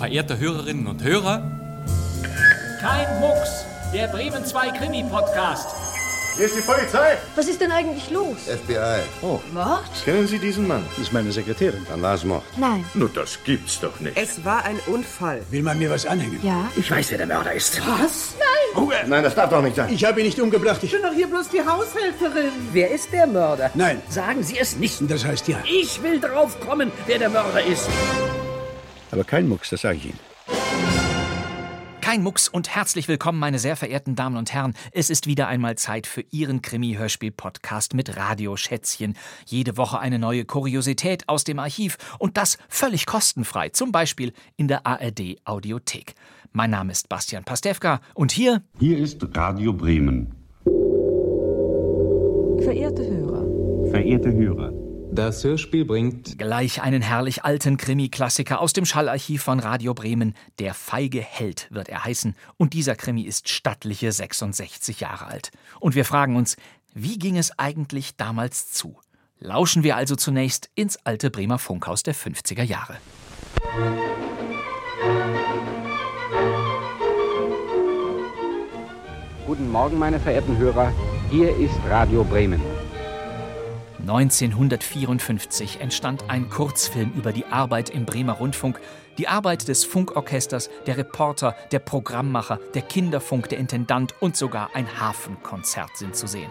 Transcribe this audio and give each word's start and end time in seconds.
verehrte 0.00 0.38
Hörerinnen 0.38 0.86
und 0.86 1.04
Hörer. 1.04 1.42
Kein 2.80 3.20
Mucks, 3.20 3.66
der 3.92 4.08
Bremen 4.08 4.46
2 4.46 4.70
Krimi-Podcast. 4.70 5.68
Hier 6.36 6.46
ist 6.46 6.56
die 6.56 6.62
Polizei. 6.62 7.18
Was 7.36 7.48
ist 7.48 7.60
denn 7.60 7.70
eigentlich 7.70 8.10
los? 8.10 8.38
FBI. 8.46 9.02
Oh. 9.20 9.40
Mord? 9.52 9.82
Kennen 10.02 10.26
Sie 10.26 10.38
diesen 10.38 10.66
Mann? 10.66 10.82
Das 10.96 11.00
ist 11.00 11.12
meine 11.12 11.30
Sekretärin. 11.30 11.86
Dann 11.86 12.00
war 12.00 12.14
es 12.14 12.24
Mord. 12.24 12.42
Nein. 12.56 12.82
Nur 12.94 13.10
das 13.10 13.38
gibt's 13.44 13.78
doch 13.78 14.00
nicht. 14.00 14.16
Es 14.16 14.42
war 14.42 14.64
ein 14.64 14.80
Unfall. 14.86 15.42
Will 15.50 15.62
man 15.62 15.78
mir 15.78 15.90
was 15.90 16.06
anhängen? 16.06 16.40
Ja. 16.42 16.70
Ich 16.76 16.90
weiß, 16.90 17.10
wer 17.10 17.18
der 17.18 17.26
Mörder 17.26 17.52
ist. 17.52 17.78
Was? 17.80 18.36
Nein! 18.38 18.82
Ruhe! 18.82 18.94
Nein, 19.06 19.22
das 19.22 19.34
darf 19.34 19.50
doch 19.50 19.60
nicht 19.60 19.76
sein. 19.76 19.92
Ich 19.92 20.02
habe 20.02 20.20
ihn 20.20 20.26
nicht 20.26 20.40
umgebracht. 20.40 20.78
Ich 20.82 20.94
Ich 20.94 20.98
bin 20.98 21.02
doch 21.02 21.14
hier 21.14 21.26
bloß 21.26 21.50
die 21.50 21.60
Haushälterin. 21.60 22.52
Wer 22.72 22.90
ist 22.90 23.12
der 23.12 23.26
Mörder? 23.26 23.70
Nein, 23.74 24.00
sagen 24.08 24.42
Sie 24.42 24.58
es 24.58 24.76
nicht. 24.76 24.98
Das 25.10 25.26
heißt 25.26 25.46
ja. 25.48 25.58
Ich 25.70 26.02
will 26.02 26.18
drauf 26.18 26.58
kommen, 26.58 26.90
wer 27.06 27.18
der 27.18 27.28
Mörder 27.28 27.62
ist. 27.62 27.86
Aber 29.10 29.24
kein 29.24 29.48
Mucks, 29.48 29.70
das 29.70 29.82
sage 29.82 29.98
ich 29.98 30.06
Ihnen. 30.06 30.18
Kein 32.00 32.22
Mucks 32.22 32.48
und 32.48 32.74
herzlich 32.74 33.06
willkommen, 33.06 33.38
meine 33.38 33.58
sehr 33.60 33.76
verehrten 33.76 34.16
Damen 34.16 34.36
und 34.36 34.52
Herren. 34.52 34.74
Es 34.90 35.10
ist 35.10 35.26
wieder 35.28 35.46
einmal 35.46 35.76
Zeit 35.76 36.08
für 36.08 36.22
Ihren 36.30 36.60
Krimi-Hörspiel-Podcast 36.60 37.94
mit 37.94 38.16
Radioschätzchen. 38.16 39.16
Jede 39.46 39.76
Woche 39.76 40.00
eine 40.00 40.18
neue 40.18 40.44
Kuriosität 40.44 41.28
aus 41.28 41.44
dem 41.44 41.60
Archiv 41.60 41.98
und 42.18 42.36
das 42.36 42.58
völlig 42.68 43.06
kostenfrei, 43.06 43.68
zum 43.68 43.92
Beispiel 43.92 44.32
in 44.56 44.66
der 44.66 44.86
ARD-Audiothek. 44.86 46.14
Mein 46.52 46.70
Name 46.70 46.90
ist 46.90 47.08
Bastian 47.08 47.44
Pastewka 47.44 48.00
und 48.14 48.32
hier 48.32 48.62
Hier 48.80 48.98
ist 48.98 49.24
Radio 49.36 49.72
Bremen. 49.72 50.34
Verehrte 52.64 53.08
Hörer. 53.08 53.90
Verehrte 53.90 54.32
Hörer, 54.32 54.72
Das 55.12 55.42
Hörspiel 55.42 55.84
bringt 55.84 56.38
gleich 56.38 56.82
einen 56.82 57.02
herrlich 57.02 57.44
alten 57.44 57.76
Krimi-Klassiker 57.76 58.60
aus 58.60 58.72
dem 58.72 58.86
Schallarchiv 58.86 59.42
von 59.42 59.58
Radio 59.58 59.92
Bremen. 59.92 60.34
Der 60.60 60.72
feige 60.72 61.20
Held 61.20 61.66
wird 61.70 61.88
er 61.88 62.04
heißen 62.04 62.36
und 62.56 62.74
dieser 62.74 62.94
Krimi 62.94 63.22
ist 63.22 63.48
stattliche 63.48 64.12
66 64.12 65.00
Jahre 65.00 65.26
alt. 65.26 65.50
Und 65.80 65.96
wir 65.96 66.04
fragen 66.04 66.36
uns, 66.36 66.56
wie 66.94 67.18
ging 67.18 67.36
es 67.36 67.58
eigentlich 67.58 68.16
damals 68.16 68.70
zu? 68.70 68.98
Lauschen 69.40 69.82
wir 69.82 69.96
also 69.96 70.14
zunächst 70.14 70.70
ins 70.76 70.96
alte 70.98 71.30
Bremer 71.30 71.58
Funkhaus 71.58 72.04
der 72.04 72.14
50er 72.14 72.62
Jahre. 72.62 72.96
Guten 79.44 79.72
Morgen, 79.72 79.98
meine 79.98 80.20
verehrten 80.20 80.56
Hörer. 80.56 80.92
Hier 81.30 81.56
ist 81.56 81.74
Radio 81.88 82.22
Bremen. 82.22 82.60
1954 84.00 85.80
entstand 85.80 86.24
ein 86.28 86.48
Kurzfilm 86.48 87.12
über 87.16 87.32
die 87.32 87.46
Arbeit 87.46 87.90
im 87.90 88.06
Bremer 88.06 88.34
Rundfunk, 88.34 88.80
die 89.18 89.28
Arbeit 89.28 89.68
des 89.68 89.84
Funkorchesters, 89.84 90.70
der 90.86 90.96
Reporter, 90.96 91.54
der 91.72 91.78
Programmmacher, 91.80 92.58
der 92.74 92.82
Kinderfunk, 92.82 93.48
der 93.48 93.58
Intendant 93.58 94.14
und 94.20 94.36
sogar 94.36 94.70
ein 94.74 95.00
Hafenkonzert 95.00 95.96
sind 95.96 96.16
zu 96.16 96.26
sehen. 96.26 96.50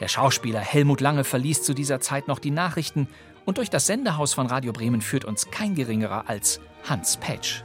Der 0.00 0.08
Schauspieler 0.08 0.60
Helmut 0.60 1.00
Lange 1.00 1.24
verließ 1.24 1.62
zu 1.62 1.74
dieser 1.74 2.00
Zeit 2.00 2.28
noch 2.28 2.38
die 2.38 2.50
Nachrichten 2.50 3.08
und 3.44 3.58
durch 3.58 3.70
das 3.70 3.86
Sendehaus 3.86 4.34
von 4.34 4.46
Radio 4.46 4.72
Bremen 4.72 5.00
führt 5.00 5.24
uns 5.24 5.50
kein 5.50 5.74
geringerer 5.74 6.24
als 6.28 6.60
Hans 6.88 7.16
Petsch. 7.16 7.62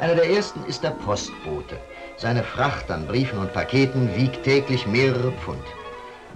Einer 0.00 0.14
der 0.14 0.30
ersten 0.30 0.64
ist 0.64 0.82
der 0.82 0.90
Postbote. 0.90 1.78
Seine 2.16 2.42
Fracht 2.42 2.90
an 2.90 3.06
Briefen 3.06 3.38
und 3.38 3.52
Paketen 3.52 4.14
wiegt 4.16 4.44
täglich 4.44 4.86
mehrere 4.86 5.32
Pfund. 5.32 5.62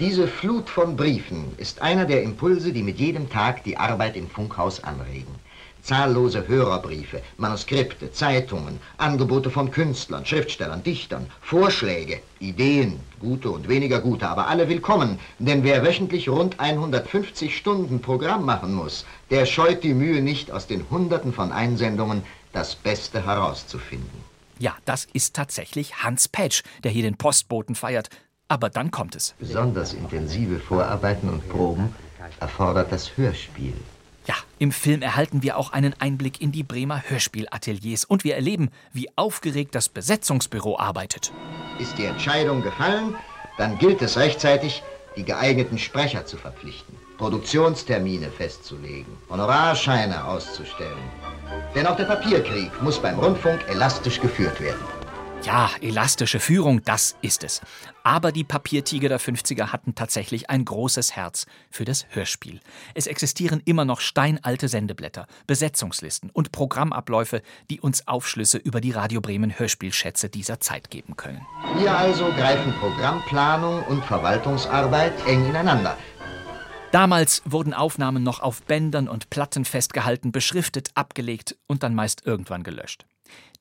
Diese 0.01 0.27
Flut 0.27 0.71
von 0.71 0.97
Briefen 0.97 1.53
ist 1.59 1.83
einer 1.83 2.07
der 2.07 2.23
Impulse, 2.23 2.73
die 2.73 2.83
mit 2.83 2.99
jedem 2.99 3.29
Tag 3.29 3.65
die 3.65 3.77
Arbeit 3.77 4.17
im 4.17 4.31
Funkhaus 4.31 4.83
anregen. 4.83 5.35
Zahllose 5.83 6.49
Hörerbriefe, 6.49 7.21
Manuskripte, 7.37 8.11
Zeitungen, 8.11 8.81
Angebote 8.97 9.51
von 9.51 9.71
Künstlern, 9.71 10.25
Schriftstellern, 10.25 10.83
Dichtern, 10.83 11.27
Vorschläge, 11.43 12.21
Ideen, 12.39 12.99
gute 13.21 13.51
und 13.51 13.69
weniger 13.69 14.01
gute, 14.01 14.27
aber 14.27 14.47
alle 14.47 14.71
willkommen, 14.71 15.19
denn 15.39 15.65
wer 15.65 15.85
wöchentlich 15.85 16.31
rund 16.31 16.59
150 16.59 17.55
Stunden 17.55 18.01
Programm 18.01 18.47
machen 18.47 18.73
muss, 18.73 19.05
der 19.29 19.45
scheut 19.45 19.85
die 19.85 19.93
Mühe 19.93 20.23
nicht, 20.23 20.51
aus 20.51 20.67
den 20.67 20.89
Hunderten 20.89 21.35
von 21.35 21.53
Einsendungen 21.53 22.23
das 22.55 22.75
Beste 22.75 23.27
herauszufinden. 23.27 24.25
Ja, 24.59 24.75
das 24.87 25.07
ist 25.13 25.37
tatsächlich 25.37 26.03
Hans 26.03 26.27
Petsch, 26.27 26.63
der 26.85 26.91
hier 26.91 27.03
den 27.03 27.19
Postboten 27.19 27.75
feiert. 27.75 28.09
Aber 28.51 28.69
dann 28.69 28.91
kommt 28.91 29.15
es. 29.15 29.35
Besonders 29.39 29.95
intensive 29.95 30.59
Vorarbeiten 30.59 31.29
und 31.29 31.49
Proben 31.49 31.95
erfordert 32.41 32.91
das 32.91 33.17
Hörspiel. 33.17 33.75
Ja, 34.27 34.35
im 34.59 34.73
Film 34.73 35.03
erhalten 35.03 35.45
wir 35.45 35.57
auch 35.57 35.73
einen 35.73 35.95
Einblick 36.01 36.43
in 36.43 36.51
die 36.51 36.65
Bremer 36.65 37.01
Hörspielateliers 37.07 38.05
und 38.05 38.25
wir 38.25 38.35
erleben, 38.35 38.71
wie 38.93 39.09
aufgeregt 39.15 39.77
das 39.77 39.89
Besetzungsbüro 39.89 40.77
arbeitet. 40.81 41.33
Ist 41.79 41.97
die 41.97 42.07
Entscheidung 42.07 42.61
gefallen, 42.63 43.15
dann 43.57 43.79
gilt 43.79 44.03
es 44.03 44.17
rechtzeitig, 44.17 44.83
die 45.17 45.25
geeigneten 45.25 45.79
Sprecher 45.79 46.27
zu 46.27 46.37
verpflichten, 46.37 46.97
Produktionstermine 47.19 48.33
festzulegen, 48.33 49.17
Honorarscheine 49.29 50.25
auszustellen. 50.25 51.09
Denn 51.77 51.87
auch 51.87 51.97
der 51.97 52.05
Papierkrieg 52.05 52.83
muss 52.83 52.99
beim 52.99 53.19
Rundfunk 53.21 53.61
elastisch 53.69 54.21
geführt 54.21 54.61
werden. 54.61 55.00
Ja, 55.43 55.71
elastische 55.81 56.39
Führung, 56.39 56.83
das 56.85 57.17
ist 57.23 57.45
es. 57.45 57.63
Aber 58.03 58.31
die 58.31 58.45
Papiertiger 58.45 59.09
der 59.09 59.19
50er 59.19 59.69
hatten 59.69 59.95
tatsächlich 59.95 60.51
ein 60.51 60.67
großes 60.67 61.17
Herz 61.17 61.47
für 61.71 61.87
das 61.87 62.05
Hörspiel. 62.11 62.61
Es 62.95 63.07
existieren 63.07 63.63
immer 63.65 63.87
noch 63.87 64.01
steinalte 64.01 64.69
Sendeblätter, 64.69 65.27
Besetzungslisten 65.47 66.29
und 66.29 66.53
Programmabläufe, 66.53 67.41
die 67.71 67.81
uns 67.81 68.07
Aufschlüsse 68.07 68.59
über 68.59 68.83
die 68.83 68.91
Radio 68.91 69.23
Bremen 69.23 69.59
Hörspielschätze 69.59 70.29
dieser 70.29 70.61
Zeit 70.61 70.91
geben 70.91 71.17
können. 71.17 71.47
Hier 71.79 71.97
also 71.97 72.27
greifen 72.37 72.75
Programmplanung 72.75 73.83
und 73.85 74.05
Verwaltungsarbeit 74.05 75.15
eng 75.27 75.49
ineinander. 75.49 75.97
Damals 76.93 77.43
wurden 77.47 77.73
Aufnahmen 77.73 78.23
noch 78.23 78.41
auf 78.41 78.63
Bändern 78.65 79.09
und 79.09 79.31
Platten 79.31 79.65
festgehalten, 79.65 80.33
beschriftet, 80.33 80.91
abgelegt 80.95 81.57
und 81.67 81.83
dann 81.83 81.95
meist 81.95 82.27
irgendwann 82.27 82.63
gelöscht. 82.63 83.07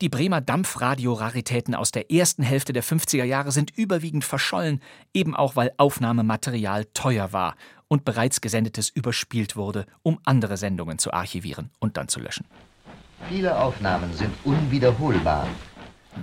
Die 0.02 0.09
Bremer 0.09 0.41
Dampfradio-Raritäten 0.41 1.75
aus 1.75 1.91
der 1.91 2.12
ersten 2.12 2.44
Hälfte 2.44 2.74
der 2.74 2.84
50er 2.84 3.24
Jahre 3.24 3.52
sind 3.52 3.78
überwiegend 3.78 4.24
verschollen, 4.24 4.81
eben 5.13 5.35
auch 5.35 5.56
weil 5.56 5.72
Aufnahmematerial 5.78 6.85
teuer 6.94 7.34
war 7.34 7.56
und 7.88 8.06
bereits 8.06 8.40
gesendetes 8.40 8.90
überspielt 8.90 9.56
wurde, 9.56 9.85
um 10.03 10.19
andere 10.24 10.56
Sendungen 10.57 11.00
zu 11.00 11.12
archivieren 11.12 11.69
und 11.80 11.97
dann 11.97 12.07
zu 12.07 12.19
löschen. 12.19 12.46
Viele 13.28 13.57
Aufnahmen 13.59 14.13
sind 14.13 14.34
unwiederholbar. 14.46 15.47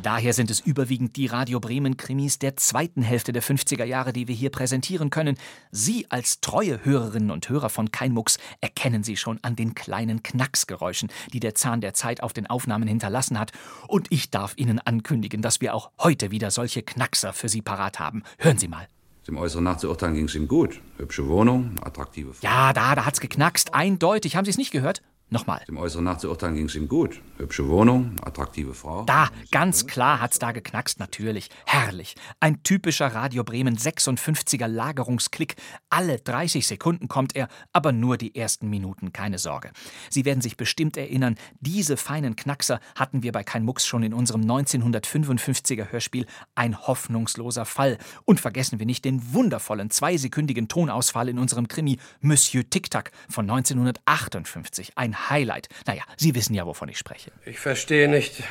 Daher 0.02 0.32
sind 0.32 0.50
es 0.50 0.60
überwiegend 0.60 1.16
die 1.16 1.26
Radio 1.26 1.60
Bremen 1.60 1.96
Krimis 1.96 2.38
der 2.38 2.56
zweiten 2.56 3.02
Hälfte 3.02 3.32
der 3.32 3.42
50er 3.42 3.84
Jahre, 3.84 4.12
die 4.12 4.28
wir 4.28 4.34
hier 4.34 4.50
präsentieren 4.50 5.10
können. 5.10 5.36
Sie 5.70 6.06
als 6.10 6.40
treue 6.40 6.84
Hörerinnen 6.84 7.30
und 7.30 7.48
Hörer 7.48 7.68
von 7.68 7.90
Keinmucks 7.90 8.38
erkennen 8.60 9.02
sie 9.02 9.16
schon 9.16 9.38
an 9.42 9.56
den 9.56 9.74
kleinen 9.74 10.22
Knacksgeräuschen, 10.22 11.10
die 11.32 11.40
der 11.40 11.54
Zahn 11.54 11.80
der 11.80 11.94
Zeit 11.94 12.22
auf 12.22 12.32
den 12.32 12.46
Aufnahmen 12.46 12.88
hinterlassen 12.88 13.38
hat. 13.38 13.52
Und 13.88 14.06
ich 14.10 14.30
darf 14.30 14.54
Ihnen 14.56 14.78
ankündigen, 14.78 15.42
dass 15.42 15.60
wir 15.60 15.74
auch 15.74 15.90
heute 16.00 16.30
wieder 16.30 16.50
solche 16.50 16.82
Knackser 16.82 17.32
für 17.32 17.48
Sie 17.48 17.62
parat 17.62 17.98
haben. 17.98 18.22
Hören 18.38 18.58
Sie 18.58 18.68
mal. 18.68 18.88
dem 19.26 19.36
Äußeren 19.38 19.64
nach 19.64 19.78
zu 19.78 19.88
urteilen 19.88 20.14
ging 20.14 20.26
es 20.26 20.34
ihm 20.34 20.46
gut. 20.46 20.80
Hübsche 20.98 21.26
Wohnung, 21.28 21.74
attraktive 21.82 22.32
Frau. 22.34 22.46
Ja, 22.46 22.72
da, 22.72 22.94
da 22.94 23.04
hat's 23.06 23.20
geknackst. 23.20 23.74
Eindeutig. 23.74 24.36
Haben 24.36 24.44
Sie 24.44 24.50
es 24.52 24.58
nicht 24.58 24.70
gehört? 24.70 25.02
Nochmal. 25.28 25.64
Dem 25.66 25.76
Äußeren 25.76 26.04
nach 26.04 26.19
zu 26.19 26.28
urteilen 26.28 26.54
ging 26.54 26.66
es 26.66 26.76
ihm 26.76 26.87
gut. 26.87 27.20
Hübsche 27.38 27.69
Wohnung, 27.69 28.14
attraktive 28.22 28.75
Frau. 28.75 29.03
Da, 29.06 29.28
ganz 29.50 29.88
klar 29.88 30.20
hat's 30.20 30.38
da 30.38 30.53
geknackst, 30.53 31.00
natürlich. 31.00 31.50
Herrlich. 31.66 32.14
Ein 32.38 32.62
typischer 32.62 33.09
Radio 33.09 33.42
Bremen 33.42 33.76
56er 33.76 34.69
Lagerungsklick. 34.69 35.56
Alle 35.91 36.20
30 36.20 36.64
Sekunden 36.64 37.09
kommt 37.09 37.34
er, 37.34 37.48
aber 37.72 37.91
nur 37.91 38.19
die 38.19 38.37
ersten 38.37 38.70
Minuten, 38.70 39.12
keine 39.12 39.38
Sorge. 39.38 39.72
Sie 40.11 40.25
werden 40.25 40.43
sich 40.43 40.56
bestimmt 40.56 40.96
erinnern, 40.96 41.34
diese 41.58 41.96
feinen 41.96 42.37
Knackser 42.37 42.78
hatten 42.94 43.25
wir 43.25 43.32
bei 43.32 43.43
Kein 43.43 43.64
Mucks 43.64 43.84
schon 43.84 44.05
in 44.05 44.14
unserem 44.14 44.43
1955er 44.43 45.90
Hörspiel 45.90 46.26
Ein 46.55 46.78
hoffnungsloser 46.87 47.64
Fall. 47.64 47.99
Und 48.26 48.40
vergessen 48.40 48.78
wir 48.78 48.87
nicht 48.87 49.05
den 49.05 49.34
wundervollen 49.34 49.90
zweisekündigen 49.90 50.69
Tonausfall 50.69 51.28
in 51.28 51.40
unserem 51.40 51.67
Krimi 51.67 51.99
Monsieur 52.20 52.62
Tic-Tac 52.70 53.11
von 53.28 53.50
1958. 53.50 54.93
Ein 54.96 55.15
Highlight. 55.16 55.68
Naja, 55.86 56.02
Sie 56.16 56.34
wissen 56.34 56.54
ja, 56.54 56.66
wovon 56.66 56.88
ich 56.88 56.98
spreche. 56.98 57.32
Ich 57.44 57.58
verstehe 57.58 58.08
nicht, 58.08 58.42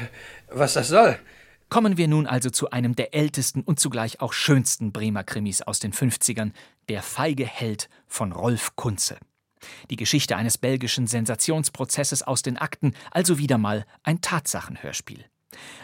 was 0.49 0.73
das 0.73 0.87
soll. 0.87 1.17
Kommen 1.69 1.97
wir 1.97 2.07
nun 2.07 2.27
also 2.27 2.49
zu 2.49 2.69
einem 2.69 2.95
der 2.95 3.13
ältesten 3.13 3.61
und 3.61 3.79
zugleich 3.79 4.21
auch 4.21 4.33
schönsten 4.33 4.91
Bremer 4.91 5.23
Krimis 5.23 5.61
aus 5.61 5.79
den 5.79 5.93
50ern, 5.93 6.51
Der 6.89 7.01
feige 7.01 7.45
Held 7.45 7.89
von 8.07 8.31
Rolf 8.31 8.75
Kunze. 8.75 9.17
Die 9.89 9.95
Geschichte 9.95 10.35
eines 10.35 10.59
belgischen 10.59 11.07
Sensationsprozesses 11.07 12.21
aus 12.21 12.43
den 12.43 12.57
Akten, 12.57 12.93
also 13.09 13.39
wieder 13.39 13.57
mal 13.57 13.85
ein 14.03 14.21
Tatsachenhörspiel. 14.21 15.25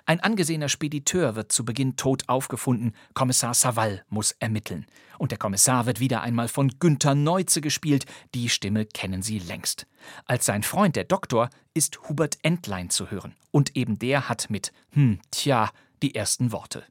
Ein 0.06 0.20
angesehener 0.20 0.70
Spediteur 0.70 1.36
wird 1.36 1.52
zu 1.52 1.66
Beginn 1.66 1.96
tot 1.96 2.24
aufgefunden. 2.28 2.94
Kommissar 3.14 3.54
Savall 3.54 4.04
muss 4.10 4.32
ermitteln. 4.34 4.86
Und 5.18 5.32
der 5.32 5.38
Kommissar 5.38 5.86
wird 5.86 6.00
wieder 6.00 6.22
einmal 6.22 6.48
von 6.48 6.70
Günther 6.80 7.16
Neuze 7.16 7.62
gespielt. 7.62 8.06
Die 8.34 8.50
Stimme 8.50 8.86
kennen 8.86 9.22
Sie 9.22 9.40
längst. 9.40 9.88
Als 10.26 10.46
sein 10.46 10.64
Freund, 10.64 10.96
der 10.96 11.04
Doktor, 11.04 11.50
ist 11.74 12.10
Hubert 12.10 12.38
Entlein 12.42 12.90
zu 12.90 13.12
hören. 13.12 13.36
Und 13.52 13.76
eben 13.76 14.00
der 14.00 14.30
hat 14.30 14.50
mit 14.50 14.72
Hm, 14.92 15.20
tja, 15.32 15.70
die 16.02 16.16
ersten 16.16 16.52
Worte. 16.52 16.84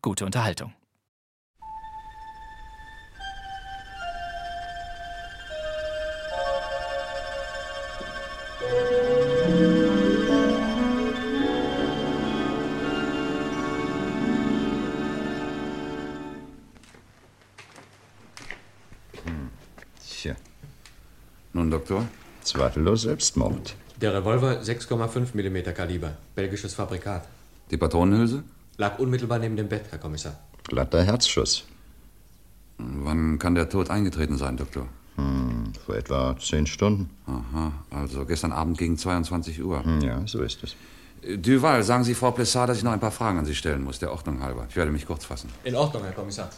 Gute 0.00 0.24
Unterhaltung. 0.24 0.72
Nun, 21.54 21.70
Doktor? 21.70 22.06
Zweifellos 22.42 23.02
Selbstmord. 23.02 23.74
Der 24.00 24.14
Revolver 24.14 24.60
6,5 24.62 25.34
mm 25.34 25.74
Kaliber, 25.74 26.12
belgisches 26.34 26.74
Fabrikat. 26.74 27.28
Die 27.70 27.76
Patronenhülse? 27.76 28.42
Lag 28.78 28.98
unmittelbar 28.98 29.38
neben 29.38 29.56
dem 29.56 29.68
Bett, 29.68 29.84
Herr 29.90 29.98
Kommissar. 29.98 30.38
Glatter 30.64 31.02
Herzschuss. 31.04 31.64
Wann 32.78 33.38
kann 33.38 33.54
der 33.54 33.68
Tod 33.68 33.90
eingetreten 33.90 34.38
sein, 34.38 34.56
Doktor? 34.56 34.88
Hm, 35.16 35.72
vor 35.84 35.94
etwa 35.94 36.36
zehn 36.40 36.66
Stunden. 36.66 37.10
Aha, 37.26 37.72
also 37.90 38.24
gestern 38.24 38.52
Abend 38.52 38.78
gegen 38.78 38.96
22 38.96 39.62
Uhr. 39.62 39.84
Hm, 39.84 40.00
ja, 40.00 40.26
so 40.26 40.40
ist 40.42 40.64
es. 40.64 40.74
Duval, 41.36 41.84
sagen 41.84 42.02
Sie 42.02 42.14
Frau 42.14 42.32
Plessard, 42.32 42.70
dass 42.70 42.78
ich 42.78 42.82
noch 42.82 42.92
ein 42.92 42.98
paar 42.98 43.12
Fragen 43.12 43.38
an 43.38 43.44
Sie 43.44 43.54
stellen 43.54 43.84
muss, 43.84 43.98
der 43.98 44.10
Ordnung 44.10 44.42
halber. 44.42 44.66
Ich 44.68 44.74
werde 44.74 44.90
mich 44.90 45.06
kurz 45.06 45.24
fassen. 45.24 45.50
In 45.62 45.76
Ordnung, 45.76 46.02
Herr 46.02 46.12
Kommissar. 46.12 46.50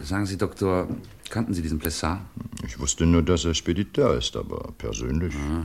Sagen 0.00 0.26
Sie, 0.26 0.38
Doktor, 0.38 0.88
kannten 1.30 1.54
Sie 1.54 1.62
diesen 1.62 1.78
Plessard? 1.78 2.20
Ich 2.66 2.78
wusste 2.78 3.06
nur, 3.06 3.22
dass 3.22 3.44
er 3.44 3.54
Spediteur 3.54 4.16
ist, 4.16 4.36
aber 4.36 4.72
persönlich. 4.78 5.34
Ja. 5.34 5.64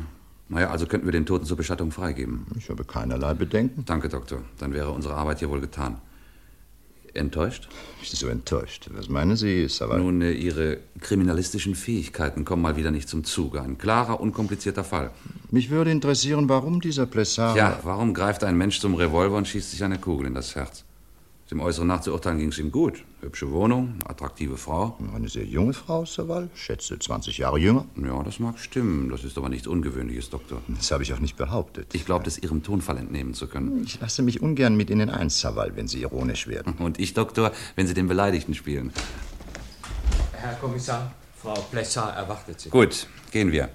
Naja, 0.49 0.69
also 0.69 0.85
könnten 0.85 1.05
wir 1.07 1.11
den 1.11 1.25
Toten 1.25 1.45
zur 1.45 1.57
Bestattung 1.57 1.91
freigeben. 1.91 2.45
Ich 2.57 2.69
habe 2.69 2.85
keinerlei 2.85 3.33
Bedenken. 3.33 3.83
Danke, 3.85 4.07
Doktor. 4.09 4.43
Dann 4.59 4.73
wäre 4.73 4.91
unsere 4.91 5.15
Arbeit 5.15 5.39
hier 5.39 5.49
wohl 5.49 5.59
getan. 5.59 5.97
Enttäuscht? 7.13 7.67
Wieso 8.01 8.27
enttäuscht? 8.27 8.89
Was 8.93 9.09
meinen 9.09 9.35
Sie, 9.35 9.67
Savard? 9.67 9.99
Nun, 9.99 10.21
äh, 10.21 10.31
Ihre 10.31 10.77
kriminalistischen 11.01 11.73
Fähigkeiten 11.73 12.45
kommen 12.45 12.61
mal 12.61 12.77
wieder 12.77 12.91
nicht 12.91 13.09
zum 13.09 13.23
Zuge. 13.23 13.61
Ein 13.61 13.77
klarer, 13.77 14.19
unkomplizierter 14.19 14.83
Fall. 14.83 15.11
Mich 15.49 15.69
würde 15.69 15.91
interessieren, 15.91 16.47
warum 16.47 16.79
dieser 16.79 17.07
Plessard... 17.07 17.57
Ja, 17.57 17.79
warum 17.83 18.13
greift 18.13 18.43
ein 18.43 18.55
Mensch 18.55 18.79
zum 18.79 18.93
Revolver 18.93 19.37
und 19.37 19.47
schießt 19.47 19.71
sich 19.71 19.83
eine 19.83 19.97
Kugel 19.97 20.27
in 20.27 20.35
das 20.35 20.55
Herz? 20.55 20.83
Dem 21.49 21.61
Äußeren 21.61 21.87
nach 21.87 22.01
zu 22.01 22.11
urteilen 22.11 22.39
ging 22.39 22.49
es 22.49 22.59
ihm 22.59 22.73
gut. 22.73 23.05
Hübsche 23.21 23.49
Wohnung, 23.51 23.99
attraktive 24.05 24.57
Frau. 24.57 24.97
Eine 25.15 25.29
sehr 25.29 25.45
junge 25.45 25.71
Frau, 25.71 26.03
Saval. 26.03 26.49
Schätze 26.53 26.99
20 26.99 27.37
Jahre 27.37 27.57
jünger. 27.57 27.85
Ja, 27.95 28.21
das 28.21 28.39
mag 28.39 28.59
stimmen. 28.59 29.09
Das 29.09 29.23
ist 29.23 29.37
aber 29.37 29.47
nichts 29.47 29.65
Ungewöhnliches, 29.65 30.29
Doktor. 30.29 30.61
Das 30.67 30.91
habe 30.91 31.03
ich 31.03 31.13
auch 31.13 31.19
nicht 31.19 31.37
behauptet. 31.37 31.87
Ich 31.93 32.05
glaube, 32.05 32.25
das 32.25 32.37
Ihrem 32.37 32.63
Tonfall 32.63 32.97
entnehmen 32.97 33.33
zu 33.33 33.47
können. 33.47 33.81
Ich 33.85 33.97
lasse 34.01 34.23
mich 34.23 34.41
ungern 34.41 34.75
mit 34.75 34.89
Ihnen 34.89 35.09
ein, 35.09 35.29
Saval, 35.29 35.77
wenn 35.77 35.87
Sie 35.87 36.01
ironisch 36.01 36.47
werden. 36.47 36.73
Und 36.79 36.99
ich, 36.99 37.13
Doktor, 37.13 37.53
wenn 37.77 37.87
Sie 37.87 37.93
den 37.93 38.09
Beleidigten 38.09 38.53
spielen. 38.53 38.91
Herr 40.33 40.55
Kommissar, 40.55 41.13
Frau 41.41 41.53
Plessard 41.71 42.17
erwartet 42.17 42.59
Sie. 42.59 42.69
Gut, 42.69 43.07
gehen 43.31 43.53
wir. 43.53 43.69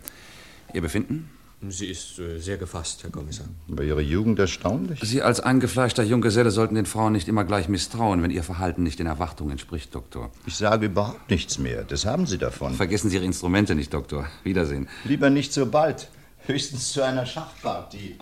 Ihr 0.75 0.83
Befinden? 0.83 1.31
Sie 1.69 1.87
ist 1.87 2.19
äh, 2.19 2.39
sehr 2.39 2.57
gefasst, 2.57 3.05
Herr 3.05 3.11
Kommissar. 3.11 3.47
Über 3.69 3.85
Ihre 3.85 4.01
Jugend 4.01 4.39
erstaunlich. 4.41 4.99
Sie 5.01 5.23
als 5.23 5.39
eingefleischter 5.39 6.03
Junggeselle 6.03 6.51
sollten 6.51 6.75
den 6.75 6.87
Frauen 6.87 7.13
nicht 7.13 7.29
immer 7.29 7.45
gleich 7.45 7.69
misstrauen, 7.69 8.21
wenn 8.23 8.33
ihr 8.33 8.43
Verhalten 8.43 8.83
nicht 8.83 8.99
den 8.99 9.07
Erwartungen 9.07 9.53
entspricht, 9.53 9.95
Doktor. 9.95 10.33
Ich 10.45 10.57
sage 10.57 10.87
überhaupt 10.87 11.31
nichts 11.31 11.59
mehr. 11.59 11.85
Das 11.85 12.05
haben 12.05 12.27
Sie 12.27 12.39
davon. 12.39 12.75
Vergessen 12.75 13.11
Sie 13.11 13.17
Ihre 13.17 13.25
Instrumente 13.25 13.77
nicht, 13.77 13.95
Doktor. 13.95 14.29
Wiedersehen. 14.43 14.89
Lieber 15.05 15.31
nicht 15.31 15.53
so 15.53 15.67
bald. 15.67 16.09
Höchstens 16.47 16.93
zu 16.93 17.03
einer 17.03 17.25
Schachpartie. 17.25 18.17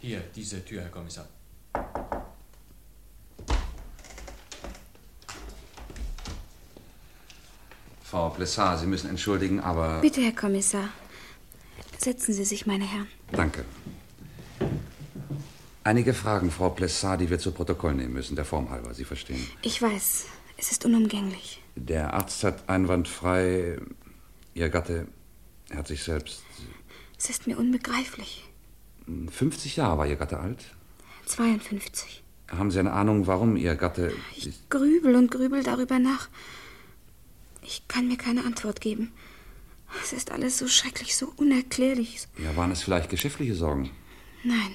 Hier, 0.00 0.20
diese 0.36 0.64
Tür, 0.64 0.82
Herr 0.82 0.90
Kommissar. 0.90 1.26
Frau 8.12 8.28
Plessard, 8.28 8.78
Sie 8.78 8.86
müssen 8.86 9.08
entschuldigen, 9.08 9.58
aber. 9.60 10.02
Bitte, 10.02 10.20
Herr 10.20 10.34
Kommissar. 10.34 10.90
Setzen 11.96 12.34
Sie 12.34 12.44
sich, 12.44 12.66
meine 12.66 12.84
Herren. 12.84 13.08
Danke. 13.32 13.64
Einige 15.82 16.12
Fragen, 16.12 16.50
Frau 16.50 16.68
Plessard, 16.68 17.22
die 17.22 17.30
wir 17.30 17.38
zu 17.38 17.52
Protokoll 17.52 17.94
nehmen 17.94 18.12
müssen, 18.12 18.36
der 18.36 18.44
Form 18.44 18.68
halber. 18.68 18.92
Sie 18.92 19.06
verstehen. 19.06 19.42
Ich 19.62 19.80
weiß, 19.80 20.26
es 20.58 20.72
ist 20.72 20.84
unumgänglich. 20.84 21.62
Der 21.74 22.12
Arzt 22.12 22.44
hat 22.44 22.68
einwandfrei. 22.68 23.78
Ihr 24.52 24.68
Gatte 24.68 25.06
hat 25.74 25.88
sich 25.88 26.02
selbst. 26.02 26.42
Es 27.18 27.30
ist 27.30 27.46
mir 27.46 27.56
unbegreiflich. 27.56 28.44
50 29.30 29.76
Jahre 29.76 29.96
war 29.96 30.06
Ihr 30.06 30.16
Gatte 30.16 30.38
alt? 30.38 30.66
52. 31.24 32.22
Haben 32.48 32.70
Sie 32.70 32.78
eine 32.78 32.92
Ahnung, 32.92 33.26
warum 33.26 33.56
Ihr 33.56 33.74
Gatte. 33.74 34.12
Ich 34.36 34.68
grübel 34.68 35.16
und 35.16 35.30
grübel 35.30 35.62
darüber 35.62 35.98
nach. 35.98 36.28
Ich 37.62 37.86
kann 37.88 38.08
mir 38.08 38.16
keine 38.16 38.44
Antwort 38.44 38.80
geben. 38.80 39.12
Es 40.02 40.12
ist 40.12 40.30
alles 40.30 40.58
so 40.58 40.68
schrecklich, 40.68 41.16
so 41.16 41.32
unerklärlich. 41.36 42.26
Ja, 42.38 42.56
waren 42.56 42.70
es 42.70 42.82
vielleicht 42.82 43.10
geschäftliche 43.10 43.54
Sorgen? 43.54 43.90
Nein. 44.42 44.74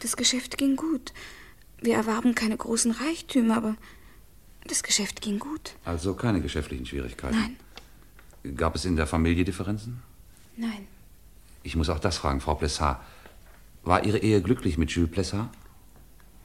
Das 0.00 0.16
Geschäft 0.16 0.58
ging 0.58 0.76
gut. 0.76 1.12
Wir 1.80 1.96
erwarben 1.96 2.34
keine 2.34 2.56
großen 2.56 2.92
Reichtümer, 2.92 3.56
aber 3.56 3.76
das 4.66 4.82
Geschäft 4.82 5.20
ging 5.20 5.38
gut. 5.38 5.74
Also 5.84 6.14
keine 6.14 6.40
geschäftlichen 6.40 6.86
Schwierigkeiten? 6.86 7.36
Nein. 8.42 8.56
Gab 8.56 8.74
es 8.74 8.84
in 8.84 8.96
der 8.96 9.06
Familie 9.06 9.44
Differenzen? 9.44 10.02
Nein. 10.56 10.86
Ich 11.62 11.76
muss 11.76 11.88
auch 11.88 11.98
das 11.98 12.18
fragen, 12.18 12.40
Frau 12.40 12.54
Plessard. 12.54 13.02
War 13.82 14.04
Ihre 14.04 14.18
Ehe 14.18 14.42
glücklich 14.42 14.78
mit 14.78 14.90
Jules 14.90 15.10
Plessard? 15.10 15.48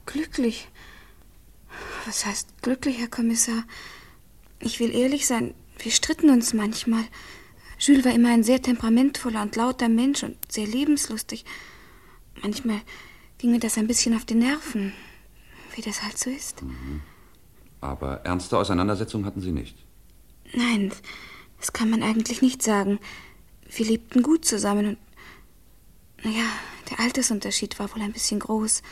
Glücklich? 0.06 0.68
Was 2.06 2.26
heißt 2.26 2.62
glücklich, 2.62 2.98
Herr 2.98 3.08
Kommissar? 3.08 3.64
Ich 4.60 4.78
will 4.78 4.94
ehrlich 4.94 5.26
sein, 5.26 5.54
wir 5.78 5.90
stritten 5.90 6.30
uns 6.30 6.52
manchmal. 6.52 7.04
Jules 7.78 8.04
war 8.04 8.12
immer 8.12 8.30
ein 8.30 8.44
sehr 8.44 8.60
temperamentvoller 8.60 9.40
und 9.42 9.56
lauter 9.56 9.88
Mensch 9.88 10.22
und 10.22 10.36
sehr 10.52 10.66
lebenslustig. 10.66 11.44
Manchmal 12.42 12.82
ging 13.38 13.52
mir 13.52 13.58
das 13.58 13.78
ein 13.78 13.86
bisschen 13.86 14.14
auf 14.14 14.26
die 14.26 14.34
Nerven, 14.34 14.92
wie 15.74 15.80
das 15.82 16.02
halt 16.02 16.18
so 16.18 16.28
ist. 16.28 16.62
Mhm. 16.62 17.00
Aber 17.80 18.20
ernste 18.24 18.58
Auseinandersetzungen 18.58 19.24
hatten 19.24 19.40
Sie 19.40 19.52
nicht? 19.52 19.76
Nein, 20.52 20.92
das 21.58 21.72
kann 21.72 21.88
man 21.88 22.02
eigentlich 22.02 22.42
nicht 22.42 22.62
sagen. 22.62 22.98
Wir 23.70 23.86
lebten 23.86 24.22
gut 24.22 24.44
zusammen 24.44 24.86
und. 24.86 24.98
Naja, 26.22 26.44
der 26.90 27.00
Altersunterschied 27.00 27.78
war 27.78 27.94
wohl 27.94 28.02
ein 28.02 28.12
bisschen 28.12 28.40
groß. 28.40 28.82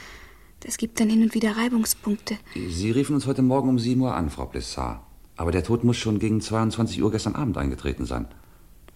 Das 0.60 0.78
gibt 0.78 0.98
dann 0.98 1.10
hin 1.10 1.22
und 1.22 1.34
wieder 1.34 1.58
Reibungspunkte. 1.58 2.38
Sie 2.54 2.90
riefen 2.90 3.14
uns 3.14 3.26
heute 3.26 3.42
Morgen 3.42 3.68
um 3.68 3.78
7 3.78 4.00
Uhr 4.00 4.14
an, 4.14 4.30
Frau 4.30 4.46
Plessard. 4.46 5.02
Aber 5.38 5.52
der 5.52 5.62
Tod 5.62 5.84
muss 5.84 5.96
schon 5.96 6.18
gegen 6.18 6.40
22 6.40 7.00
Uhr 7.00 7.12
gestern 7.12 7.36
Abend 7.36 7.56
eingetreten 7.56 8.04
sein. 8.04 8.26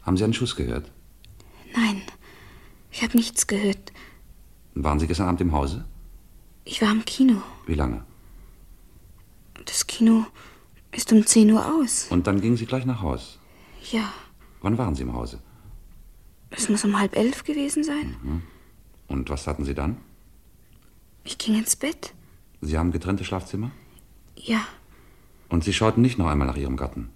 Haben 0.02 0.16
Sie 0.16 0.24
einen 0.24 0.34
Schuss 0.34 0.56
gehört? 0.56 0.90
Nein, 1.72 2.02
ich 2.90 3.02
habe 3.04 3.16
nichts 3.16 3.46
gehört. 3.46 3.92
Waren 4.74 4.98
Sie 4.98 5.06
gestern 5.06 5.28
Abend 5.28 5.40
im 5.40 5.52
Hause? 5.52 5.84
Ich 6.64 6.82
war 6.82 6.90
im 6.90 7.04
Kino. 7.04 7.40
Wie 7.66 7.74
lange? 7.74 8.04
Das 9.64 9.86
Kino 9.86 10.26
ist 10.90 11.12
um 11.12 11.24
10 11.24 11.52
Uhr 11.52 11.64
aus. 11.64 12.08
Und 12.10 12.26
dann 12.26 12.40
gingen 12.40 12.56
Sie 12.56 12.66
gleich 12.66 12.86
nach 12.86 13.02
Haus? 13.02 13.38
Ja. 13.92 14.12
Wann 14.62 14.76
waren 14.78 14.96
Sie 14.96 15.02
im 15.02 15.12
Hause? 15.14 15.38
Es 16.50 16.68
muss 16.68 16.84
um 16.84 16.98
halb 16.98 17.16
elf 17.16 17.44
gewesen 17.44 17.84
sein. 17.84 18.16
Mhm. 18.20 18.42
Und 19.06 19.30
was 19.30 19.46
hatten 19.46 19.64
Sie 19.64 19.74
dann? 19.74 19.96
Ich 21.22 21.38
ging 21.38 21.56
ins 21.56 21.76
Bett. 21.76 22.14
Sie 22.60 22.76
haben 22.76 22.90
getrennte 22.90 23.24
Schlafzimmer? 23.24 23.70
Ja. 24.34 24.66
Und 25.52 25.62
Sie 25.64 25.74
schauten 25.74 26.00
nicht 26.00 26.16
noch 26.16 26.28
einmal 26.28 26.46
nach 26.46 26.56
Ihrem 26.56 26.78
Gatten? 26.78 27.10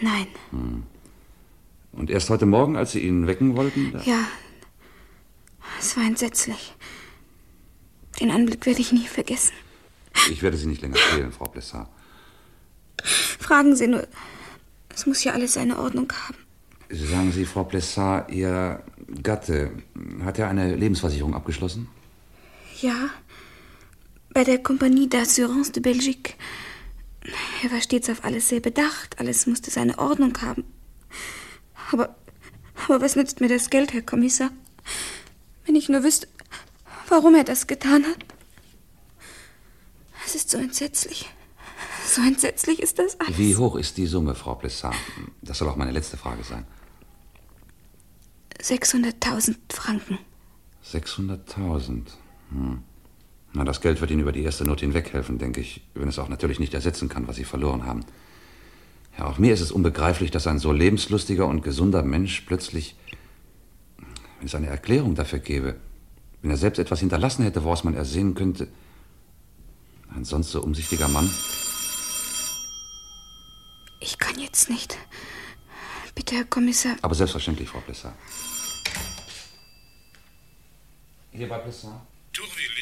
Nein. 0.00 0.26
Hm. 0.50 0.82
Und 1.92 2.08
erst 2.08 2.30
heute 2.30 2.46
Morgen, 2.46 2.74
als 2.74 2.92
Sie 2.92 3.00
ihn 3.00 3.26
wecken 3.26 3.54
wollten? 3.54 4.00
Ja. 4.06 4.24
Es 5.78 5.94
war 5.94 6.04
entsetzlich. 6.04 6.74
Den 8.18 8.30
Anblick 8.30 8.64
werde 8.64 8.80
ich 8.80 8.92
nie 8.92 9.06
vergessen. 9.06 9.52
Ich 10.30 10.42
werde 10.42 10.56
Sie 10.56 10.68
nicht 10.68 10.80
länger 10.80 10.96
quälen, 10.96 11.32
Frau 11.32 11.44
Plessard. 11.48 11.86
Fragen 13.04 13.76
Sie 13.76 13.88
nur. 13.88 14.08
Es 14.88 15.04
muss 15.04 15.22
ja 15.22 15.32
alles 15.32 15.52
seine 15.52 15.78
Ordnung 15.78 16.10
haben. 16.10 16.38
Sagen 16.88 17.30
Sie, 17.30 17.44
Frau 17.44 17.64
Plessard, 17.64 18.30
Ihr 18.30 18.82
Gatte, 19.22 19.70
hat 20.24 20.38
er 20.38 20.48
eine 20.48 20.76
Lebensversicherung 20.76 21.34
abgeschlossen? 21.34 21.88
Ja. 22.80 23.10
Bei 24.32 24.44
der 24.44 24.62
Compagnie 24.62 25.08
d'Assurance 25.08 25.72
de 25.72 25.82
Belgique. 25.82 26.36
Er 27.62 27.70
war 27.70 27.80
stets 27.80 28.08
auf 28.08 28.24
alles 28.24 28.48
sehr 28.48 28.60
bedacht. 28.60 29.18
Alles 29.18 29.46
musste 29.46 29.70
seine 29.70 29.98
Ordnung 29.98 30.40
haben. 30.40 30.64
Aber 31.92 32.16
Aber 32.86 33.00
was 33.00 33.16
nützt 33.16 33.40
mir 33.40 33.48
das 33.48 33.70
Geld, 33.70 33.92
Herr 33.92 34.02
Kommissar? 34.02 34.50
Wenn 35.66 35.76
ich 35.76 35.88
nur 35.88 36.02
wüsste, 36.02 36.28
warum 37.08 37.34
er 37.34 37.44
das 37.44 37.66
getan 37.66 38.04
hat. 38.04 38.24
Es 40.24 40.34
ist 40.34 40.50
so 40.50 40.58
entsetzlich. 40.58 41.28
So 42.06 42.22
entsetzlich 42.22 42.80
ist 42.80 42.98
das 42.98 43.18
alles. 43.20 43.38
Wie 43.38 43.56
hoch 43.56 43.76
ist 43.76 43.96
die 43.96 44.06
Summe, 44.06 44.34
Frau 44.34 44.54
Plessard? 44.54 44.96
Das 45.42 45.58
soll 45.58 45.68
auch 45.68 45.76
meine 45.76 45.92
letzte 45.92 46.16
Frage 46.16 46.42
sein. 46.42 46.66
600.000 48.60 49.56
Franken. 49.72 50.18
600.000. 50.84 52.06
Hm. 52.50 52.82
Na, 53.52 53.64
das 53.64 53.80
Geld 53.80 54.00
wird 54.00 54.10
Ihnen 54.10 54.20
über 54.20 54.32
die 54.32 54.42
erste 54.42 54.64
Not 54.64 54.80
hinweghelfen, 54.80 55.38
denke 55.38 55.60
ich, 55.60 55.82
wenn 55.94 56.08
es 56.08 56.18
auch 56.18 56.28
natürlich 56.28 56.60
nicht 56.60 56.74
ersetzen 56.74 57.08
kann, 57.08 57.26
was 57.26 57.36
Sie 57.36 57.44
verloren 57.44 57.84
haben. 57.84 58.04
Ja, 59.18 59.26
auch 59.26 59.38
mir 59.38 59.52
ist 59.52 59.60
es 59.60 59.72
unbegreiflich, 59.72 60.30
dass 60.30 60.46
ein 60.46 60.58
so 60.58 60.72
lebenslustiger 60.72 61.46
und 61.46 61.62
gesunder 61.62 62.02
Mensch 62.02 62.42
plötzlich, 62.42 62.94
wenn 64.38 64.46
es 64.46 64.54
eine 64.54 64.68
Erklärung 64.68 65.16
dafür 65.16 65.40
gäbe, 65.40 65.76
wenn 66.42 66.50
er 66.50 66.56
selbst 66.56 66.78
etwas 66.78 67.00
hinterlassen 67.00 67.42
hätte, 67.42 67.64
woraus 67.64 67.84
man 67.84 67.94
ersehen 67.94 68.34
könnte, 68.34 68.68
ein 70.14 70.24
sonst 70.24 70.50
so 70.50 70.62
umsichtiger 70.62 71.08
Mann. 71.08 71.28
Ich 74.00 74.18
kann 74.18 74.38
jetzt 74.38 74.70
nicht. 74.70 74.96
Bitte, 76.14 76.36
Herr 76.36 76.44
Kommissar. 76.44 76.96
Aber 77.02 77.14
selbstverständlich, 77.14 77.68
Frau 77.68 77.80
Plessard. 77.80 78.14
Hier 81.32 81.48
bei 81.48 81.58
Plessard? 81.58 82.00
Tourville, 82.32 82.79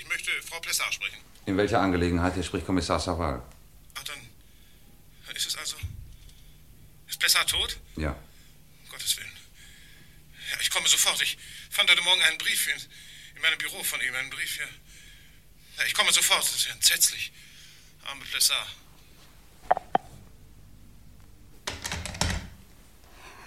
Frau 0.59 0.62
Plessard 0.62 0.93
sprechen. 0.93 1.19
In 1.47 1.57
welcher 1.57 1.81
Angelegenheit? 1.81 2.35
Hier 2.35 2.43
spricht 2.43 2.67
Kommissar 2.67 2.99
Saval. 2.99 3.41
Ach, 3.95 4.03
dann 4.03 5.37
ist 5.37 5.47
es 5.47 5.57
also... 5.57 5.77
Ist 7.07 7.21
Plessard 7.21 7.49
tot? 7.49 7.79
Ja. 7.95 8.11
Um 8.11 8.88
Gottes 8.91 9.17
Willen. 9.17 9.31
Ja, 10.50 10.57
ich 10.61 10.69
komme 10.71 10.88
sofort. 10.88 11.23
Ich 11.23 11.38
fand 11.71 11.88
heute 11.88 12.03
Morgen 12.03 12.21
einen 12.23 12.38
Brief 12.38 12.67
in, 12.67 13.37
in 13.37 13.43
meinem 13.43 13.57
Büro 13.59 13.85
von 13.85 14.00
ihm. 14.00 14.12
Einen 14.17 14.31
Brief, 14.31 14.59
ja. 14.59 14.65
ja 15.79 15.85
ich 15.87 15.95
komme 15.95 16.11
sofort. 16.11 16.43
Das 16.43 16.57
ist 16.57 16.67
ja 16.67 16.73
entsetzlich. 16.73 17.33
Arme 18.05 18.25
Plessard. 18.25 18.67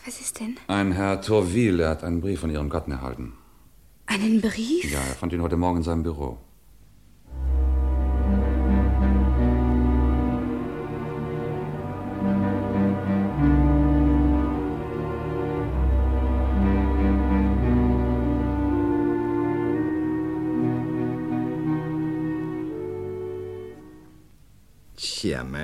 Was 0.06 0.22
ist 0.22 0.40
denn? 0.40 0.58
Ein 0.68 0.94
Herr 0.94 1.22
Tourville, 1.22 1.84
er 1.84 1.90
hat 1.90 2.06
einen 2.06 2.22
Brief 2.22 2.40
von 2.40 2.50
Ihrem 2.50 2.70
Gatten 2.70 2.94
erhalten. 2.94 3.38
Einen 4.06 4.40
Brief? 4.40 4.90
Ja, 4.90 5.04
er 5.04 5.16
fand 5.16 5.34
ihn 5.34 5.42
heute 5.42 5.58
Morgen 5.58 5.80
in 5.80 5.84
seinem 5.84 6.04
Büro. 6.04 6.40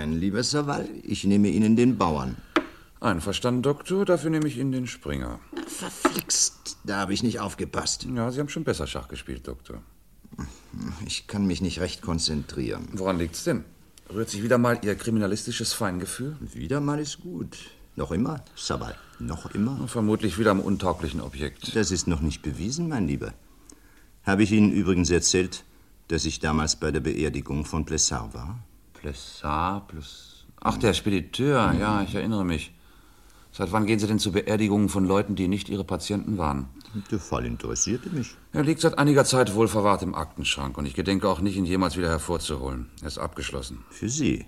Mein 0.07 0.21
lieber 0.21 0.41
Saval, 0.41 0.87
ich 1.03 1.25
nehme 1.25 1.49
Ihnen 1.49 1.75
den 1.75 1.97
Bauern. 1.97 2.37
Einverstanden, 3.01 3.61
Doktor. 3.61 4.05
Dafür 4.05 4.29
nehme 4.29 4.47
ich 4.47 4.57
Ihnen 4.57 4.71
den 4.71 4.87
Springer. 4.87 5.41
Verflixt, 5.67 6.77
da 6.85 6.99
habe 6.99 7.13
ich 7.13 7.23
nicht 7.23 7.41
aufgepasst. 7.41 8.07
Ja, 8.15 8.31
Sie 8.31 8.39
haben 8.39 8.47
schon 8.47 8.63
besser 8.63 8.87
Schach 8.87 9.09
gespielt, 9.09 9.45
Doktor. 9.49 9.81
Ich 11.05 11.27
kann 11.27 11.45
mich 11.45 11.59
nicht 11.59 11.81
recht 11.81 12.01
konzentrieren. 12.01 12.87
Woran 12.93 13.19
liegt's 13.19 13.43
denn? 13.43 13.65
Rührt 14.09 14.29
sich 14.29 14.43
wieder 14.43 14.57
mal 14.57 14.79
Ihr 14.81 14.95
kriminalistisches 14.95 15.73
Feingefühl? 15.73 16.37
Wieder 16.39 16.79
mal 16.79 17.01
ist 17.01 17.19
gut. 17.19 17.57
Noch 17.97 18.13
immer, 18.13 18.45
Saval, 18.55 18.95
noch 19.19 19.53
immer? 19.55 19.89
Vermutlich 19.89 20.39
wieder 20.39 20.51
am 20.51 20.61
untauglichen 20.61 21.19
Objekt. 21.19 21.75
Das 21.75 21.91
ist 21.91 22.07
noch 22.07 22.21
nicht 22.21 22.41
bewiesen, 22.43 22.87
mein 22.87 23.09
Lieber. 23.09 23.33
Habe 24.23 24.43
ich 24.43 24.53
Ihnen 24.53 24.71
übrigens 24.71 25.09
erzählt, 25.09 25.65
dass 26.07 26.23
ich 26.23 26.39
damals 26.39 26.77
bei 26.77 26.91
der 26.91 27.01
Beerdigung 27.01 27.65
von 27.65 27.83
Plessard 27.83 28.33
war? 28.33 28.63
Plessard 29.07 29.87
plus... 29.87 30.45
Ach, 30.59 30.77
der 30.77 30.93
Spediteur, 30.93 31.73
ja, 31.79 32.01
ich 32.01 32.13
erinnere 32.13 32.43
mich. 32.43 32.73
Seit 33.53 33.71
wann 33.71 33.85
gehen 33.85 33.99
Sie 33.99 34.07
denn 34.07 34.19
zu 34.19 34.33
Beerdigungen 34.33 34.89
von 34.89 35.05
Leuten, 35.05 35.35
die 35.35 35.47
nicht 35.47 35.69
Ihre 35.69 35.85
Patienten 35.85 36.37
waren? 36.37 36.67
Der 37.09 37.19
Fall 37.19 37.45
interessierte 37.45 38.09
mich. 38.09 38.35
Er 38.51 38.63
liegt 38.63 38.81
seit 38.81 38.97
einiger 38.97 39.23
Zeit 39.23 39.55
wohl 39.55 39.69
verwahrt 39.69 40.03
im 40.03 40.13
Aktenschrank 40.13 40.77
und 40.77 40.85
ich 40.85 40.93
gedenke 40.93 41.29
auch 41.29 41.39
nicht, 41.39 41.55
ihn 41.55 41.63
jemals 41.63 41.95
wieder 41.95 42.09
hervorzuholen. 42.09 42.89
Er 43.01 43.07
ist 43.07 43.17
abgeschlossen. 43.17 43.85
Für 43.91 44.09
Sie, 44.09 44.45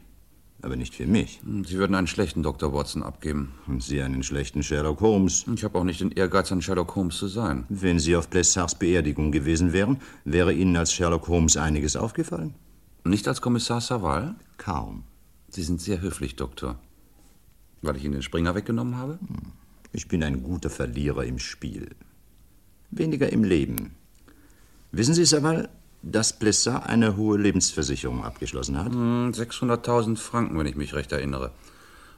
aber 0.62 0.76
nicht 0.76 0.94
für 0.94 1.08
mich. 1.08 1.40
Sie 1.66 1.78
würden 1.78 1.96
einen 1.96 2.08
schlechten 2.08 2.44
Dr. 2.44 2.74
Watson 2.74 3.02
abgeben. 3.02 3.54
Und 3.66 3.82
Sie 3.82 4.02
einen 4.02 4.24
schlechten 4.24 4.62
Sherlock 4.62 5.00
Holmes. 5.00 5.46
Ich 5.56 5.64
habe 5.64 5.80
auch 5.80 5.86
nicht 5.86 6.02
den 6.02 6.12
Ehrgeiz, 6.12 6.52
ein 6.52 6.62
Sherlock 6.62 6.98
Holmes 6.98 7.18
zu 7.18 7.28
sein. 7.28 7.66
Wenn 7.70 7.98
Sie 7.98 8.18
auf 8.18 8.30
Plessards 8.30 8.76
Beerdigung 8.76 9.32
gewesen 9.32 9.72
wären, 9.72 10.02
wäre 10.26 10.52
Ihnen 10.52 10.76
als 10.76 10.92
Sherlock 10.92 11.30
Holmes 11.30 11.56
einiges 11.56 11.96
aufgefallen? 11.96 12.56
Nicht 13.04 13.28
als 13.28 13.42
Kommissar 13.42 13.82
Saval? 13.82 14.36
Kaum. 14.58 15.04
Sie 15.50 15.64
sind 15.64 15.82
sehr 15.82 16.02
höflich, 16.02 16.36
Doktor. 16.36 16.78
Weil 17.82 17.96
ich 17.96 18.04
Ihnen 18.04 18.14
den 18.14 18.22
Springer 18.22 18.56
weggenommen 18.56 18.98
habe? 18.98 19.20
Ich 19.94 20.08
bin 20.08 20.24
ein 20.24 20.44
guter 20.44 20.70
Verlierer 20.70 21.24
im 21.24 21.40
Spiel. 21.40 21.96
Weniger 22.92 23.32
im 23.32 23.44
Leben. 23.44 23.96
Wissen 24.92 25.14
Sie, 25.14 25.26
Saval, 25.26 25.70
dass 26.02 26.38
Plessard 26.38 26.88
eine 26.88 27.16
hohe 27.16 27.38
Lebensversicherung 27.38 28.24
abgeschlossen 28.24 28.78
hat? 28.78 28.92
600.000 28.92 30.18
Franken, 30.18 30.60
wenn 30.60 30.68
ich 30.68 30.76
mich 30.76 30.94
recht 30.94 31.12
erinnere. 31.12 31.52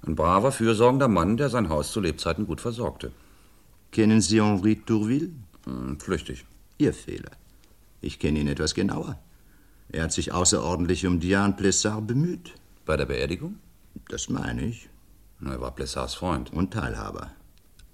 Ein 0.06 0.16
braver, 0.16 0.52
fürsorgender 0.52 1.08
Mann, 1.08 1.38
der 1.38 1.50
sein 1.50 1.70
Haus 1.70 1.92
zu 1.92 2.00
Lebzeiten 2.00 2.48
gut 2.48 2.60
versorgte. 2.60 3.12
Kennen 3.92 4.22
Sie 4.22 4.42
Henri 4.42 4.78
Tourville? 4.78 5.30
Hm, 5.66 6.00
flüchtig. 6.00 6.46
Ihr 6.78 6.94
Fehler. 6.94 7.32
Ich 8.02 8.18
kenne 8.18 8.40
ihn 8.40 8.48
etwas 8.48 8.74
genauer. 8.74 9.20
Er 9.92 10.04
hat 10.04 10.14
sich 10.14 10.32
außerordentlich 10.32 11.06
um 11.06 11.20
Diane 11.20 11.54
Plessard 11.54 12.08
bemüht. 12.08 12.54
Bei 12.86 12.96
der 12.96 13.06
Beerdigung? 13.06 13.56
Das 14.08 14.30
meine 14.30 14.66
ich. 14.66 14.90
Er 15.44 15.60
war 15.60 15.76
Plessards 15.76 16.16
Freund. 16.16 16.54
Und 16.54 16.72
Teilhaber. 16.72 17.32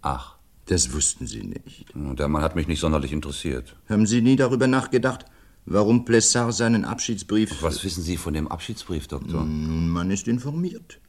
Ach. 0.01 0.35
Das 0.67 0.93
wussten 0.93 1.25
Sie 1.25 1.43
nicht. 1.43 1.85
Der 1.95 2.27
Mann 2.27 2.43
hat 2.43 2.55
mich 2.55 2.67
nicht 2.67 2.81
sonderlich 2.81 3.13
interessiert. 3.13 3.75
Haben 3.89 4.05
Sie 4.05 4.21
nie 4.21 4.35
darüber 4.35 4.67
nachgedacht, 4.67 5.25
warum 5.65 6.03
Plessard 6.03 6.53
seinen 6.53 6.83
Abschiedsbrief... 6.83 7.63
Was 7.63 7.83
wissen 7.83 8.03
Sie 8.03 8.17
von 8.17 8.33
dem 8.33 8.49
Abschiedsbrief, 8.49 9.07
Doktor? 9.07 9.45
Nun, 9.45 9.89
man 9.89 10.11
ist 10.11 10.27
informiert. 10.27 10.99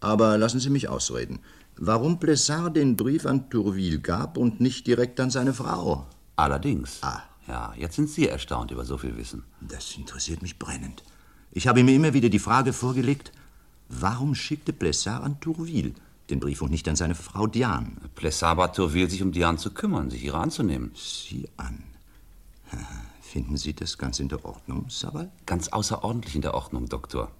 Aber 0.00 0.36
lassen 0.36 0.60
Sie 0.60 0.70
mich 0.70 0.88
ausreden. 0.88 1.40
Warum 1.78 2.20
Plessard 2.20 2.76
den 2.76 2.96
Brief 2.96 3.24
an 3.24 3.48
Tourville 3.50 3.98
gab 3.98 4.36
und 4.36 4.60
nicht 4.60 4.86
direkt 4.86 5.18
an 5.20 5.30
seine 5.30 5.54
Frau? 5.54 6.06
Allerdings. 6.36 6.98
Ah. 7.02 7.22
Ja, 7.48 7.72
jetzt 7.76 7.96
sind 7.96 8.10
Sie 8.10 8.28
erstaunt 8.28 8.70
über 8.70 8.84
so 8.84 8.98
viel 8.98 9.16
Wissen. 9.16 9.42
Das 9.60 9.96
interessiert 9.96 10.42
mich 10.42 10.58
brennend. 10.58 11.02
Ich 11.50 11.66
habe 11.66 11.82
mir 11.82 11.94
immer 11.94 12.12
wieder 12.12 12.28
die 12.28 12.38
Frage 12.38 12.74
vorgelegt, 12.74 13.32
warum 13.88 14.34
schickte 14.34 14.74
Plessard 14.74 15.24
an 15.24 15.40
Tourville 15.40 15.94
den 16.28 16.40
Brief 16.40 16.60
und 16.60 16.70
nicht 16.70 16.86
an 16.88 16.96
seine 16.96 17.14
Frau 17.14 17.46
Diane? 17.46 17.92
Plessard 18.14 18.58
bat 18.58 18.76
Tourville, 18.76 19.08
sich 19.08 19.22
um 19.22 19.32
Diane 19.32 19.56
zu 19.56 19.72
kümmern, 19.72 20.10
sich 20.10 20.24
ihrer 20.24 20.40
anzunehmen. 20.40 20.92
Sie 20.94 21.48
an. 21.56 21.84
Finden 23.22 23.56
Sie 23.56 23.72
das 23.72 23.96
ganz 23.96 24.20
in 24.20 24.28
der 24.28 24.44
Ordnung, 24.44 24.90
Saval? 24.90 25.32
Ganz 25.46 25.68
außerordentlich 25.68 26.34
in 26.34 26.42
der 26.42 26.52
Ordnung, 26.52 26.86
Doktor. 26.86 27.30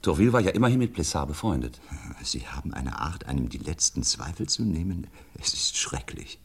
Tourville 0.00 0.32
war 0.32 0.40
ja 0.40 0.50
immerhin 0.50 0.78
mit 0.78 0.94
Plessard 0.94 1.28
befreundet. 1.28 1.78
Sie 2.22 2.48
haben 2.48 2.72
eine 2.72 2.98
Art, 2.98 3.26
einem 3.26 3.50
die 3.50 3.58
letzten 3.58 4.02
Zweifel 4.02 4.48
zu 4.48 4.64
nehmen. 4.64 5.08
Es 5.38 5.52
ist 5.52 5.76
schrecklich. 5.76 6.38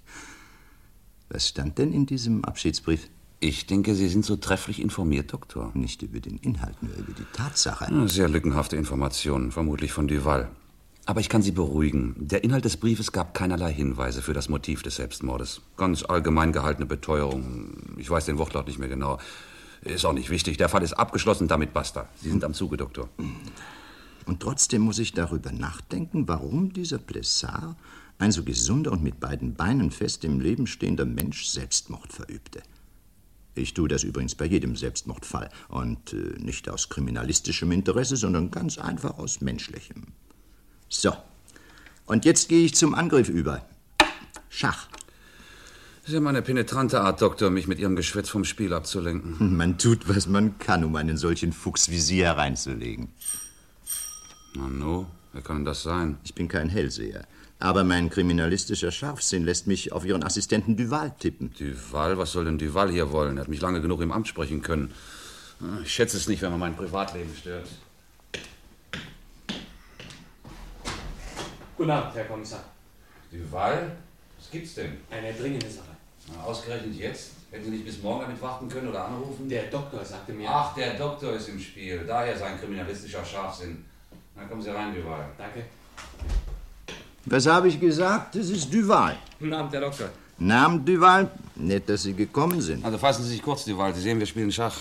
Was 1.29 1.48
stand 1.50 1.77
denn 1.77 1.93
in 1.93 2.05
diesem 2.05 2.46
Abschiedsbrief? 2.46 3.10
Ich 3.39 3.67
denke, 3.67 3.93
Sie 3.93 4.07
sind 4.07 4.25
so 4.25 4.36
trefflich 4.36 4.81
informiert, 4.81 5.31
Doktor. 5.31 5.72
Nicht 5.75 6.01
über 6.01 6.19
den 6.19 6.38
Inhalt, 6.38 6.81
nur 6.81 6.96
über 6.96 7.13
die 7.13 7.25
Tatsache. 7.34 7.88
Sehr 8.07 8.29
lückenhafte 8.29 8.75
Informationen, 8.75 9.51
vermutlich 9.51 9.91
von 9.91 10.07
Duval. 10.07 10.50
Aber 11.05 11.19
ich 11.19 11.29
kann 11.29 11.41
Sie 11.41 11.51
beruhigen. 11.51 12.15
Der 12.17 12.43
Inhalt 12.43 12.65
des 12.65 12.77
Briefes 12.77 13.12
gab 13.12 13.34
keinerlei 13.34 13.72
Hinweise 13.72 14.22
für 14.22 14.34
das 14.34 14.50
Motiv 14.50 14.81
des 14.84 14.96
Selbstmordes. 14.96 15.62
Ganz 15.77 16.03
allgemein 16.03 16.51
gehaltene 16.51 16.86
Beteuerung. 16.86 17.96
Ich 17.98 18.10
weiß 18.10 18.25
den 18.25 18.39
Wortlaut 18.39 18.67
nicht 18.67 18.79
mehr 18.79 18.89
genau. 18.89 19.19
Ist 19.84 20.05
auch 20.05 20.13
nicht 20.13 20.29
wichtig. 20.29 20.57
Der 20.57 20.69
Fall 20.69 20.84
ist 20.84 20.93
abgeschlossen, 20.93 21.48
damit 21.48 21.74
basta. 21.74 22.10
Sie 22.22 22.29
sind 22.29 22.43
am 22.43 22.53
Zuge, 22.53 22.77
Doktor. 22.77 23.07
Und 24.25 24.39
trotzdem 24.41 24.81
muss 24.81 25.00
ich 25.00 25.13
darüber 25.13 25.51
nachdenken, 25.51 26.27
warum 26.27 26.74
dieser 26.74 26.98
Plessard, 26.98 27.75
ein 28.19 28.31
so 28.31 28.43
gesunder 28.43 28.91
und 28.91 29.03
mit 29.03 29.19
beiden 29.19 29.53
Beinen 29.53 29.91
fest 29.91 30.24
im 30.24 30.39
Leben 30.39 30.67
stehender 30.67 31.05
Mensch, 31.05 31.45
Selbstmord 31.45 32.12
verübte. 32.12 32.62
Ich 33.55 33.74
tue 33.74 33.88
das 33.88 34.03
übrigens 34.03 34.36
bei 34.36 34.45
jedem 34.45 34.75
Selbstmordfall. 34.75 35.50
Und 35.67 36.13
äh, 36.13 36.36
nicht 36.39 36.69
aus 36.69 36.89
kriminalistischem 36.89 37.71
Interesse, 37.71 38.15
sondern 38.15 38.51
ganz 38.51 38.77
einfach 38.77 39.17
aus 39.17 39.41
menschlichem. 39.41 40.03
So. 40.89 41.13
Und 42.05 42.25
jetzt 42.25 42.50
gehe 42.50 42.65
ich 42.65 42.75
zum 42.75 42.93
Angriff 42.93 43.29
über. 43.29 43.65
Schach. 44.50 44.88
Sie 46.05 46.15
haben 46.15 46.27
eine 46.27 46.41
penetrante 46.41 47.01
Art, 47.01 47.21
Doktor, 47.21 47.50
mich 47.50 47.67
mit 47.67 47.79
Ihrem 47.79 47.95
Geschwätz 47.97 48.29
vom 48.29 48.45
Spiel 48.45 48.74
abzulenken. 48.74 49.57
Man 49.57 49.77
tut, 49.77 50.07
was 50.07 50.27
man 50.27 50.57
kann, 50.57 50.83
um 50.86 50.95
einen 50.95 51.17
solchen 51.17 51.51
Fuchs 51.51 51.89
wie 51.89 52.00
Sie 52.00 52.24
hereinzulegen. 52.24 53.09
Na 54.55 54.69
no, 54.69 55.07
Wer 55.38 55.43
kann 55.43 55.65
das 55.65 55.83
sein? 55.83 56.17
Ich 56.24 56.33
bin 56.33 56.47
kein 56.47 56.67
Hellseher. 56.67 57.27
Aber 57.59 57.83
mein 57.83 58.09
kriminalistischer 58.09 58.91
Scharfsinn 58.91 59.43
lässt 59.43 59.65
mich 59.65 59.91
auf 59.91 60.05
Ihren 60.05 60.23
Assistenten 60.23 60.77
Duval 60.77 61.11
tippen. 61.17 61.51
Duval? 61.57 62.17
Was 62.17 62.31
soll 62.31 62.45
denn 62.45 62.59
Duval 62.59 62.91
hier 62.91 63.11
wollen? 63.11 63.37
Er 63.37 63.41
hat 63.41 63.47
mich 63.47 63.61
lange 63.61 63.81
genug 63.81 64.01
im 64.01 64.11
Amt 64.11 64.27
sprechen 64.27 64.61
können. 64.61 64.93
Ich 65.83 65.91
schätze 65.91 66.17
es 66.17 66.27
nicht, 66.27 66.41
wenn 66.43 66.51
man 66.51 66.59
mein 66.59 66.75
Privatleben 66.75 67.35
stört. 67.35 67.67
Guten 71.75 71.89
Abend, 71.89 72.15
Herr 72.15 72.25
Kommissar. 72.25 72.63
Duval? 73.31 73.91
Was 74.37 74.51
gibt's 74.51 74.75
denn? 74.75 74.97
Eine 75.09 75.33
dringende 75.33 75.69
Sache. 75.69 75.87
Na, 76.31 76.43
ausgerechnet 76.43 76.95
jetzt? 76.95 77.31
Hätten 77.49 77.65
Sie 77.65 77.71
nicht 77.71 77.85
bis 77.85 78.01
morgen 78.03 78.21
damit 78.21 78.41
warten 78.41 78.69
können 78.69 78.89
oder 78.89 79.05
anrufen? 79.05 79.49
Der 79.49 79.63
Doktor 79.63 80.05
sagte 80.05 80.33
mir. 80.33 80.47
Ach, 80.49 80.75
der 80.75 80.93
Doktor 80.93 81.33
ist 81.33 81.49
im 81.49 81.59
Spiel. 81.59 82.03
Daher 82.05 82.37
sein 82.37 82.59
kriminalistischer 82.59 83.25
Scharfsinn. 83.25 83.85
Na, 84.35 84.43
kommen 84.45 84.61
Sie 84.61 84.69
rein, 84.69 84.93
Duval. 84.93 85.25
Danke. 85.37 85.65
Was 87.29 87.46
habe 87.46 87.67
ich 87.67 87.77
gesagt? 87.79 88.36
Das 88.36 88.50
ist 88.50 88.74
Duval. 88.74 89.17
Guten 89.39 89.53
Abend, 89.53 89.74
Herr 89.74 89.81
Doktor. 89.81 90.10
Namen 90.39 90.86
Duval? 90.86 91.29
Nett, 91.55 91.89
dass 91.89 92.03
Sie 92.03 92.13
gekommen 92.13 92.62
sind. 92.62 92.86
Also 92.86 92.98
fassen 92.98 93.24
Sie 93.24 93.31
sich 93.31 93.41
kurz, 93.41 93.65
Duval. 93.65 93.93
Sie 93.93 94.01
sehen, 94.01 94.17
wir 94.17 94.25
spielen 94.25 94.51
Schach. 94.51 94.77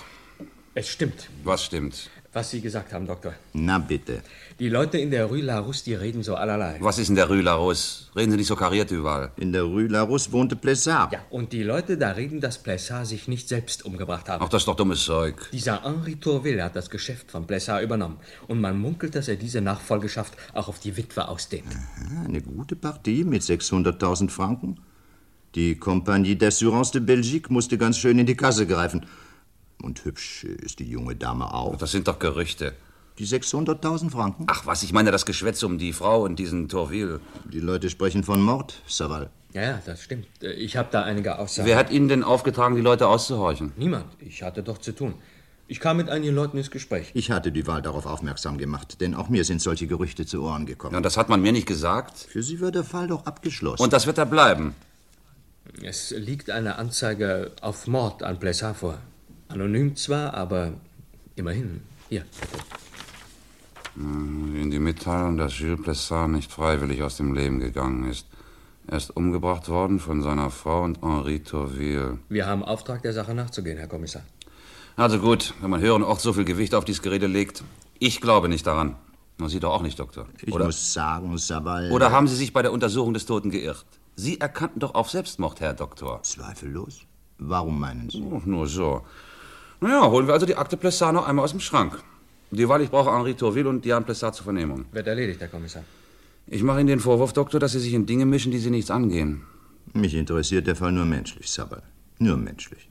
Es 0.75 0.89
stimmt, 0.89 1.29
Was 1.43 1.65
stimmt? 1.65 2.09
Was 2.37 2.51
Sie 2.51 2.61
gesagt 2.61 2.93
haben, 2.93 3.07
Doktor. 3.07 3.33
Na 3.55 3.79
bitte. 3.79 4.23
Die 4.59 4.69
Leute 4.69 4.99
in 4.99 5.11
der 5.11 5.25
Rue 5.25 5.41
Larousse, 5.41 5.85
die 5.85 5.95
reden 5.95 6.23
so 6.23 6.35
allerlei. 6.35 6.77
Was 6.81 6.99
ist 6.99 7.09
in 7.09 7.15
der 7.15 7.29
Rue 7.29 7.41
Larus? 7.41 8.11
Reden 8.15 8.31
Sie 8.33 8.37
nicht 8.37 8.47
so 8.47 8.57
kariert, 8.57 8.91
Duval. 8.91 9.33
In 9.37 9.53
der 9.53 9.63
Rue 9.63 9.87
Larousse 9.87 10.31
wohnte 10.33 10.55
Plessard. 10.55 11.13
Ja, 11.15 11.21
und 11.31 11.55
die 11.55 11.63
Leute 11.63 11.97
da 11.97 12.11
reden, 12.11 12.43
dass 12.43 12.59
Plessard 12.59 13.07
sich 13.07 13.27
nicht 13.27 13.49
selbst 13.49 13.87
umgebracht 13.87 14.29
haben. 14.29 14.45
Ach, 14.45 14.51
das 14.51 14.63
ist 14.63 14.69
doch 14.69 14.77
dummes 14.77 15.03
Zeug. 15.03 15.49
Dieser 15.51 15.83
Henri 15.83 16.17
Tourville 16.17 16.63
hat 16.63 16.77
das 16.77 16.91
Geschäft 16.91 17.31
von 17.31 17.47
Plessard 17.47 17.83
übernommen. 17.83 18.19
Und 18.49 18.61
man 18.61 18.79
munkelt, 18.79 19.15
dass 19.15 19.29
er 19.29 19.37
diese 19.37 19.63
Nachfolgeschaft 19.63 20.35
auch 20.53 20.69
auf 20.69 20.79
die 20.79 20.95
Witwe 20.95 21.29
ausdehnt. 21.29 21.73
Aha, 21.75 22.25
eine 22.27 22.43
gute 22.43 22.77
Partie 22.77 23.25
mit 23.25 23.43
600.000 23.43 24.29
Franken. 24.29 24.79
Die 25.55 25.77
Compagnie 25.77 26.35
d'Assurance 26.35 26.93
de 26.93 27.01
Belgique 27.01 27.49
musste 27.49 27.79
ganz 27.79 27.97
schön 27.97 28.19
in 28.19 28.27
die 28.27 28.37
Kasse 28.37 28.67
greifen. 28.67 29.07
Und 29.83 30.05
hübsch 30.05 30.45
ist 30.45 30.79
die 30.79 30.89
junge 30.89 31.17
Dame 31.17 31.53
auch. 31.53 31.77
Das 31.77 31.93
sind 31.93 32.09
doch 32.09 32.19
Gerüchte. 32.19 32.73
Die 33.19 33.27
600.000 33.27 34.11
Franken? 34.11 34.45
Ach 34.49 34.67
was, 34.67 34.83
ich 34.83 34.93
meine 34.93 35.11
das 35.11 35.25
Geschwätz 35.25 35.63
um 35.63 35.79
die 35.79 35.93
Frau 35.93 36.23
und 36.23 36.39
diesen 36.39 36.69
Tourville. 36.69 37.21
Die 37.51 37.61
Leute 37.61 37.89
sprechen 37.89 38.25
von 38.25 38.43
Mord, 38.43 38.75
Saval. 38.87 39.31
Ja, 39.55 39.63
ja, 39.63 39.83
das 39.87 40.03
stimmt. 40.03 40.27
Äh, 40.43 40.53
Ich 40.53 40.77
habe 40.77 40.89
da 40.91 41.03
einige 41.03 41.39
Aussagen. 41.39 41.67
Wer 41.67 41.77
hat 41.79 41.91
Ihnen 41.91 42.09
denn 42.09 42.23
aufgetragen, 42.23 42.75
die 42.77 42.83
Leute 42.83 43.09
auszuhorchen? 43.09 43.73
Niemand. 43.77 44.05
Ich 44.21 44.43
hatte 44.43 44.63
doch 44.63 44.79
zu 44.79 44.93
tun. 44.93 45.15
Ich 45.69 45.81
kam 45.81 45.97
mit 45.97 46.11
einigen 46.11 46.35
Leuten 46.35 46.59
ins 46.59 46.71
Gespräch. 46.71 47.11
Ich 47.15 47.31
hatte 47.31 47.51
Duval 47.51 47.81
darauf 47.83 48.07
aufmerksam 48.07 48.57
gemacht, 48.59 49.01
denn 49.01 49.15
auch 49.15 49.29
mir 49.31 49.45
sind 49.45 49.61
solche 49.63 49.87
Gerüchte 49.87 50.25
zu 50.27 50.43
Ohren 50.43 50.65
gekommen. 50.67 50.93
Ja, 50.93 50.99
und 50.99 51.03
das 51.03 51.17
hat 51.17 51.29
man 51.29 51.41
mir 51.41 51.53
nicht 51.53 51.67
gesagt. 51.67 52.19
Für 52.19 52.43
Sie 52.43 52.61
war 52.61 52.71
der 52.71 52.85
Fall 52.85 53.09
doch 53.09 53.25
abgeschlossen. 53.27 53.83
Und 53.83 53.93
das 53.93 54.07
wird 54.07 54.19
er 54.19 54.27
bleiben. 54.27 54.75
Es 55.83 56.11
liegt 56.17 56.51
eine 56.51 56.77
Anzeige 56.77 57.53
auf 57.63 57.87
Mord 57.89 58.23
an 58.23 58.39
Plessard 58.39 58.77
vor. 58.77 58.99
Anonym 59.49 59.97
zwar, 59.97 60.35
aber 60.35 60.73
immerhin. 61.37 61.83
Hier. 62.09 62.25
In 63.97 64.71
die 64.71 64.79
Mitteilung, 64.79 65.37
dass 65.39 65.57
Gilles 65.57 65.81
Plessard 65.83 66.31
nicht 66.31 66.53
freiwillig 66.53 67.03
aus 67.03 67.17
dem 67.17 67.35
Leben 67.35 67.59
gegangen 67.61 68.09
ist. 68.09 68.27
Er 68.87 68.99
ist 68.99 69.17
umgebracht 69.17 69.69
worden 69.69 69.99
von 69.99 70.23
seiner 70.23 70.51
Frau 70.51 70.85
und 70.85 71.03
Henri 71.03 71.41
Tourville. 71.41 72.19
Wir 72.29 72.47
haben 72.47 72.63
Auftrag, 72.63 73.03
der 73.03 73.13
Sache 73.13 73.35
nachzugehen, 73.35 73.79
Herr 73.79 73.89
Kommissar. 73.89 74.23
Also 74.97 75.19
gut, 75.19 75.55
wenn 75.61 75.71
man 75.71 75.81
höheren 75.81 76.03
Ort 76.03 76.21
so 76.21 76.33
viel 76.33 76.45
Gewicht 76.45 76.75
auf 76.75 76.85
dieses 76.85 77.03
Gerede 77.03 77.27
legt. 77.27 77.65
Ich 77.99 78.21
glaube 78.21 78.49
nicht 78.49 78.67
daran. 78.67 78.97
Na, 79.39 79.49
Sie 79.49 79.61
doch 79.61 79.73
auch 79.73 79.83
nicht, 79.83 79.99
Doktor. 79.99 80.27
Ich 80.41 80.53
Oder, 80.55 80.67
muss 80.67 80.93
sagen, 80.95 81.37
Saval. 81.37 81.91
oder 81.91 82.11
haben 82.11 82.29
Sie 82.29 82.37
sich 82.37 82.53
bei 82.53 82.63
der 82.63 82.73
Untersuchung 82.73 83.13
des 83.13 83.27
Toten 83.27 83.51
geirrt? 83.51 83.85
Sie 84.15 84.41
erkannten 84.41 84.81
doch 84.81 84.95
auf 84.95 85.11
Selbstmord, 85.11 85.61
Herr 85.61 85.75
Doktor. 85.75 86.23
Zweifellos. 86.23 87.01
Warum 87.39 87.79
meinen 87.81 88.09
Sie? 88.09 88.23
Oh, 88.23 88.41
nur 88.47 88.67
so. 88.67 89.03
Naja, 89.81 90.11
holen 90.11 90.27
wir 90.27 90.35
also 90.35 90.47
die 90.47 90.57
Akte 90.57 90.77
Plessard 90.77 91.15
noch 91.15 91.27
einmal 91.27 91.45
aus 91.45 91.51
dem 91.51 91.61
Schrank. 91.61 92.03
Dieweil 92.51 92.83
ich 92.83 92.91
brauche 92.91 93.13
Henri 93.13 93.35
Tourville 93.35 93.69
und 93.69 93.85
Diane 93.85 94.05
Plessard 94.05 94.35
zur 94.35 94.45
Vernehmung. 94.45 94.87
Wird 94.93 95.07
erledigt, 95.07 95.41
Herr 95.41 95.49
Kommissar. 95.49 95.85
Ich 96.47 96.63
mache 96.63 96.81
Ihnen 96.81 96.87
den 96.87 97.01
Vorwurf, 97.01 97.33
Doktor, 97.33 97.59
dass 97.59 97.73
Sie 97.73 97.81
sich 97.81 97.93
in 97.93 98.07
Dinge 98.07 98.25
mischen, 98.25 98.53
die 98.53 98.59
Sie 98.59 98.71
nichts 98.71 98.91
angehen. 98.91 99.43
Mich 99.93 100.15
interessiert 100.15 100.67
der 100.67 100.77
Fall 100.77 100.93
nur 100.93 101.05
menschlich, 101.05 101.51
Saval. 101.51 101.83
Nur 102.19 102.37
menschlich. 102.37 102.89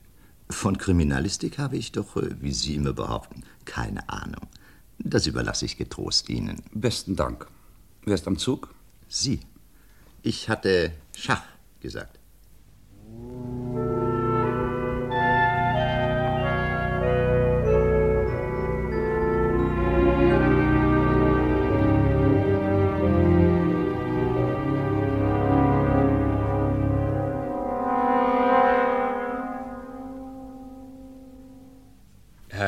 Von 0.49 0.77
Kriminalistik 0.77 1.57
habe 1.57 1.77
ich 1.77 1.91
doch, 1.91 2.17
äh, 2.17 2.29
wie 2.41 2.51
Sie 2.51 2.75
immer 2.75 2.93
behaupten, 2.93 3.43
keine 3.63 4.07
Ahnung. 4.09 4.47
Das 4.99 5.25
überlasse 5.25 5.65
ich 5.65 5.77
getrost 5.77 6.29
Ihnen. 6.29 6.61
Besten 6.73 7.15
Dank. 7.15 7.47
Wer 8.05 8.15
ist 8.15 8.27
am 8.27 8.37
Zug? 8.37 8.73
Sie. 9.07 9.39
Ich 10.21 10.49
hatte 10.49 10.91
Schach 11.15 11.43
gesagt. 11.79 12.19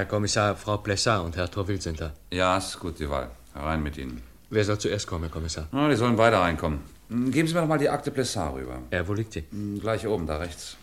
Kommissar, 0.08 0.56
Frau 0.56 0.78
Plessard 0.78 1.24
und 1.26 1.36
Herr 1.36 1.50
Tourville 1.50 1.82
sind 1.82 2.00
da. 2.02 2.14
Ja, 2.32 2.58
ist 2.58 2.80
gut, 2.80 3.00
Dieweil. 3.00 3.30
Herein 3.54 3.82
mit 3.84 3.98
Ihnen. 3.98 4.22
Wer 4.50 4.64
soll 4.64 4.78
zuerst 4.80 5.08
kommen, 5.08 5.24
Herr 5.26 5.32
Kommissar? 5.32 5.68
Na, 5.72 5.90
die 5.90 5.96
sollen 5.96 6.16
beide 6.16 6.40
reinkommen. 6.40 6.80
Hm, 7.10 7.32
Geben 7.32 7.48
Sie 7.48 7.54
mir 7.54 7.62
doch 7.62 7.68
mal 7.68 7.78
die 7.78 7.90
Akte 7.90 8.12
Plessard 8.12 8.56
rüber. 8.56 8.80
Ja, 8.92 9.08
wo 9.08 9.14
liegt 9.14 9.34
sie? 9.34 9.44
Hm, 9.52 9.80
Gleich 9.80 10.06
oben, 10.08 10.26
da 10.28 10.38
rechts. 10.38 10.78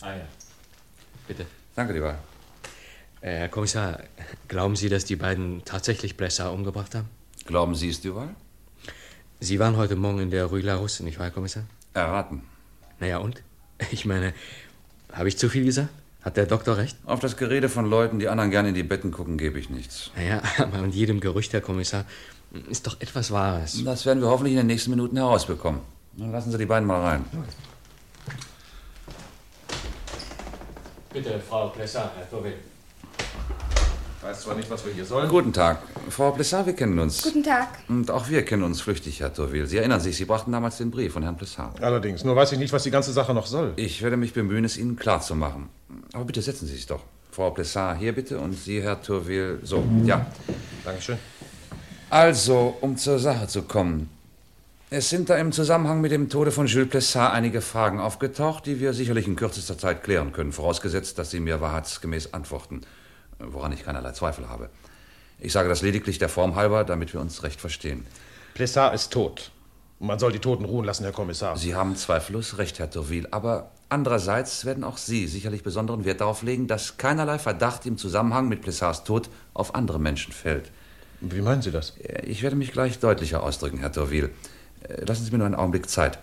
Ah 0.00 0.10
ja. 0.14 0.24
Bitte. 1.26 1.46
Danke, 1.74 1.92
Dieweil. 1.94 2.18
Äh, 3.20 3.30
Herr 3.38 3.48
Kommissar, 3.48 4.00
glauben 4.48 4.76
Sie, 4.76 4.88
dass 4.88 5.04
die 5.04 5.16
beiden 5.16 5.64
tatsächlich 5.64 6.16
Plessard 6.16 6.52
umgebracht 6.54 6.94
haben? 6.94 7.08
Glauben 7.46 7.74
Sie 7.74 7.88
es, 7.88 8.00
Duval? 8.00 8.28
Sie 9.40 9.58
waren 9.58 9.76
heute 9.76 9.96
Morgen 9.96 10.20
in 10.20 10.30
der 10.30 10.46
Rue 10.46 10.60
Larousse, 10.60 11.04
nicht 11.04 11.18
wahr, 11.18 11.26
Herr 11.26 11.32
Kommissar? 11.34 11.64
Erraten. 11.94 12.42
Naja, 13.00 13.18
und? 13.18 13.42
Ich 13.92 14.04
meine, 14.04 14.34
habe 15.12 15.28
ich 15.28 15.38
zu 15.38 15.48
viel 15.48 15.64
gesagt? 15.64 15.88
Hat 16.22 16.36
der 16.36 16.46
Doktor 16.46 16.76
recht? 16.76 16.96
Auf 17.06 17.20
das 17.20 17.36
Gerede 17.36 17.68
von 17.68 17.86
Leuten, 17.86 18.18
die 18.18 18.28
anderen 18.28 18.50
gerne 18.50 18.70
in 18.70 18.74
die 18.74 18.82
Betten 18.82 19.12
gucken, 19.12 19.38
gebe 19.38 19.58
ich 19.58 19.70
nichts. 19.70 20.10
Naja, 20.16 20.42
aber 20.58 20.78
an 20.78 20.90
jedem 20.90 21.20
Gerücht, 21.20 21.52
Herr 21.52 21.60
Kommissar, 21.60 22.04
ist 22.68 22.86
doch 22.86 23.00
etwas 23.00 23.30
Wahres. 23.30 23.84
Das 23.84 24.04
werden 24.04 24.20
wir 24.20 24.28
hoffentlich 24.28 24.52
in 24.54 24.58
den 24.58 24.66
nächsten 24.66 24.90
Minuten 24.90 25.16
herausbekommen. 25.16 25.80
Dann 26.14 26.32
lassen 26.32 26.50
Sie 26.50 26.58
die 26.58 26.66
beiden 26.66 26.86
mal 26.86 27.00
rein. 27.00 27.24
Bitte, 31.12 31.40
Frau 31.48 31.68
Plessard, 31.68 32.12
Herr 32.16 32.28
Tourville. 32.28 32.56
Ich 34.28 34.34
weiß 34.34 34.42
zwar 34.42 34.56
nicht, 34.56 34.70
was 34.70 34.84
wir 34.84 34.92
hier 34.92 35.06
sollen. 35.06 35.26
Guten 35.26 35.54
Tag. 35.54 35.78
Frau 36.10 36.32
Plessard, 36.32 36.66
wir 36.66 36.74
kennen 36.74 36.98
uns. 36.98 37.22
Guten 37.22 37.42
Tag. 37.42 37.68
Und 37.88 38.10
auch 38.10 38.28
wir 38.28 38.44
kennen 38.44 38.62
uns 38.62 38.82
flüchtig, 38.82 39.20
Herr 39.20 39.32
Tourville. 39.32 39.66
Sie 39.66 39.78
erinnern 39.78 40.00
sich, 40.00 40.18
Sie 40.18 40.26
brachten 40.26 40.52
damals 40.52 40.76
den 40.76 40.90
Brief 40.90 41.14
von 41.14 41.22
Herrn 41.22 41.38
Plessard. 41.38 41.82
Allerdings, 41.82 42.24
nur 42.24 42.36
weiß 42.36 42.52
ich 42.52 42.58
nicht, 42.58 42.70
was 42.70 42.82
die 42.82 42.90
ganze 42.90 43.10
Sache 43.14 43.32
noch 43.32 43.46
soll. 43.46 43.72
Ich 43.76 44.02
werde 44.02 44.18
mich 44.18 44.34
bemühen, 44.34 44.66
es 44.66 44.76
Ihnen 44.76 44.96
klarzumachen. 44.96 45.70
Aber 46.12 46.26
bitte 46.26 46.42
setzen 46.42 46.66
Sie 46.66 46.74
sich 46.74 46.86
doch. 46.86 47.00
Frau 47.30 47.52
Plessard, 47.52 48.00
hier 48.00 48.12
bitte 48.12 48.38
und 48.38 48.52
Sie, 48.52 48.82
Herr 48.82 49.00
Tourville, 49.00 49.60
so. 49.62 49.82
Ja. 50.04 50.26
Dankeschön. 50.84 51.16
Also, 52.10 52.76
um 52.82 52.98
zur 52.98 53.18
Sache 53.18 53.46
zu 53.46 53.62
kommen. 53.62 54.10
Es 54.90 55.08
sind 55.08 55.30
da 55.30 55.38
im 55.38 55.52
Zusammenhang 55.52 56.02
mit 56.02 56.12
dem 56.12 56.28
Tode 56.28 56.50
von 56.50 56.66
Jules 56.66 56.90
Plessard 56.90 57.32
einige 57.32 57.62
Fragen 57.62 57.98
aufgetaucht, 57.98 58.66
die 58.66 58.78
wir 58.78 58.92
sicherlich 58.92 59.26
in 59.26 59.36
kürzester 59.36 59.78
Zeit 59.78 60.04
klären 60.04 60.32
können, 60.32 60.52
vorausgesetzt, 60.52 61.18
dass 61.18 61.30
Sie 61.30 61.40
mir 61.40 61.62
wahrheitsgemäß 61.62 62.34
antworten, 62.34 62.82
woran 63.38 63.72
ich 63.72 63.84
keinerlei 63.84 64.12
Zweifel 64.12 64.48
habe. 64.48 64.70
Ich 65.40 65.52
sage 65.52 65.68
das 65.68 65.82
lediglich 65.82 66.18
der 66.18 66.28
Form 66.28 66.56
halber, 66.56 66.84
damit 66.84 67.12
wir 67.12 67.20
uns 67.20 67.42
recht 67.42 67.60
verstehen. 67.60 68.06
Plessard 68.54 68.94
ist 68.94 69.12
tot. 69.12 69.52
Man 70.00 70.18
soll 70.18 70.32
die 70.32 70.38
Toten 70.38 70.64
ruhen 70.64 70.84
lassen, 70.84 71.04
Herr 71.04 71.12
Kommissar. 71.12 71.56
Sie 71.56 71.74
haben 71.74 71.96
zweifellos 71.96 72.58
recht, 72.58 72.78
Herr 72.78 72.90
Tourville, 72.90 73.28
aber 73.32 73.70
andererseits 73.88 74.64
werden 74.64 74.84
auch 74.84 74.96
Sie 74.96 75.26
sicherlich 75.26 75.62
besonderen 75.62 76.04
Wert 76.04 76.20
darauf 76.20 76.42
legen, 76.42 76.68
dass 76.68 76.98
keinerlei 76.98 77.38
Verdacht 77.38 77.84
im 77.86 77.98
Zusammenhang 77.98 78.48
mit 78.48 78.62
Plessards 78.62 79.04
Tod 79.04 79.28
auf 79.54 79.74
andere 79.74 79.98
Menschen 79.98 80.32
fällt. 80.32 80.70
Wie 81.20 81.40
meinen 81.40 81.62
Sie 81.62 81.72
das? 81.72 81.94
Ich 82.24 82.42
werde 82.42 82.54
mich 82.54 82.72
gleich 82.72 83.00
deutlicher 83.00 83.42
ausdrücken, 83.42 83.78
Herr 83.78 83.92
Tourville. 83.92 84.30
Äh, 84.82 85.04
Lassen 85.04 85.24
Sie 85.24 85.32
mir 85.32 85.38
nur 85.38 85.46
einen 85.46 85.56
Augenblick 85.56 85.88
Zeit. 85.88 86.18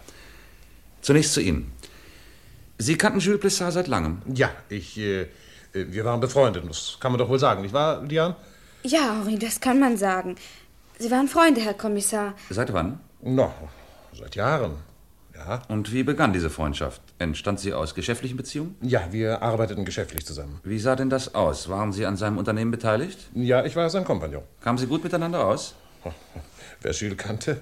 Zunächst 1.01 1.33
zu 1.33 1.41
Ihnen. 1.41 1.71
Sie 2.77 2.97
kannten 2.97 3.19
Jules 3.19 3.39
Plessard 3.39 3.73
seit 3.73 3.87
langem? 3.87 4.21
Ja, 4.33 4.51
ich, 4.69 4.97
äh, 4.97 5.23
äh, 5.23 5.27
wir 5.75 6.05
waren 6.05 6.19
befreundet. 6.19 6.63
Das 6.67 6.97
kann 6.99 7.11
man 7.11 7.19
doch 7.19 7.29
wohl 7.29 7.39
sagen, 7.39 7.61
nicht 7.61 7.73
wahr, 7.73 8.01
Diane? 8.01 8.35
Ja, 8.83 9.13
Henri, 9.13 9.37
das 9.37 9.59
kann 9.59 9.79
man 9.79 9.97
sagen. 9.97 10.35
Sie 10.97 11.11
waren 11.11 11.27
Freunde, 11.27 11.61
Herr 11.61 11.73
Kommissar. 11.73 12.33
Seit 12.49 12.71
wann? 12.71 12.99
Na, 13.21 13.53
seit 14.13 14.35
Jahren. 14.35 14.73
Ja. 15.35 15.61
Und 15.67 15.91
wie 15.91 16.03
begann 16.03 16.31
diese 16.31 16.49
Freundschaft? 16.49 17.01
Entstand 17.19 17.59
sie 17.59 17.73
aus 17.73 17.93
geschäftlichen 17.93 18.37
Beziehungen? 18.37 18.75
Ja, 18.81 19.11
wir 19.11 19.41
arbeiteten 19.41 19.83
geschäftlich 19.83 20.25
zusammen. 20.25 20.61
Wie 20.63 20.79
sah 20.79 20.95
denn 20.95 21.09
das 21.09 21.35
aus? 21.35 21.67
Waren 21.67 21.91
Sie 21.91 22.05
an 22.05 22.15
seinem 22.15 22.37
Unternehmen 22.37 22.71
beteiligt? 22.71 23.19
Ja, 23.33 23.65
ich 23.65 23.75
war 23.75 23.89
sein 23.89 24.05
Kompagnon. 24.05 24.43
Kamen 24.61 24.77
Sie 24.77 24.87
gut 24.87 25.03
miteinander 25.03 25.45
aus? 25.45 25.75
Wer 26.81 26.93
Jules 26.93 27.17
kannte. 27.17 27.59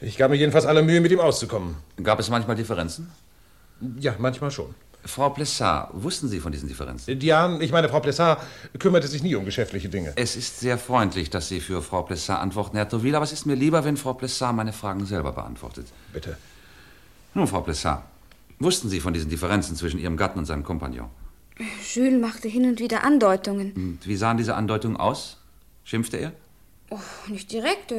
Ich 0.00 0.16
gab 0.16 0.30
mir 0.30 0.36
jedenfalls 0.36 0.64
alle 0.64 0.82
Mühe, 0.82 1.00
mit 1.02 1.12
ihm 1.12 1.20
auszukommen. 1.20 1.76
Gab 2.02 2.18
es 2.20 2.30
manchmal 2.30 2.56
Differenzen? 2.56 3.12
Ja, 4.00 4.14
manchmal 4.18 4.50
schon. 4.50 4.74
Frau 5.04 5.30
Plessard, 5.30 5.90
wussten 5.92 6.28
Sie 6.28 6.38
von 6.38 6.52
diesen 6.52 6.68
Differenzen? 6.68 7.18
Diane, 7.18 7.62
ich 7.62 7.72
meine, 7.72 7.88
Frau 7.88 8.00
Plessard 8.00 8.40
kümmerte 8.78 9.08
sich 9.08 9.22
nie 9.22 9.34
um 9.34 9.44
geschäftliche 9.44 9.88
Dinge. 9.88 10.12
Es 10.16 10.36
ist 10.36 10.60
sehr 10.60 10.78
freundlich, 10.78 11.28
dass 11.28 11.48
Sie 11.48 11.60
für 11.60 11.82
Frau 11.82 12.02
Plessard 12.02 12.40
antworten, 12.40 12.76
Herr 12.76 12.88
Tourville, 12.88 13.16
aber 13.16 13.24
es 13.24 13.32
ist 13.32 13.44
mir 13.44 13.54
lieber, 13.56 13.84
wenn 13.84 13.96
Frau 13.96 14.14
Plessard 14.14 14.54
meine 14.54 14.72
Fragen 14.72 15.04
selber 15.04 15.32
beantwortet. 15.32 15.86
Bitte. 16.12 16.36
Nun, 17.34 17.48
Frau 17.48 17.62
Plessard, 17.62 18.04
wussten 18.60 18.88
Sie 18.88 19.00
von 19.00 19.12
diesen 19.12 19.28
Differenzen 19.28 19.74
zwischen 19.76 19.98
Ihrem 19.98 20.16
Gatten 20.16 20.38
und 20.38 20.44
seinem 20.44 20.62
Kompagnon? 20.62 21.08
Jules 21.94 22.20
machte 22.20 22.48
hin 22.48 22.64
und 22.66 22.78
wieder 22.78 23.04
Andeutungen. 23.04 23.72
Und 23.72 24.06
wie 24.06 24.16
sahen 24.16 24.36
diese 24.36 24.54
Andeutungen 24.54 24.96
aus? 24.96 25.38
Schimpfte 25.84 26.16
er? 26.16 26.32
Oh, 26.90 26.98
nicht 27.28 27.50
direkt. 27.50 27.92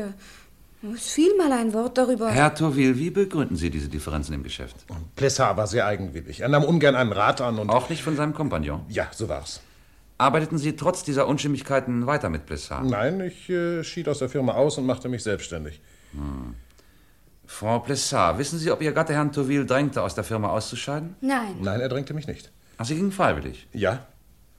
Es 0.91 1.11
fiel 1.11 1.35
mal 1.37 1.51
ein 1.53 1.73
Wort 1.73 1.97
darüber. 1.97 2.29
Herr 2.29 2.53
Tourville, 2.53 2.97
wie 2.97 3.09
begründen 3.09 3.55
Sie 3.55 3.69
diese 3.69 3.87
Differenzen 3.87 4.33
im 4.33 4.43
Geschäft? 4.43 4.75
Plessard 5.15 5.55
war 5.55 5.65
sehr 5.65 5.85
eigenwillig. 5.85 6.41
Er 6.41 6.49
nahm 6.49 6.65
ungern 6.65 6.95
einen 6.95 7.13
Rat 7.13 7.39
an 7.39 7.57
und. 7.57 7.69
Auch 7.69 7.89
nicht 7.89 8.03
von 8.03 8.17
seinem 8.17 8.33
Kompagnon? 8.33 8.81
Ja, 8.89 9.07
so 9.11 9.29
war's. 9.29 9.61
Arbeiteten 10.17 10.57
Sie 10.57 10.75
trotz 10.75 11.03
dieser 11.03 11.27
Unstimmigkeiten 11.27 12.05
weiter 12.05 12.29
mit 12.29 12.45
Plessard? 12.45 12.85
Nein, 12.85 13.21
ich 13.21 13.49
äh, 13.49 13.83
schied 13.83 14.09
aus 14.09 14.19
der 14.19 14.29
Firma 14.29 14.53
aus 14.53 14.77
und 14.77 14.85
machte 14.85 15.07
mich 15.07 15.23
selbstständig. 15.23 15.79
Hm. 16.11 16.55
Frau 17.45 17.79
Plessard, 17.79 18.37
wissen 18.37 18.59
Sie, 18.59 18.69
ob 18.69 18.81
Ihr 18.81 18.91
Gatte 18.91 19.13
Herrn 19.13 19.31
Tourville 19.31 19.65
drängte, 19.65 20.01
aus 20.01 20.15
der 20.15 20.23
Firma 20.23 20.49
auszuscheiden? 20.49 21.15
Nein. 21.21 21.55
Nein, 21.61 21.79
er 21.79 21.89
drängte 21.89 22.13
mich 22.13 22.27
nicht. 22.27 22.51
Ach, 22.77 22.85
Sie 22.85 22.95
gingen 22.95 23.11
freiwillig? 23.11 23.67
Ja. 23.73 24.05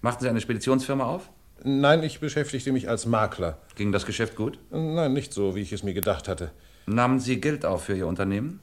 Machten 0.01 0.23
Sie 0.23 0.29
eine 0.29 0.41
Speditionsfirma 0.41 1.05
auf? 1.05 1.31
Nein, 1.62 2.03
ich 2.03 2.21
beschäftigte 2.21 2.73
mich 2.73 2.88
als 2.88 3.07
Makler. 3.07 3.59
Ging 3.77 3.93
das 3.93 4.05
Geschäft 4.07 4.37
gut? 4.37 4.59
Nein, 4.71 5.12
nicht 5.12 5.33
so, 5.33 5.55
wie 5.55 5.61
ich 5.61 5.73
es 5.73 5.83
mir 5.83 5.95
gedacht 5.95 6.29
hatte. 6.29 6.51
Nahmen 6.87 7.21
Sie 7.21 7.40
Geld 7.40 7.64
auf 7.64 7.85
für 7.85 7.97
Ihr 7.97 8.07
Unternehmen? 8.07 8.61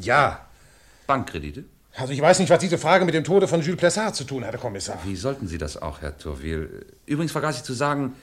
Ja. 0.00 0.46
Bankkredite? 1.06 1.64
Also 1.94 2.12
ich 2.12 2.20
weiß 2.20 2.38
nicht, 2.38 2.50
was 2.50 2.58
diese 2.58 2.78
Frage 2.78 3.04
mit 3.04 3.14
dem 3.14 3.24
Tode 3.24 3.46
von 3.48 3.60
Jules 3.60 3.78
Plessard 3.78 4.14
zu 4.16 4.24
tun 4.24 4.44
hat, 4.44 4.52
Herr 4.52 4.60
Kommissar. 4.60 4.98
Wie 5.04 5.16
sollten 5.16 5.46
Sie 5.46 5.58
das 5.58 5.80
auch, 5.80 6.00
Herr 6.00 6.16
Tourville? 6.16 6.86
Übrigens 7.06 7.32
vergaß 7.32 7.56
ich 7.58 7.62
zu 7.64 7.72
sagen, 7.74 8.14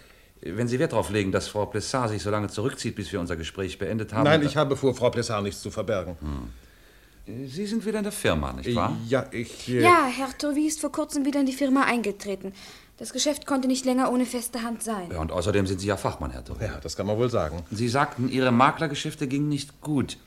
wenn 0.41 0.67
Sie 0.67 0.79
Wert 0.79 0.91
darauf 0.93 1.09
legen, 1.09 1.31
dass 1.31 1.47
Frau 1.47 1.65
Plessard 1.65 2.09
sich 2.09 2.21
so 2.23 2.29
lange 2.29 2.47
zurückzieht, 2.47 2.95
bis 2.95 3.11
wir 3.11 3.19
unser 3.19 3.35
Gespräch 3.35 3.77
beendet 3.77 4.13
haben. 4.13 4.23
Nein, 4.23 4.41
ich 4.43 4.57
habe 4.57 4.75
vor 4.75 4.95
Frau 4.95 5.09
Plessard 5.09 5.43
nichts 5.43 5.61
zu 5.61 5.69
verbergen. 5.71 6.15
Hm. 6.19 7.47
Sie 7.47 7.67
sind 7.67 7.85
wieder 7.85 7.99
in 7.99 8.03
der 8.03 8.11
Firma, 8.11 8.53
nicht 8.53 8.73
wahr? 8.75 8.97
Ja, 9.07 9.27
ich... 9.31 9.69
äh, 9.69 9.81
Ja, 9.83 10.07
Herr 10.07 10.35
Tourville 10.35 10.67
ist 10.67 10.79
vor 10.81 10.91
kurzem 10.91 11.25
wieder 11.25 11.39
in 11.39 11.45
die 11.45 11.53
Firma 11.53 11.83
eingetreten. 11.83 12.53
Das 12.99 13.13
Geschäft 13.13 13.45
konnte 13.45 13.67
nicht 13.69 13.85
länger 13.85 14.11
ohne 14.11 14.25
feste 14.25 14.61
Hand 14.61 14.83
sein. 14.83 15.09
Ja, 15.11 15.19
und 15.19 15.31
außerdem 15.31 15.65
sind 15.65 15.79
Sie 15.79 15.87
ja 15.87 15.95
Fachmann, 15.95 16.31
Herr 16.31 16.43
Tourville. 16.43 16.69
Ja, 16.73 16.79
das 16.81 16.97
kann 16.97 17.07
man 17.07 17.17
wohl 17.17 17.29
sagen. 17.29 17.63
Sie 17.71 17.87
sagten, 17.87 18.27
Ihre 18.29 18.51
Maklergeschäfte 18.51 19.27
gingen 19.27 19.47
nicht 19.47 19.79
gut. 19.79 20.17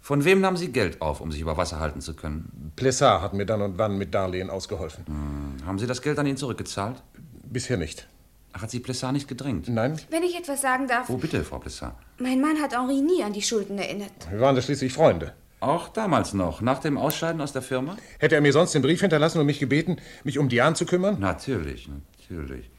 Von 0.00 0.24
wem 0.24 0.40
nahmen 0.40 0.56
Sie 0.56 0.68
Geld 0.70 1.02
auf, 1.02 1.20
um 1.20 1.32
sich 1.32 1.40
über 1.40 1.56
Wasser 1.56 1.80
halten 1.80 2.00
zu 2.00 2.14
können? 2.14 2.72
Plessard 2.76 3.20
hat 3.20 3.34
mir 3.34 3.46
dann 3.46 3.60
und 3.62 3.78
wann 3.78 3.98
mit 3.98 4.14
Darlehen 4.14 4.48
ausgeholfen. 4.48 5.04
Hm. 5.06 5.66
Haben 5.66 5.78
Sie 5.80 5.86
das 5.88 6.00
Geld 6.00 6.18
an 6.20 6.26
ihn 6.26 6.36
zurückgezahlt? 6.36 7.02
Bisher 7.42 7.76
nicht. 7.76 8.06
Ach, 8.52 8.62
hat 8.62 8.70
Sie 8.70 8.78
Plessard 8.80 9.12
nicht 9.12 9.26
gedrängt? 9.28 9.68
Nein. 9.68 10.00
Wenn 10.08 10.22
ich 10.22 10.38
etwas 10.38 10.62
sagen 10.62 10.86
darf, 10.86 11.10
Oh, 11.10 11.16
bitte, 11.16 11.42
Frau 11.44 11.58
Plessard. 11.58 11.94
mein 12.18 12.40
Mann 12.40 12.58
hat 12.62 12.74
Henri 12.74 13.00
nie 13.02 13.22
an 13.24 13.32
die 13.32 13.42
Schulden 13.42 13.76
erinnert. 13.76 14.12
Wir 14.30 14.40
waren 14.40 14.54
da 14.54 14.62
schließlich 14.62 14.92
Freunde. 14.92 15.34
Auch 15.60 15.88
damals 15.88 16.34
noch, 16.34 16.60
nach 16.60 16.78
dem 16.78 16.96
Ausscheiden 16.96 17.40
aus 17.40 17.52
der 17.52 17.62
Firma? 17.62 17.96
Hätte 18.18 18.36
er 18.36 18.40
mir 18.40 18.52
sonst 18.52 18.74
den 18.74 18.82
Brief 18.82 19.00
hinterlassen 19.00 19.40
und 19.40 19.46
mich 19.46 19.58
gebeten, 19.58 19.96
mich 20.22 20.38
um 20.38 20.48
Diane 20.48 20.76
zu 20.76 20.86
kümmern? 20.86 21.18
Natürlich, 21.18 21.88
natürlich. 21.88 22.70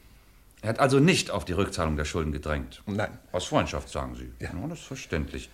Er 0.62 0.70
hat 0.70 0.80
also 0.80 0.98
nicht 0.98 1.30
auf 1.30 1.44
die 1.44 1.52
Rückzahlung 1.52 1.96
der 1.96 2.04
Schulden 2.04 2.32
gedrängt. 2.32 2.82
Nein. 2.86 3.18
Aus 3.32 3.46
Freundschaft, 3.46 3.88
sagen 3.88 4.14
Sie. 4.14 4.32
Ja. 4.44 4.50
das 4.68 4.80
ist 4.80 4.86
verständlich. 4.86 5.50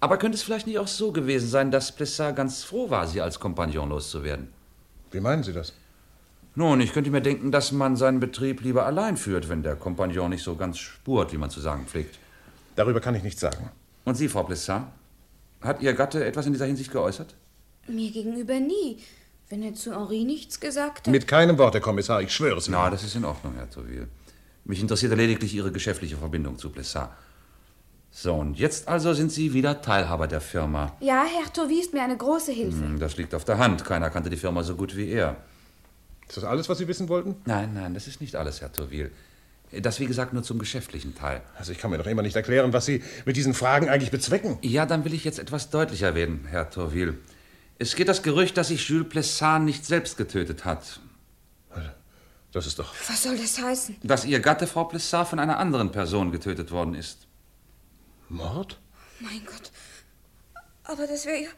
Aber 0.00 0.16
könnte 0.16 0.36
es 0.36 0.42
vielleicht 0.42 0.66
nicht 0.66 0.78
auch 0.78 0.88
so 0.88 1.12
gewesen 1.12 1.48
sein, 1.48 1.70
dass 1.70 1.92
Plessard 1.92 2.36
ganz 2.36 2.64
froh 2.64 2.88
war, 2.88 3.06
Sie 3.06 3.20
als 3.20 3.40
Kompagnon 3.40 3.90
loszuwerden? 3.90 4.48
Wie 5.10 5.20
meinen 5.20 5.42
Sie 5.42 5.52
das? 5.52 5.74
Nun, 6.54 6.80
ich 6.80 6.92
könnte 6.92 7.10
mir 7.10 7.20
denken, 7.20 7.52
dass 7.52 7.72
man 7.72 7.96
seinen 7.96 8.20
Betrieb 8.20 8.62
lieber 8.62 8.86
allein 8.86 9.16
führt, 9.16 9.48
wenn 9.48 9.62
der 9.62 9.76
Kompagnon 9.76 10.30
nicht 10.30 10.42
so 10.42 10.56
ganz 10.56 10.78
spurt, 10.78 11.32
wie 11.32 11.38
man 11.38 11.50
zu 11.50 11.60
sagen 11.60 11.86
pflegt. 11.86 12.18
Darüber 12.76 13.00
kann 13.00 13.14
ich 13.14 13.22
nichts 13.22 13.40
sagen. 13.40 13.70
Und 14.04 14.16
Sie, 14.16 14.28
Frau 14.28 14.42
Plessard? 14.42 14.84
Hat 15.60 15.82
Ihr 15.82 15.92
Gatte 15.94 16.24
etwas 16.24 16.46
in 16.46 16.52
dieser 16.52 16.66
Hinsicht 16.66 16.90
geäußert? 16.90 17.34
Mir 17.86 18.10
gegenüber 18.10 18.58
nie. 18.60 18.98
Wenn 19.48 19.62
er 19.62 19.74
zu 19.74 19.92
Henri 19.94 20.24
nichts 20.24 20.60
gesagt 20.60 21.06
hat. 21.06 21.12
Mit 21.12 21.26
keinem 21.26 21.58
Wort, 21.58 21.74
Herr 21.74 21.80
Kommissar, 21.80 22.22
ich 22.22 22.32
schwöre 22.32 22.58
es 22.58 22.68
Ihnen. 22.68 22.76
Na, 22.78 22.88
das 22.88 23.02
ist 23.02 23.16
in 23.16 23.24
Ordnung, 23.24 23.54
Herr 23.56 23.68
Tourville. 23.68 24.08
Mich 24.64 24.80
interessiert 24.80 25.16
lediglich 25.16 25.52
Ihre 25.54 25.72
geschäftliche 25.72 26.16
Verbindung 26.16 26.56
zu 26.56 26.70
Plessard. 26.70 27.10
So, 28.12 28.34
und 28.34 28.58
jetzt 28.58 28.88
also 28.88 29.12
sind 29.12 29.32
Sie 29.32 29.52
wieder 29.52 29.82
Teilhaber 29.82 30.26
der 30.28 30.40
Firma. 30.40 30.96
Ja, 31.00 31.24
Herr 31.24 31.52
Tourville 31.52 31.80
ist 31.80 31.92
mir 31.92 32.02
eine 32.02 32.16
große 32.16 32.52
Hilfe. 32.52 32.78
Hm, 32.78 32.98
Das 33.00 33.16
liegt 33.16 33.34
auf 33.34 33.44
der 33.44 33.58
Hand. 33.58 33.84
Keiner 33.84 34.10
kannte 34.10 34.30
die 34.30 34.36
Firma 34.36 34.62
so 34.62 34.76
gut 34.76 34.96
wie 34.96 35.08
er. 35.10 35.36
Ist 36.28 36.36
das 36.36 36.44
alles, 36.44 36.68
was 36.68 36.78
Sie 36.78 36.86
wissen 36.86 37.08
wollten? 37.08 37.34
Nein, 37.44 37.74
nein, 37.74 37.94
das 37.94 38.06
ist 38.06 38.20
nicht 38.20 38.36
alles, 38.36 38.60
Herr 38.60 38.72
Tourville. 38.72 39.10
Das, 39.72 40.00
wie 40.00 40.06
gesagt, 40.06 40.32
nur 40.32 40.42
zum 40.42 40.58
geschäftlichen 40.58 41.14
Teil. 41.14 41.42
Also 41.56 41.70
ich 41.70 41.78
kann 41.78 41.90
mir 41.92 41.98
doch 41.98 42.06
immer 42.06 42.22
nicht 42.22 42.34
erklären, 42.34 42.72
was 42.72 42.86
Sie 42.86 43.04
mit 43.24 43.36
diesen 43.36 43.54
Fragen 43.54 43.88
eigentlich 43.88 44.10
bezwecken. 44.10 44.58
Ja, 44.62 44.84
dann 44.84 45.04
will 45.04 45.14
ich 45.14 45.24
jetzt 45.24 45.38
etwas 45.38 45.70
deutlicher 45.70 46.14
werden, 46.16 46.46
Herr 46.48 46.68
Tourville. 46.70 47.14
Es 47.78 47.94
geht 47.94 48.08
das 48.08 48.22
Gerücht, 48.22 48.56
dass 48.56 48.68
sich 48.68 48.88
Jules 48.88 49.08
Plessard 49.08 49.62
nicht 49.62 49.86
selbst 49.86 50.16
getötet 50.16 50.64
hat. 50.64 51.00
Das 52.52 52.66
ist 52.66 52.80
doch... 52.80 52.92
Was 53.08 53.22
soll 53.22 53.38
das 53.38 53.62
heißen? 53.62 53.96
Dass 54.02 54.24
Ihr 54.24 54.40
Gatte, 54.40 54.66
Frau 54.66 54.84
Plessard, 54.84 55.28
von 55.28 55.38
einer 55.38 55.58
anderen 55.58 55.92
Person 55.92 56.32
getötet 56.32 56.72
worden 56.72 56.94
ist. 56.94 57.28
Mord? 58.28 58.80
Mein 59.20 59.44
Gott. 59.46 59.70
Aber 60.82 61.06
das 61.06 61.26
wäre 61.26 61.44
ja. 61.44 61.48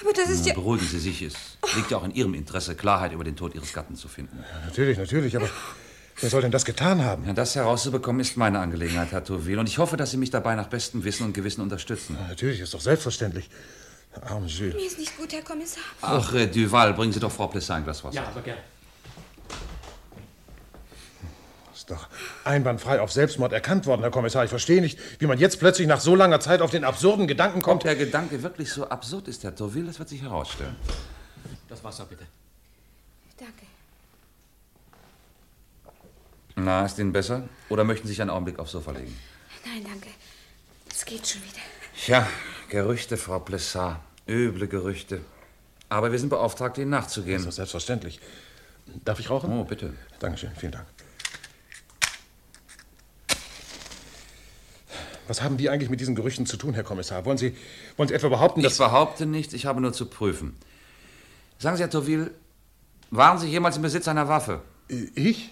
Aber 0.00 0.12
das 0.12 0.30
ist 0.30 0.42
Na, 0.42 0.48
ja. 0.48 0.54
Beruhigen 0.54 0.86
Sie 0.86 1.00
sich, 1.00 1.22
es 1.22 1.34
liegt 1.74 1.90
ja 1.90 1.96
auch 1.96 2.04
in 2.04 2.14
Ihrem 2.14 2.34
Interesse, 2.34 2.76
Klarheit 2.76 3.12
über 3.12 3.24
den 3.24 3.34
Tod 3.34 3.54
Ihres 3.56 3.72
Gatten 3.72 3.96
zu 3.96 4.06
finden. 4.06 4.44
Natürlich, 4.64 4.96
natürlich, 4.96 5.34
aber 5.36 5.48
wer 6.22 6.30
soll 6.30 6.42
denn 6.42 6.50
das 6.50 6.64
getan 6.64 7.04
haben? 7.04 7.26
Ja, 7.26 7.32
das 7.32 7.54
herauszubekommen 7.54 8.20
ist 8.20 8.36
meine 8.36 8.60
Angelegenheit, 8.60 9.12
Herr 9.12 9.24
Tourville, 9.24 9.60
und 9.60 9.68
ich 9.68 9.78
hoffe, 9.78 9.96
dass 9.96 10.12
Sie 10.12 10.16
mich 10.16 10.30
dabei 10.30 10.54
nach 10.54 10.68
bestem 10.68 11.04
Wissen 11.04 11.26
und 11.26 11.34
Gewissen 11.34 11.60
unterstützen. 11.60 12.16
Natürlich, 12.28 12.60
ist 12.60 12.72
doch 12.72 12.80
selbstverständlich. 12.80 13.48
Arm 14.20 14.46
Jules. 14.46 14.74
Mir 14.74 14.86
ist 14.86 14.98
nicht 14.98 15.16
gut, 15.16 15.32
Herr 15.32 15.42
Kommissar. 15.42 15.82
Ach, 16.02 16.34
äh, 16.34 16.46
Duval, 16.46 16.92
bringen 16.94 17.12
Sie 17.12 17.20
doch 17.20 17.32
Frau 17.32 17.46
Plessard 17.48 17.78
ein 17.78 17.84
Glas 17.84 18.04
Wasser. 18.04 18.16
Ja, 18.16 18.26
aber 18.26 18.42
gern. 18.42 18.58
Ist 21.74 21.90
doch 21.90 22.06
einwandfrei 22.44 23.00
auf 23.00 23.10
Selbstmord 23.10 23.52
erkannt 23.52 23.86
worden, 23.86 24.02
Herr 24.02 24.10
Kommissar. 24.10 24.44
Ich 24.44 24.50
verstehe 24.50 24.80
nicht, 24.80 24.98
wie 25.18 25.26
man 25.26 25.38
jetzt 25.38 25.58
plötzlich 25.58 25.88
nach 25.88 26.00
so 26.00 26.14
langer 26.14 26.40
Zeit 26.40 26.60
auf 26.60 26.70
den 26.70 26.84
absurden 26.84 27.26
Gedanken 27.26 27.58
Ob 27.58 27.64
kommt. 27.64 27.84
der 27.84 27.96
Gedanke 27.96 28.42
wirklich 28.42 28.70
so 28.70 28.88
absurd 28.88 29.28
ist, 29.28 29.42
Herr 29.42 29.56
Tourville, 29.56 29.86
das 29.86 29.98
wird 29.98 30.08
sich 30.08 30.22
herausstellen. 30.22 30.76
Das 31.68 31.82
Wasser 31.82 32.04
bitte. 32.04 32.24
Danke. 33.38 33.66
Na, 36.64 36.84
ist 36.84 36.98
Ihnen 36.98 37.12
besser? 37.12 37.48
Oder 37.68 37.82
möchten 37.84 38.06
Sie 38.06 38.12
sich 38.12 38.20
einen 38.20 38.30
Augenblick 38.30 38.58
aufs 38.58 38.72
Sofa 38.72 38.92
legen? 38.92 39.16
Nein, 39.64 39.84
danke. 39.84 40.08
Es 40.90 41.04
geht 41.04 41.26
schon 41.26 41.42
wieder. 41.42 41.62
Ja, 42.06 42.28
Gerüchte, 42.68 43.16
Frau 43.16 43.40
Plessard. 43.40 44.00
Üble 44.28 44.68
Gerüchte. 44.68 45.20
Aber 45.88 46.12
wir 46.12 46.18
sind 46.18 46.28
beauftragt, 46.28 46.78
Ihnen 46.78 46.90
nachzugehen. 46.90 47.38
Das 47.38 47.42
ist 47.42 47.48
doch 47.48 47.56
selbstverständlich. 47.56 48.20
Darf 49.04 49.18
ich 49.18 49.28
rauchen? 49.28 49.50
Oh, 49.52 49.64
bitte. 49.64 49.92
Dankeschön, 50.20 50.52
vielen 50.56 50.72
Dank. 50.72 50.86
Was 55.28 55.42
haben 55.42 55.56
die 55.56 55.70
eigentlich 55.70 55.90
mit 55.90 56.00
diesen 56.00 56.14
Gerüchten 56.14 56.46
zu 56.46 56.56
tun, 56.56 56.74
Herr 56.74 56.82
Kommissar? 56.84 57.24
Wollen 57.24 57.38
Sie, 57.38 57.56
wollen 57.96 58.08
Sie 58.08 58.14
etwa 58.14 58.28
behaupten, 58.28 58.60
Ich 58.60 58.64
dass... 58.66 58.78
behaupte 58.78 59.26
nichts, 59.26 59.54
ich 59.54 59.66
habe 59.66 59.80
nur 59.80 59.92
zu 59.92 60.06
prüfen. 60.06 60.56
Sagen 61.58 61.76
Sie, 61.76 61.82
Herr 61.82 61.90
Tourville, 61.90 62.30
waren 63.10 63.38
Sie 63.38 63.48
jemals 63.48 63.76
im 63.76 63.82
Besitz 63.82 64.08
einer 64.08 64.28
Waffe? 64.28 64.62
Ich? 64.88 65.50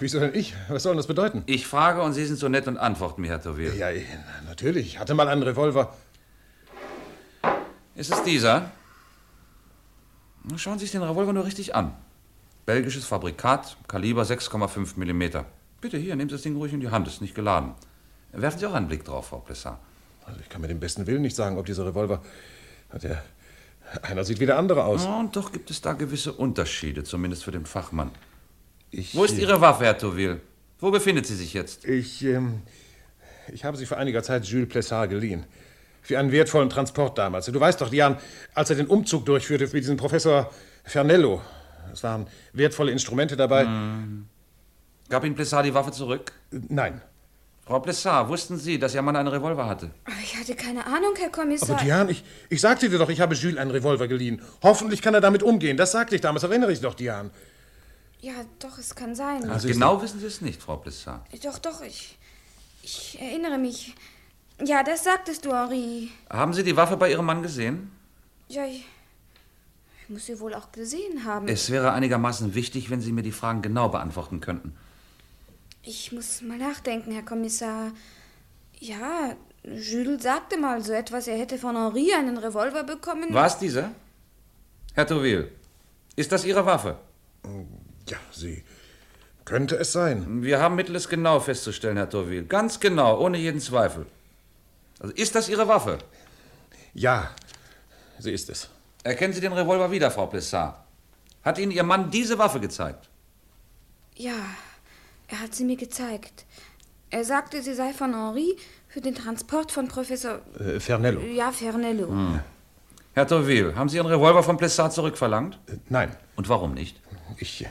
Wieso 0.00 0.20
denn 0.20 0.34
ich? 0.34 0.54
Was 0.68 0.84
soll 0.84 0.92
denn 0.92 0.98
das 0.98 1.06
bedeuten? 1.06 1.42
Ich 1.46 1.66
frage 1.66 2.02
und 2.02 2.12
Sie 2.12 2.24
sind 2.24 2.38
so 2.38 2.48
nett 2.48 2.68
und 2.68 2.76
antworten 2.76 3.20
mir, 3.20 3.28
Herr 3.28 3.42
Tourville. 3.42 3.74
Ja, 3.74 3.88
natürlich. 4.46 4.86
Ich 4.86 4.98
hatte 4.98 5.14
mal 5.14 5.28
einen 5.28 5.42
Revolver. 5.42 5.96
Ist 7.96 8.12
es 8.12 8.22
dieser? 8.22 8.70
Schauen 10.56 10.78
Sie 10.78 10.84
sich 10.84 10.92
den 10.92 11.02
Revolver 11.02 11.32
nur 11.32 11.44
richtig 11.44 11.74
an. 11.74 11.94
Belgisches 12.64 13.04
Fabrikat, 13.04 13.76
Kaliber 13.88 14.22
6,5 14.22 14.96
mm. 14.96 15.44
Bitte 15.80 15.96
hier, 15.96 16.14
nehmen 16.16 16.28
Sie 16.28 16.34
das 16.36 16.42
Ding 16.42 16.56
ruhig 16.56 16.72
in 16.72 16.80
die 16.80 16.90
Hand, 16.90 17.08
ist 17.08 17.20
nicht 17.20 17.34
geladen. 17.34 17.74
Werfen 18.32 18.58
Sie 18.58 18.66
auch 18.66 18.74
einen 18.74 18.88
Blick 18.88 19.04
drauf, 19.04 19.28
Frau 19.28 19.38
Plessard. 19.38 19.78
Also 20.26 20.38
ich 20.40 20.48
kann 20.48 20.60
mit 20.60 20.70
dem 20.70 20.78
besten 20.78 21.06
Willen 21.06 21.22
nicht 21.22 21.34
sagen, 21.34 21.58
ob 21.58 21.66
dieser 21.66 21.86
Revolver... 21.86 22.22
Der, 23.02 23.22
einer 24.02 24.24
sieht 24.24 24.38
wie 24.40 24.46
der 24.46 24.58
andere 24.58 24.84
aus. 24.84 25.04
Ja, 25.04 25.18
und 25.18 25.34
doch 25.34 25.50
gibt 25.50 25.70
es 25.70 25.80
da 25.80 25.94
gewisse 25.94 26.32
Unterschiede, 26.32 27.04
zumindest 27.04 27.44
für 27.44 27.52
den 27.52 27.66
Fachmann. 27.66 28.10
Ich, 28.90 29.14
Wo 29.14 29.24
ist 29.24 29.38
Ihre 29.38 29.60
Waffe, 29.60 29.84
Herr 29.84 29.98
Tourville? 29.98 30.40
Wo 30.80 30.90
befindet 30.90 31.26
sie 31.26 31.34
sich 31.34 31.54
jetzt? 31.54 31.84
Ich, 31.84 32.24
ähm, 32.24 32.62
ich 33.52 33.64
habe 33.64 33.76
sie 33.76 33.86
vor 33.86 33.98
einiger 33.98 34.22
Zeit 34.22 34.44
Jules 34.44 34.68
Plessard 34.68 35.10
geliehen. 35.10 35.44
Für 36.02 36.18
einen 36.18 36.32
wertvollen 36.32 36.70
Transport 36.70 37.18
damals. 37.18 37.46
Du 37.46 37.60
weißt 37.60 37.80
doch, 37.80 37.92
Jan, 37.92 38.16
als 38.54 38.70
er 38.70 38.76
den 38.76 38.86
Umzug 38.86 39.26
durchführte 39.26 39.64
mit 39.64 39.74
diesem 39.74 39.96
Professor 39.96 40.50
Fernello. 40.84 41.42
Es 41.92 42.02
waren 42.02 42.26
wertvolle 42.52 42.92
Instrumente 42.92 43.36
dabei. 43.36 43.64
Hm. 43.64 44.26
Gab 45.08 45.24
Ihnen 45.24 45.34
Plessard 45.34 45.66
die 45.66 45.74
Waffe 45.74 45.90
zurück? 45.90 46.32
Nein. 46.50 47.00
Frau 47.66 47.80
Plessard, 47.80 48.28
wussten 48.28 48.56
Sie, 48.56 48.78
dass 48.78 48.94
Ihr 48.94 49.02
Mann 49.02 49.16
einen 49.16 49.28
Revolver 49.28 49.66
hatte? 49.66 49.90
Ich 50.22 50.38
hatte 50.38 50.54
keine 50.54 50.86
Ahnung, 50.86 51.14
Herr 51.18 51.28
Kommissar. 51.28 51.70
Aber 51.70 51.84
Diane, 51.84 52.10
ich, 52.10 52.24
ich 52.48 52.60
sagte 52.62 52.88
dir 52.88 52.98
doch, 52.98 53.10
ich 53.10 53.20
habe 53.20 53.34
Jules 53.34 53.58
einen 53.58 53.70
Revolver 53.70 54.08
geliehen. 54.08 54.40
Hoffentlich 54.62 55.02
kann 55.02 55.12
er 55.12 55.20
damit 55.20 55.42
umgehen. 55.42 55.76
Das 55.76 55.92
sagte 55.92 56.14
ich 56.14 56.22
damals, 56.22 56.44
erinnere 56.44 56.72
ich 56.72 56.80
doch, 56.80 56.94
Diane. 56.94 57.30
Ja, 58.20 58.32
doch, 58.58 58.78
es 58.78 58.94
kann 58.94 59.14
sein. 59.14 59.48
Also 59.48 59.68
genau 59.68 60.02
wissen 60.02 60.18
Sie 60.18 60.26
es 60.26 60.40
nicht, 60.40 60.60
Frau 60.60 60.76
Plessard. 60.76 61.22
Doch, 61.44 61.58
doch, 61.58 61.82
ich. 61.82 62.18
Ich 62.82 63.18
erinnere 63.20 63.58
mich. 63.58 63.94
Ja, 64.64 64.82
das 64.82 65.04
sagtest 65.04 65.44
du, 65.44 65.52
Henri. 65.52 66.10
Haben 66.28 66.52
Sie 66.52 66.64
die 66.64 66.76
Waffe 66.76 66.96
bei 66.96 67.10
Ihrem 67.10 67.26
Mann 67.26 67.42
gesehen? 67.42 67.92
Ja, 68.48 68.64
ich, 68.64 68.84
ich 70.02 70.08
muss 70.08 70.26
sie 70.26 70.40
wohl 70.40 70.54
auch 70.54 70.72
gesehen 70.72 71.24
haben. 71.24 71.46
Es 71.48 71.70
wäre 71.70 71.92
einigermaßen 71.92 72.54
wichtig, 72.54 72.90
wenn 72.90 73.00
Sie 73.00 73.12
mir 73.12 73.22
die 73.22 73.32
Fragen 73.32 73.62
genau 73.62 73.88
beantworten 73.88 74.40
könnten. 74.40 74.74
Ich 75.82 76.10
muss 76.12 76.42
mal 76.42 76.58
nachdenken, 76.58 77.12
Herr 77.12 77.24
Kommissar. 77.24 77.92
Ja, 78.80 79.36
Jules 79.62 80.22
sagte 80.22 80.58
mal 80.58 80.82
so 80.82 80.92
etwas, 80.92 81.28
er 81.28 81.38
hätte 81.38 81.58
von 81.58 81.76
Henri 81.76 82.12
einen 82.12 82.38
Revolver 82.38 82.82
bekommen. 82.82 83.32
War 83.32 83.46
es 83.46 83.58
dieser? 83.58 83.92
Herr 84.94 85.06
Tourville, 85.06 85.50
ist 86.16 86.32
das 86.32 86.44
Ihre 86.44 86.66
Waffe? 86.66 86.98
Ja, 88.08 88.16
sie 88.32 88.64
könnte 89.44 89.76
es 89.76 89.92
sein. 89.92 90.42
Wir 90.42 90.60
haben 90.60 90.76
Mittel, 90.76 90.96
es 90.96 91.08
genau 91.08 91.40
festzustellen, 91.40 91.96
Herr 91.96 92.10
Tourville. 92.10 92.44
Ganz 92.44 92.80
genau, 92.80 93.18
ohne 93.18 93.38
jeden 93.38 93.60
Zweifel. 93.60 94.06
Also 95.00 95.14
ist 95.14 95.34
das 95.34 95.48
Ihre 95.48 95.68
Waffe? 95.68 95.98
Ja, 96.94 97.30
sie 98.18 98.32
ist 98.32 98.50
es. 98.50 98.68
Erkennen 99.04 99.32
Sie 99.32 99.40
den 99.40 99.52
Revolver 99.52 99.90
wieder, 99.90 100.10
Frau 100.10 100.26
Plessard? 100.26 100.76
Hat 101.42 101.58
Ihnen 101.58 101.72
Ihr 101.72 101.84
Mann 101.84 102.10
diese 102.10 102.38
Waffe 102.38 102.60
gezeigt? 102.60 103.08
Ja, 104.16 104.34
er 105.28 105.40
hat 105.40 105.54
sie 105.54 105.64
mir 105.64 105.76
gezeigt. 105.76 106.44
Er 107.10 107.24
sagte, 107.24 107.62
sie 107.62 107.74
sei 107.74 107.92
von 107.92 108.14
Henri 108.14 108.56
für 108.88 109.00
den 109.00 109.14
Transport 109.14 109.70
von 109.70 109.88
Professor. 109.88 110.40
Äh, 110.58 110.80
Fernello. 110.80 111.20
Ja, 111.20 111.52
Fernello. 111.52 112.08
Hm. 112.08 112.40
Herr 113.14 113.26
Tourville, 113.26 113.74
haben 113.76 113.88
Sie 113.88 113.96
Ihren 113.96 114.06
Revolver 114.06 114.42
von 114.42 114.56
Plessard 114.56 114.92
zurückverlangt? 114.92 115.58
Äh, 115.68 115.76
nein. 115.88 116.14
Und 116.36 116.48
warum 116.48 116.74
nicht? 116.74 117.00
Ich, 117.38 117.66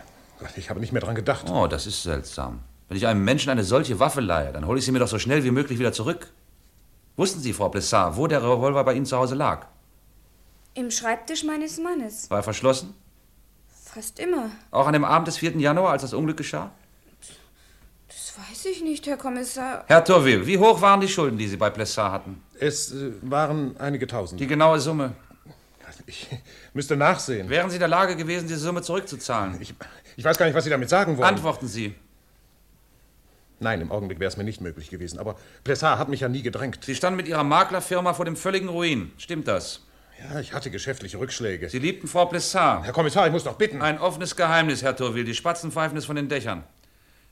ich 0.55 0.69
habe 0.69 0.79
nicht 0.79 0.91
mehr 0.91 1.01
dran 1.01 1.15
gedacht. 1.15 1.49
Oh, 1.49 1.67
das 1.67 1.87
ist 1.87 2.03
seltsam. 2.03 2.59
Wenn 2.87 2.97
ich 2.97 3.07
einem 3.07 3.23
Menschen 3.23 3.49
eine 3.49 3.63
solche 3.63 3.99
Waffe 3.99 4.21
leihe, 4.21 4.53
dann 4.53 4.65
hole 4.65 4.79
ich 4.79 4.85
sie 4.85 4.91
mir 4.91 4.99
doch 4.99 5.07
so 5.07 5.19
schnell 5.19 5.43
wie 5.43 5.51
möglich 5.51 5.79
wieder 5.79 5.91
zurück. 5.91 6.31
Wussten 7.17 7.41
Sie, 7.41 7.53
Frau 7.53 7.69
Plessard, 7.69 8.15
wo 8.15 8.27
der 8.27 8.43
Revolver 8.43 8.83
bei 8.83 8.93
Ihnen 8.93 9.05
zu 9.05 9.17
Hause 9.17 9.35
lag? 9.35 9.67
Im 10.75 10.91
Schreibtisch 10.91 11.43
meines 11.43 11.79
Mannes. 11.79 12.29
War 12.29 12.39
er 12.39 12.43
verschlossen? 12.43 12.93
Fast 13.83 14.19
immer. 14.19 14.51
Auch 14.69 14.85
an 14.85 14.93
dem 14.93 15.03
Abend 15.03 15.27
des 15.27 15.37
4. 15.37 15.57
Januar, 15.57 15.91
als 15.93 16.03
das 16.03 16.13
Unglück 16.13 16.37
geschah? 16.37 16.69
Das 18.07 18.35
weiß 18.37 18.65
ich 18.65 18.83
nicht, 18.83 19.07
Herr 19.07 19.17
Kommissar. 19.17 19.83
Herr 19.87 20.03
Tourville, 20.03 20.45
wie 20.45 20.59
hoch 20.59 20.79
waren 20.81 21.01
die 21.01 21.07
Schulden, 21.07 21.37
die 21.39 21.47
Sie 21.47 21.57
bei 21.57 21.71
Plessard 21.71 22.11
hatten? 22.11 22.43
Es 22.59 22.91
äh, 22.91 23.11
waren 23.23 23.75
einige 23.79 24.05
Tausend. 24.05 24.39
Die 24.39 24.47
genaue 24.47 24.79
Summe? 24.79 25.13
Ich 26.07 26.29
müsste 26.73 26.95
nachsehen. 26.95 27.49
Wären 27.49 27.69
Sie 27.69 27.75
in 27.75 27.81
der 27.81 27.89
Lage 27.89 28.15
gewesen, 28.15 28.47
diese 28.47 28.61
Summe 28.61 28.81
zurückzuzahlen? 28.81 29.61
Ich, 29.61 29.75
ich 30.15 30.23
weiß 30.23 30.37
gar 30.37 30.45
nicht, 30.45 30.55
was 30.55 30.63
Sie 30.63 30.69
damit 30.69 30.89
sagen 30.89 31.17
wollen. 31.17 31.27
Antworten 31.27 31.67
Sie. 31.67 31.93
Nein, 33.59 33.81
im 33.81 33.91
Augenblick 33.91 34.19
wäre 34.19 34.29
es 34.29 34.37
mir 34.37 34.45
nicht 34.45 34.61
möglich 34.61 34.89
gewesen. 34.89 35.19
Aber 35.19 35.35
Plessard 35.65 35.99
hat 35.99 36.07
mich 36.07 36.21
ja 36.21 36.29
nie 36.29 36.43
gedrängt. 36.43 36.79
Sie 36.83 36.95
standen 36.95 37.17
mit 37.17 37.27
Ihrer 37.27 37.43
Maklerfirma 37.43 38.13
vor 38.13 38.23
dem 38.23 38.37
völligen 38.37 38.69
Ruin. 38.69 39.11
Stimmt 39.17 39.49
das? 39.49 39.81
Ja, 40.23 40.39
ich 40.39 40.53
hatte 40.53 40.71
geschäftliche 40.71 41.19
Rückschläge. 41.19 41.69
Sie 41.69 41.79
liebten 41.79 42.07
Frau 42.07 42.25
Plessard. 42.25 42.85
Herr 42.85 42.93
Kommissar, 42.93 43.27
ich 43.27 43.33
muss 43.33 43.43
doch 43.43 43.55
bitten. 43.57 43.81
Ein 43.81 43.99
offenes 43.99 44.35
Geheimnis, 44.35 44.83
Herr 44.83 44.95
Tourville. 44.95 45.25
Die 45.25 45.35
Spatzen 45.35 45.71
pfeifen 45.71 45.97
es 45.97 46.05
von 46.05 46.15
den 46.15 46.29
Dächern. 46.29 46.63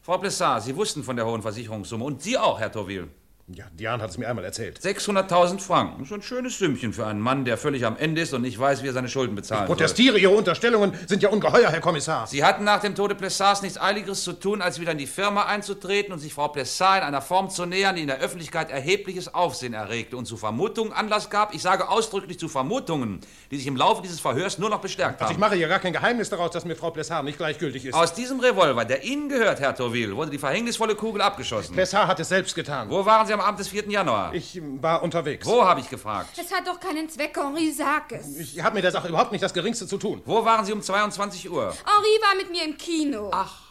Frau 0.02 0.18
Plessard, 0.18 0.64
Sie 0.64 0.76
wussten 0.76 1.04
von 1.04 1.16
der 1.16 1.26
hohen 1.26 1.42
Versicherungssumme. 1.42 2.04
Und 2.04 2.22
Sie 2.22 2.38
auch, 2.38 2.60
Herr 2.60 2.72
Tourville. 2.72 3.08
Ja, 3.48 3.66
Diane 3.74 4.02
hat 4.02 4.10
es 4.10 4.18
mir 4.18 4.28
einmal 4.28 4.44
erzählt. 4.44 4.80
600.000 4.80 5.60
Franken. 5.60 6.04
Schon 6.08 6.18
ein 6.22 6.24
schönes 6.24 6.58
Sümmchen 6.58 6.94
für 6.94 7.06
einen 7.06 7.20
Mann, 7.20 7.46
der 7.46 7.60
völlig 7.60 7.86
am 7.86 7.96
Ende 7.96 8.22
ist 8.22 8.34
und 8.34 8.42
nicht 8.42 8.58
weiß, 8.58 8.82
wie 8.82 8.88
er 8.88 8.94
seine 8.94 9.08
Schulden 9.08 9.36
bezahlen 9.36 9.66
Ich 9.66 9.68
protestiere. 9.68 10.14
soll. 10.14 10.22
Ihre 10.22 10.32
Unterstellungen 10.34 10.98
sind 11.06 11.22
ja 11.22 11.30
ungeheuer, 11.30 11.70
Herr 11.70 11.80
Kommissar. 11.80 12.26
Sie 12.26 12.44
hatten 12.44 12.64
nach 12.64 12.82
dem 12.82 12.96
Tode 12.96 13.14
Plessards 13.14 13.62
nichts 13.62 13.80
Eiligeres 13.80 14.24
zu 14.24 14.34
tun, 14.34 14.64
als 14.64 14.80
wieder 14.80 14.94
in 14.94 14.98
die 14.98 15.06
Firma 15.06 15.44
einzutreten 15.46 16.12
und 16.12 16.18
sich 16.18 16.34
Frau 16.34 16.48
Plessard 16.48 17.02
in 17.02 17.04
einer 17.04 17.22
Form 17.22 17.52
zu 17.52 17.68
nähern, 17.68 17.96
die 17.96 18.02
in 18.02 18.08
der 18.08 18.18
Öffentlichkeit 18.18 18.72
erhebliches 18.72 19.32
Aufsehen 19.36 19.76
erregte 19.76 20.18
und 20.18 20.26
zu 20.26 20.38
Vermutungen 20.38 20.92
Anlass 20.92 21.30
gab. 21.30 21.54
Ich 21.54 21.62
sage 21.62 21.88
ausdrücklich 21.88 22.40
zu 22.40 22.48
Vermutungen, 22.48 23.20
die 23.52 23.58
sich 23.58 23.68
im 23.68 23.76
Laufe 23.78 24.02
dieses 24.02 24.20
Verhörs 24.20 24.58
nur 24.58 24.72
noch 24.72 24.82
bestärkt 24.82 25.22
Also 25.22 25.26
haben. 25.26 25.34
ich 25.34 25.38
mache 25.40 25.54
hier 25.54 25.68
gar 25.68 25.78
kein 25.78 25.94
Geheimnis 25.94 26.32
daraus, 26.32 26.50
dass 26.50 26.66
mir 26.66 26.76
Frau 26.76 26.90
Plessard 26.90 27.24
nicht 27.24 27.38
gleichgültig 27.38 27.86
ist. 27.86 27.94
Aus 27.94 28.16
diesem 28.16 28.40
Revolver, 28.40 28.86
der 28.86 29.04
Ihnen 29.04 29.30
gehört, 29.30 29.60
Herr 29.60 29.76
Tourville, 29.76 30.16
wurde 30.16 30.32
die 30.32 30.40
verhängnisvolle 30.40 30.96
Kugel 30.96 31.22
abgeschossen. 31.22 31.76
Plessard 31.76 32.08
hat 32.08 32.20
es 32.20 32.30
selbst 32.30 32.56
getan. 32.56 32.90
Wo 32.90 33.06
waren 33.06 33.28
Sie 33.28 33.35
am 33.36 33.42
Abend 33.42 33.60
des 33.60 33.68
4. 33.68 33.90
Januar? 33.90 34.34
Ich 34.34 34.60
war 34.82 35.04
unterwegs. 35.04 35.46
Wo, 35.46 35.64
habe 35.64 35.80
ich 35.80 35.90
gefragt. 35.90 36.30
Es 36.38 36.52
hat 36.52 36.68
doch 36.68 36.80
keinen 36.80 37.08
Zweck, 37.10 37.38
Henri, 37.38 37.72
sag 37.72 38.12
es. 38.12 38.38
Ich 38.38 38.64
habe 38.64 38.76
mit 38.76 38.84
der 38.84 38.92
Sache 38.92 39.08
überhaupt 39.08 39.32
nicht 39.32 39.44
das 39.44 39.54
Geringste 39.54 39.86
zu 39.88 39.98
tun. 39.98 40.22
Wo 40.26 40.44
waren 40.44 40.66
Sie 40.66 40.74
um 40.74 40.82
22 40.82 41.50
Uhr? 41.52 41.68
Henri 41.68 42.22
war 42.22 42.36
mit 42.36 42.50
mir 42.50 42.64
im 42.64 42.78
Kino. 42.78 43.30
Ach, 43.32 43.62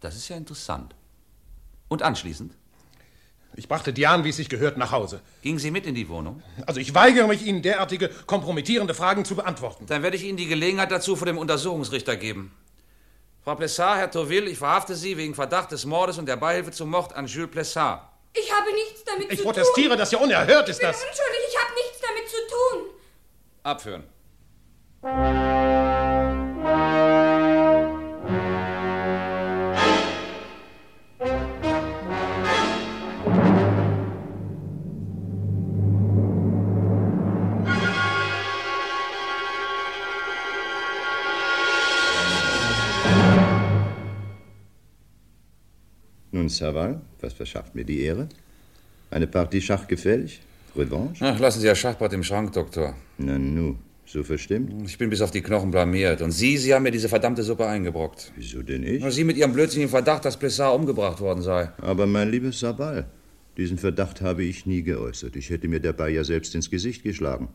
das 0.00 0.16
ist 0.16 0.28
ja 0.28 0.36
interessant. 0.36 0.94
Und 1.88 2.02
anschließend? 2.02 2.54
Ich 3.56 3.68
brachte 3.68 3.92
Diane, 3.92 4.24
wie 4.24 4.30
es 4.30 4.36
sich 4.36 4.48
gehört, 4.48 4.76
nach 4.76 4.90
Hause. 4.90 5.20
Gingen 5.42 5.58
Sie 5.58 5.70
mit 5.70 5.86
in 5.86 5.94
die 5.94 6.08
Wohnung? 6.08 6.42
Also 6.66 6.80
ich 6.80 6.94
weigere 6.94 7.28
mich, 7.28 7.46
Ihnen 7.46 7.62
derartige 7.62 8.08
kompromittierende 8.26 8.94
Fragen 8.94 9.24
zu 9.24 9.36
beantworten. 9.36 9.86
Dann 9.86 10.02
werde 10.02 10.16
ich 10.16 10.24
Ihnen 10.24 10.36
die 10.36 10.46
Gelegenheit 10.46 10.90
dazu 10.90 11.14
vor 11.14 11.26
dem 11.26 11.38
Untersuchungsrichter 11.38 12.16
geben. 12.16 12.52
Frau 13.44 13.54
Plessard, 13.54 13.98
Herr 13.98 14.10
Tourville, 14.10 14.48
ich 14.48 14.58
verhafte 14.58 14.96
Sie 14.96 15.16
wegen 15.16 15.34
Verdacht 15.34 15.70
des 15.70 15.84
Mordes 15.84 16.18
und 16.18 16.26
der 16.26 16.36
Beihilfe 16.36 16.70
zum 16.70 16.90
Mord 16.90 17.12
an 17.14 17.26
Jules 17.26 17.50
Plessard. 17.50 18.00
Ich 18.36 18.52
habe 18.52 18.72
nichts 18.74 19.04
damit 19.04 19.30
Ich 19.30 19.38
zu 19.38 19.44
protestiere, 19.44 19.90
tun. 19.90 19.98
das 19.98 20.08
ist 20.08 20.12
ja 20.12 20.18
unerhört, 20.18 20.68
ist 20.68 20.76
Ich 20.76 20.80
bin 20.80 20.88
das. 20.88 20.96
unschuldig, 21.02 21.40
ich 21.48 21.56
habe 21.62 21.72
nichts 21.74 22.00
damit 22.00 22.28
zu 22.28 22.36
tun. 22.48 22.90
Abführen. 23.62 24.04
Nun, 46.44 46.50
Saval, 46.50 47.00
was 47.22 47.32
verschafft 47.32 47.74
mir 47.74 47.86
die 47.86 48.02
Ehre? 48.02 48.28
Eine 49.10 49.26
Partie 49.26 49.62
Schach 49.62 49.88
gefährlich? 49.88 50.42
Revanche? 50.76 51.24
Ach, 51.24 51.38
lassen 51.38 51.60
Sie 51.60 51.66
Ihr 51.66 51.74
Schachbrett 51.74 52.12
im 52.12 52.22
Schrank, 52.22 52.52
Doktor. 52.52 52.94
Na 53.16 53.38
nu, 53.38 53.76
so 54.04 54.22
verstimmt? 54.22 54.70
Ich 54.86 54.98
bin 54.98 55.08
bis 55.08 55.22
auf 55.22 55.30
die 55.30 55.40
Knochen 55.40 55.70
blamiert. 55.70 56.20
Und 56.20 56.32
Sie, 56.32 56.58
Sie 56.58 56.74
haben 56.74 56.82
mir 56.82 56.90
diese 56.90 57.08
verdammte 57.08 57.42
Suppe 57.42 57.66
eingebrockt. 57.66 58.30
Wieso 58.36 58.60
denn 58.60 58.82
ich? 58.82 59.02
Na, 59.02 59.10
Sie 59.10 59.24
mit 59.24 59.38
Ihrem 59.38 59.54
blödsinnigen 59.54 59.88
Verdacht, 59.88 60.26
dass 60.26 60.38
Plessard 60.38 60.78
umgebracht 60.78 61.18
worden 61.22 61.40
sei. 61.40 61.70
Aber 61.78 62.06
mein 62.06 62.30
lieber 62.30 62.52
Sabal, 62.52 63.06
diesen 63.56 63.78
Verdacht 63.78 64.20
habe 64.20 64.44
ich 64.44 64.66
nie 64.66 64.82
geäußert. 64.82 65.36
Ich 65.36 65.48
hätte 65.48 65.66
mir 65.66 65.80
dabei 65.80 66.10
ja 66.10 66.24
selbst 66.24 66.54
ins 66.54 66.68
Gesicht 66.68 67.04
geschlagen. 67.04 67.48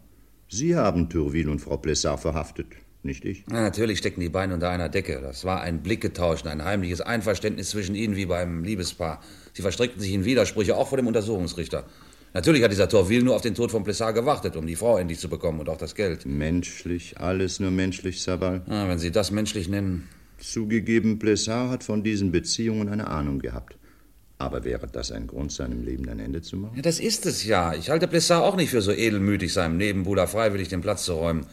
Sie 0.48 0.76
haben 0.76 1.10
Tourville 1.10 1.52
und 1.52 1.60
Frau 1.60 1.78
Plessard 1.78 2.22
verhaftet, 2.22 2.66
nicht 3.04 3.26
ich. 3.26 3.46
Na, 3.48 3.62
natürlich 3.62 4.00
steckten 4.00 4.22
die 4.22 4.30
Beine 4.30 4.54
unter 4.54 4.70
einer 4.70 4.90
Decke. 4.90 5.20
Das 5.22 5.46
war 5.46 5.62
ein 5.62 5.82
Blickgetausch, 5.82 6.46
ein 6.46 6.64
heimliches 6.64 7.02
Einverständnis 7.02 7.70
zwischen 7.70 7.96
Ihnen 7.96 8.16
wie 8.16 8.26
beim 8.26 8.64
Liebespaar. 8.64 9.22
Sie 9.54 9.62
verstrickten 9.62 10.02
sich 10.02 10.14
in 10.14 10.26
Widersprüche, 10.26 10.76
auch 10.76 10.88
vor 10.88 10.98
dem 10.98 11.08
Untersuchungsrichter. 11.08 11.86
Natürlich 12.34 12.62
hat 12.64 12.72
dieser 12.72 12.90
Tourville 12.90 13.24
nur 13.24 13.36
auf 13.36 13.42
den 13.42 13.56
Tod 13.56 13.72
von 13.72 13.84
Plessard 13.84 14.14
gewartet, 14.14 14.56
um 14.56 14.68
die 14.68 14.76
Frau 14.76 14.98
endlich 14.98 15.20
zu 15.20 15.30
bekommen 15.30 15.60
und 15.60 15.70
auch 15.70 15.78
das 15.78 15.96
Geld. 15.96 16.26
Menschlich, 16.26 17.18
alles 17.18 17.60
nur 17.60 17.72
menschlich, 17.72 18.22
Sabal. 18.22 18.62
Ah, 18.68 18.88
wenn 18.88 19.00
Sie 19.00 19.12
das 19.12 19.32
menschlich 19.32 19.68
nennen. 19.68 20.08
Zugegeben, 20.38 21.20
Plessard 21.20 21.72
hat 21.72 21.84
von 21.84 22.04
diesen 22.04 22.32
Beziehungen 22.32 22.90
eine 22.90 23.08
Ahnung 23.08 23.40
gehabt. 23.40 23.78
Aber 24.38 24.64
wäre 24.64 24.88
das 24.88 25.12
ein 25.12 25.28
Grund, 25.28 25.52
seinem 25.52 25.84
Leben 25.84 26.08
ein 26.08 26.20
Ende 26.20 26.42
zu 26.42 26.56
machen? 26.56 26.76
Ja, 26.76 26.82
das 26.82 27.00
ist 27.00 27.26
es 27.26 27.44
ja. 27.46 27.74
Ich 27.74 27.90
halte 27.90 28.08
Plessard 28.08 28.44
auch 28.44 28.56
nicht 28.56 28.70
für 28.70 28.82
so 28.82 28.92
edelmütig, 28.92 29.52
seinem 29.52 29.78
Nebenbuhler 29.78 30.28
freiwillig 30.28 30.70
den 30.70 30.82
Platz 30.82 31.06
zu 31.06 31.14
räumen. 31.16 31.46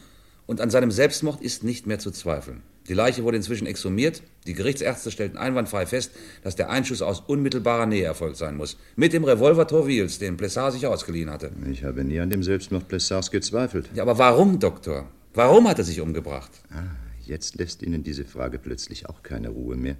Und 0.47 0.61
an 0.61 0.69
seinem 0.69 0.91
Selbstmord 0.91 1.41
ist 1.41 1.63
nicht 1.63 1.85
mehr 1.87 1.99
zu 1.99 2.09
zweifeln. 2.09 2.63
Die 2.87 2.93
Leiche 2.93 3.23
wurde 3.23 3.35
inzwischen 3.35 3.67
exhumiert. 3.67 4.23
Die 4.47 4.53
Gerichtsärzte 4.53 5.11
stellten 5.11 5.37
einwandfrei 5.37 5.85
fest, 5.85 6.11
dass 6.41 6.55
der 6.55 6.69
Einschuss 6.69 7.01
aus 7.01 7.19
unmittelbarer 7.19 7.85
Nähe 7.85 8.05
erfolgt 8.05 8.37
sein 8.37 8.55
muss. 8.55 8.77
Mit 8.95 9.11
dem 9.11 9.25
Revolver 9.25 9.67
Tourvilles, 9.67 10.19
den 10.19 10.37
Plessard 10.37 10.71
sich 10.71 10.87
ausgeliehen 10.87 11.29
hatte. 11.29 11.51
Ich 11.69 11.83
habe 11.83 12.05
nie 12.05 12.19
an 12.21 12.29
dem 12.29 12.43
Selbstmord 12.43 12.87
Plessards 12.87 13.29
gezweifelt. 13.29 13.89
Ja, 13.93 14.03
aber 14.03 14.17
warum, 14.17 14.57
Doktor? 14.57 15.11
Warum 15.33 15.67
hat 15.67 15.79
er 15.79 15.83
sich 15.83 15.99
umgebracht? 15.99 16.51
Ah, 16.71 16.95
jetzt 17.25 17.55
lässt 17.57 17.83
Ihnen 17.83 18.03
diese 18.03 18.23
Frage 18.23 18.57
plötzlich 18.57 19.09
auch 19.09 19.23
keine 19.23 19.49
Ruhe 19.49 19.75
mehr. 19.75 19.97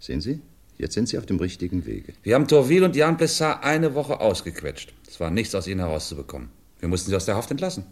Sehen 0.00 0.20
Sie, 0.20 0.40
jetzt 0.76 0.94
sind 0.94 1.08
Sie 1.08 1.18
auf 1.18 1.26
dem 1.26 1.38
richtigen 1.38 1.86
Wege. 1.86 2.14
Wir 2.24 2.34
haben 2.34 2.48
Tourville 2.48 2.84
und 2.84 2.96
Jan 2.96 3.16
Plessard 3.16 3.64
eine 3.64 3.94
Woche 3.94 4.20
ausgequetscht. 4.20 4.92
Es 5.08 5.20
war 5.20 5.30
nichts 5.30 5.54
aus 5.54 5.68
ihnen 5.68 5.80
herauszubekommen. 5.80 6.50
Wir 6.80 6.88
mussten 6.88 7.10
sie 7.10 7.16
aus 7.16 7.26
der 7.26 7.36
Haft 7.36 7.50
entlassen. 7.52 7.84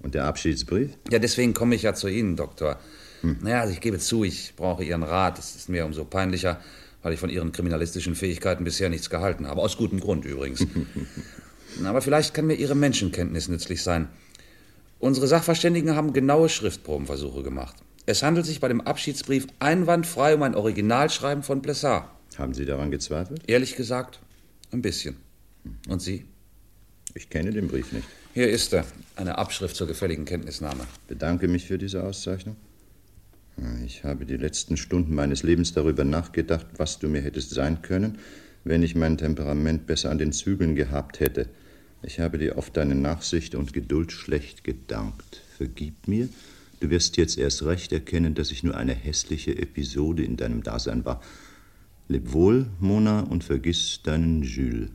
Und 0.00 0.14
der 0.14 0.24
Abschiedsbrief? 0.26 0.90
Ja, 1.10 1.18
deswegen 1.18 1.54
komme 1.54 1.74
ich 1.74 1.82
ja 1.82 1.94
zu 1.94 2.08
Ihnen, 2.08 2.36
Doktor. 2.36 2.78
Naja, 3.22 3.60
also 3.62 3.72
ich 3.72 3.80
gebe 3.80 3.98
zu, 3.98 4.22
ich 4.22 4.54
brauche 4.56 4.84
Ihren 4.84 5.02
Rat. 5.02 5.38
Es 5.38 5.56
ist 5.56 5.68
mir 5.68 5.84
umso 5.84 6.04
peinlicher. 6.04 6.60
weil 7.02 7.14
ich 7.14 7.20
von 7.20 7.30
Ihren 7.30 7.52
kriminalistischen 7.52 8.14
Fähigkeiten 8.14 8.64
bisher 8.64 8.88
nichts 8.90 9.10
gehalten 9.10 9.46
habe. 9.46 9.60
Aus 9.60 9.76
gutem 9.76 10.00
Grund 10.00 10.24
übrigens. 10.24 10.66
Aber 11.84 12.00
vielleicht 12.00 12.34
kann 12.34 12.46
mir 12.46 12.54
Ihre 12.54 12.74
Menschenkenntnis 12.74 13.48
nützlich 13.48 13.82
sein. 13.82 14.08
Unsere 14.98 15.28
Sachverständigen 15.28 15.94
haben 15.94 16.12
genaue 16.12 16.48
Schriftprobenversuche 16.48 17.42
gemacht. 17.42 17.76
Es 18.06 18.22
handelt 18.22 18.46
sich 18.46 18.60
bei 18.60 18.68
dem 18.68 18.80
Abschiedsbrief 18.80 19.46
einwandfrei 19.60 20.34
um 20.34 20.42
ein 20.42 20.54
Originalschreiben 20.54 21.42
von 21.42 21.62
Blessard. 21.62 22.08
Haben 22.36 22.54
Sie 22.54 22.64
daran 22.64 22.90
gezweifelt? 22.90 23.42
Ehrlich 23.46 23.76
gesagt, 23.76 24.20
ein 24.72 24.82
bisschen. 24.82 25.16
Und 25.88 26.02
Sie? 26.02 26.24
Ich 27.14 27.30
kenne 27.30 27.50
den 27.50 27.68
Brief 27.68 27.92
nicht. 27.92 28.06
Hier 28.34 28.48
ist 28.48 28.74
er, 28.74 28.84
eine 29.16 29.38
Abschrift 29.38 29.74
zur 29.74 29.86
gefälligen 29.86 30.24
Kenntnisnahme. 30.24 30.86
Bedanke 31.08 31.48
mich 31.48 31.66
für 31.66 31.78
diese 31.78 32.04
Auszeichnung. 32.04 32.56
Ich 33.84 34.04
habe 34.04 34.26
die 34.26 34.36
letzten 34.36 34.76
Stunden 34.76 35.14
meines 35.14 35.42
Lebens 35.42 35.72
darüber 35.72 36.04
nachgedacht, 36.04 36.66
was 36.76 36.98
du 36.98 37.08
mir 37.08 37.22
hättest 37.22 37.50
sein 37.50 37.82
können, 37.82 38.18
wenn 38.64 38.82
ich 38.82 38.94
mein 38.94 39.16
Temperament 39.16 39.86
besser 39.86 40.10
an 40.10 40.18
den 40.18 40.32
Zügeln 40.32 40.76
gehabt 40.76 41.20
hätte. 41.20 41.48
Ich 42.02 42.20
habe 42.20 42.38
dir 42.38 42.56
oft 42.58 42.76
deine 42.76 42.94
Nachsicht 42.94 43.54
und 43.54 43.72
Geduld 43.72 44.12
schlecht 44.12 44.62
gedankt. 44.62 45.42
Vergib 45.56 46.06
mir, 46.06 46.28
du 46.80 46.90
wirst 46.90 47.16
jetzt 47.16 47.38
erst 47.38 47.64
recht 47.64 47.92
erkennen, 47.92 48.34
dass 48.34 48.52
ich 48.52 48.62
nur 48.62 48.76
eine 48.76 48.94
hässliche 48.94 49.56
Episode 49.56 50.22
in 50.22 50.36
deinem 50.36 50.62
Dasein 50.62 51.04
war. 51.04 51.20
Leb 52.06 52.32
wohl, 52.32 52.66
Mona, 52.78 53.20
und 53.20 53.42
vergiss 53.42 54.00
deinen 54.04 54.42
Jules. 54.42 54.90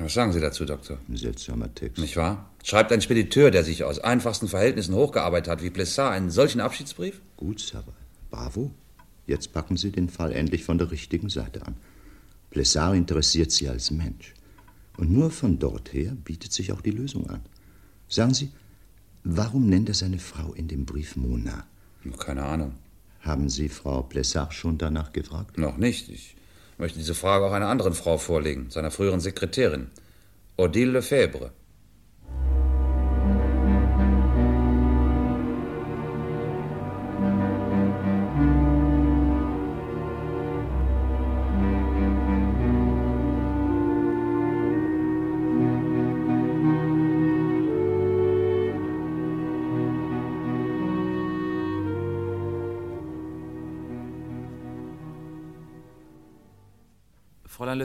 Was 0.00 0.14
sagen 0.14 0.32
Sie 0.32 0.40
dazu, 0.40 0.64
Doktor? 0.64 0.98
Ein 1.08 1.16
seltsamer 1.16 1.74
Text. 1.74 1.98
Nicht 1.98 2.16
wahr? 2.16 2.48
Schreibt 2.62 2.92
ein 2.92 3.00
Spediteur, 3.00 3.50
der 3.50 3.64
sich 3.64 3.82
aus 3.82 3.98
einfachsten 3.98 4.46
Verhältnissen 4.46 4.94
hochgearbeitet 4.94 5.50
hat, 5.50 5.62
wie 5.62 5.70
Plessard, 5.70 6.12
einen 6.12 6.30
solchen 6.30 6.60
Abschiedsbrief? 6.60 7.20
Gut, 7.36 7.58
Sava. 7.58 7.92
Bravo. 8.30 8.70
Jetzt 9.26 9.52
packen 9.52 9.76
Sie 9.76 9.90
den 9.90 10.08
Fall 10.08 10.32
endlich 10.32 10.62
von 10.62 10.78
der 10.78 10.92
richtigen 10.92 11.28
Seite 11.28 11.66
an. 11.66 11.74
Plessard 12.50 12.96
interessiert 12.96 13.50
Sie 13.50 13.68
als 13.68 13.90
Mensch. 13.90 14.34
Und 14.96 15.10
nur 15.10 15.32
von 15.32 15.58
dort 15.58 15.92
her 15.92 16.16
bietet 16.24 16.52
sich 16.52 16.72
auch 16.72 16.80
die 16.80 16.92
Lösung 16.92 17.28
an. 17.28 17.40
Sagen 18.08 18.34
Sie, 18.34 18.52
warum 19.24 19.68
nennt 19.68 19.88
er 19.88 19.94
seine 19.96 20.20
Frau 20.20 20.52
in 20.54 20.68
dem 20.68 20.86
Brief 20.86 21.16
Mona? 21.16 21.66
Keine 22.18 22.44
Ahnung. 22.44 22.74
Haben 23.20 23.48
Sie 23.48 23.68
Frau 23.68 24.02
Plessard 24.02 24.54
schon 24.54 24.78
danach 24.78 25.12
gefragt? 25.12 25.58
Noch 25.58 25.76
nicht. 25.76 26.08
Ich 26.08 26.36
möchte 26.78 26.98
diese 26.98 27.14
Frage 27.14 27.44
auch 27.44 27.52
einer 27.52 27.68
anderen 27.68 27.94
Frau 27.94 28.18
vorlegen, 28.18 28.70
seiner 28.70 28.90
früheren 28.90 29.20
Sekretärin, 29.20 29.90
Odile 30.56 30.92
Lefebvre. 30.92 31.52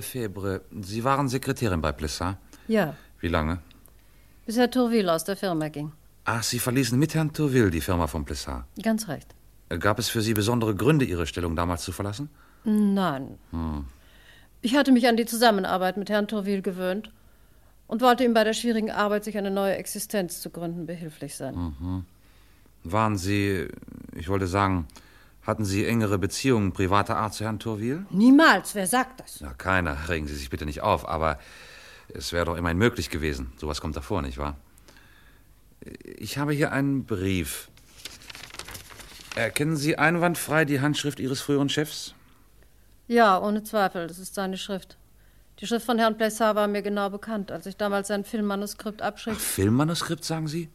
Lefebvre, 0.08 0.62
Sie 0.82 1.04
waren 1.04 1.28
Sekretärin 1.30 1.82
bei 1.82 1.92
Plessard? 1.94 2.38
Ja, 2.68 2.96
Wie 3.22 3.30
lange? 3.30 3.60
bis 4.46 4.58
Herr 4.58 4.70
Tourville 4.70 5.10
aus 5.14 5.24
der 5.24 5.38
Firma 5.38 5.70
ging. 5.70 5.94
Ach, 6.26 6.44
Sie 6.44 6.60
verließen 6.60 7.00
mit 7.00 7.16
Herrn 7.16 7.32
Tourville 7.32 7.70
die 7.72 7.80
Firma 7.80 8.08
von 8.08 8.26
Plessard. 8.26 8.66
Ganz 8.82 9.08
recht. 9.08 9.34
Gab 9.80 10.00
es 10.00 10.10
für 10.10 10.22
Sie 10.22 10.34
besondere 10.34 10.76
Gründe, 10.76 11.06
Ihre 11.06 11.26
Stellung 11.26 11.56
damals 11.56 11.84
zu 11.84 11.94
verlassen? 11.94 12.30
Nein, 12.66 13.38
Hm. 13.52 13.86
ich 14.62 14.76
hatte 14.76 14.92
mich 14.92 15.08
an 15.08 15.16
die 15.18 15.26
Zusammenarbeit 15.26 15.96
mit 15.98 16.10
Herrn 16.10 16.28
Tourville 16.28 16.62
gewöhnt 16.62 17.12
und 17.88 18.02
wollte 18.02 18.24
ihm 18.26 18.34
bei 18.34 18.44
der 18.44 18.54
schwierigen 18.54 18.92
Arbeit, 18.92 19.24
sich 19.24 19.38
eine 19.38 19.52
neue 19.52 19.76
Existenz 19.76 20.42
zu 20.42 20.50
gründen, 20.50 20.86
behilflich 20.86 21.36
sein. 21.36 21.56
Mhm. 21.56 22.06
Waren 22.84 23.18
Sie, 23.18 23.68
ich 24.16 24.28
wollte 24.28 24.48
sagen, 24.48 24.88
hatten 25.46 25.66
Sie 25.66 25.86
engere 25.86 26.18
Beziehungen 26.18 26.72
privater 26.72 27.18
Art 27.18 27.34
zu 27.34 27.44
Herrn 27.44 27.60
Tourville? 27.60 28.06
Niemals, 28.10 28.76
wer 28.76 28.88
sagt 28.88 29.20
das? 29.20 29.42
Na, 29.42 29.54
keiner. 29.54 30.10
Regen 30.10 30.28
Sie 30.28 30.36
sich 30.36 30.50
bitte 30.50 30.66
nicht 30.66 30.82
auf, 30.82 31.08
aber 31.08 31.38
es 32.14 32.32
wäre 32.32 32.46
doch 32.46 32.56
immerhin 32.56 32.78
möglich 32.78 33.10
gewesen. 33.10 33.52
Sowas 33.58 33.82
kommt 33.82 33.96
davor, 33.96 34.22
nicht 34.22 34.38
wahr? 34.38 34.56
Ich 36.04 36.38
habe 36.38 36.54
hier 36.54 36.72
einen 36.72 37.06
Brief. 37.06 37.70
Erkennen 39.36 39.76
Sie 39.76 39.98
einwandfrei 39.98 40.64
die 40.64 40.80
Handschrift 40.80 41.20
Ihres 41.20 41.42
früheren 41.42 41.70
Chefs? 41.70 42.14
Ja, 43.08 43.40
ohne 43.42 43.64
Zweifel, 43.64 44.08
das 44.08 44.20
ist 44.20 44.36
seine 44.36 44.58
Schrift. 44.58 44.98
Die 45.60 45.68
Schrift 45.68 45.86
von 45.86 46.00
Herrn 46.00 46.18
Plessard 46.18 46.56
war 46.56 46.68
mir 46.68 46.82
genau 46.82 47.10
bekannt, 47.10 47.52
als 47.52 47.66
ich 47.66 47.76
damals 47.76 48.08
sein 48.08 48.24
Filmmanuskript 48.24 49.02
abschrieb. 49.02 49.36
Filmmanuskript, 49.36 50.24
sagen 50.24 50.48
Sie? 50.48 50.70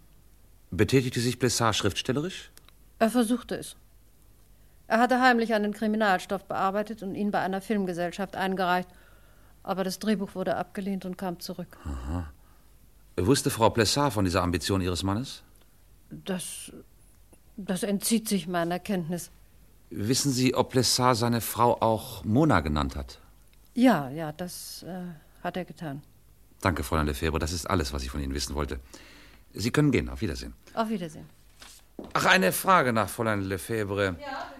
Betätigte 0.71 1.21
sich 1.21 1.39
Plessard 1.39 1.75
schriftstellerisch? 1.75 2.51
Er 2.99 3.11
versuchte 3.11 3.57
es. 3.57 3.77
Er 4.89 4.99
hatte 4.99 5.21
heimlich 5.21 5.53
einen 5.55 5.73
Kriminalstoff 5.73 6.45
bearbeitet 6.45 7.03
und 7.03 7.15
ihn 7.15 7.31
bei 7.31 7.41
einer 7.41 7.61
Filmgesellschaft 7.61 8.37
eingereicht. 8.37 8.89
Aber 9.63 9.85
das 9.85 9.99
Drehbuch 9.99 10.35
wurde 10.35 10.57
abgelehnt 10.57 11.05
und 11.05 11.19
kam 11.19 11.41
zurück. 11.41 11.77
Aha. 11.85 12.33
Wusste 13.19 13.51
Frau 13.51 13.69
Plessard 13.69 14.15
von 14.15 14.25
dieser 14.25 14.43
Ambition 14.43 14.81
Ihres 14.81 15.03
Mannes? 15.03 15.43
Das. 16.11 16.73
das 17.57 17.83
entzieht 17.83 18.29
sich 18.29 18.49
meiner 18.49 18.79
Kenntnis. 18.79 19.31
Wissen 19.91 20.33
Sie, 20.33 20.55
ob 20.55 20.71
Plessard 20.71 21.17
seine 21.17 21.43
Frau 21.43 21.81
auch 21.81 22.25
Mona 22.25 22.61
genannt 22.61 22.97
hat? 22.97 23.19
Ja, 23.75 24.09
ja, 24.09 24.33
das 24.33 24.85
äh, 24.85 25.03
hat 25.45 25.57
er 25.57 25.67
getan. 25.67 26.03
Danke, 26.61 26.83
Fräulein 26.83 27.07
Lefebvre. 27.07 27.39
Das 27.39 27.53
ist 27.53 27.67
alles, 27.69 27.93
was 27.93 28.03
ich 28.03 28.11
von 28.11 28.21
Ihnen 28.21 28.35
wissen 28.35 28.55
wollte. 28.55 28.81
Sie 29.53 29.71
können 29.71 29.91
gehen. 29.91 30.09
Auf 30.09 30.21
Wiedersehen. 30.23 30.55
Auf 30.75 30.89
Wiedersehen. 30.89 31.27
Ach, 32.15 32.27
eine 32.27 32.53
Frage 32.53 32.93
nach 32.93 33.09
Fräulein 33.09 33.43
Lefebvre. 33.43 34.17
Ja, 34.21 34.51
bitte. 34.55 34.58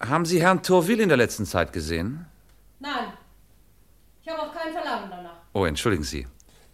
Haben 0.00 0.24
Sie 0.24 0.40
Herrn 0.40 0.62
Tourville 0.62 1.02
in 1.02 1.08
der 1.08 1.18
letzten 1.18 1.46
Zeit 1.46 1.72
gesehen? 1.72 2.26
Nein. 2.78 3.12
Ich 4.22 4.28
habe 4.28 4.42
auch 4.42 4.52
kein 4.54 4.72
Verlangen 4.72 5.10
danach. 5.10 5.36
Oh, 5.52 5.64
entschuldigen 5.64 6.04
Sie. 6.04 6.26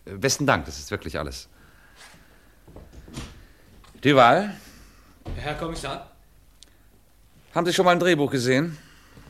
Äh, 0.05 0.15
Besten 0.17 0.47
Dank, 0.47 0.67
das 0.67 0.79
ist 0.79 0.91
wirklich 0.91 1.19
alles. 1.19 1.49
Duval, 4.01 4.55
Herr 5.37 5.55
Kommissar? 5.55 6.11
haben 7.55 7.67
Sie 7.67 7.73
schon 7.73 7.85
mal 7.85 7.93
ein 7.93 8.01
Drehbuch 8.01 8.31
gesehen? 8.31 8.79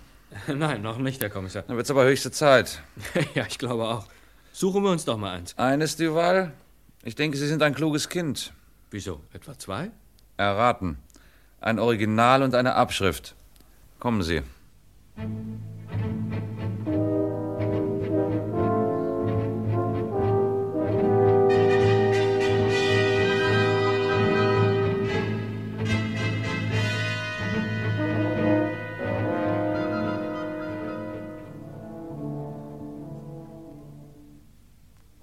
Nein, 0.47 0.81
noch 0.81 0.97
nicht, 0.97 1.21
Herr 1.21 1.29
Kommissar. 1.29 1.63
Dann 1.63 1.77
wird's 1.77 1.91
aber 1.91 2.05
höchste 2.05 2.31
Zeit. 2.31 2.81
ja, 3.35 3.45
ich 3.47 3.59
glaube 3.59 3.85
auch. 3.85 4.07
Suchen 4.53 4.83
wir 4.83 4.91
uns 4.91 5.05
doch 5.05 5.19
mal 5.19 5.37
eins. 5.37 5.59
Eines, 5.59 5.97
Duval? 5.97 6.53
Ich 7.03 7.17
denke, 7.17 7.37
Sie 7.37 7.47
sind 7.47 7.63
ein 7.63 7.75
kluges 7.75 8.09
Kind. 8.09 8.53
Wieso? 8.91 9.21
Etwa 9.33 9.59
zwei? 9.59 9.91
Erraten. 10.37 10.99
Ein 11.61 11.79
Original 11.79 12.43
und 12.43 12.55
eine 12.55 12.75
Abschrift. 12.75 13.35
Kommen 14.03 14.23
Sie. 14.25 14.43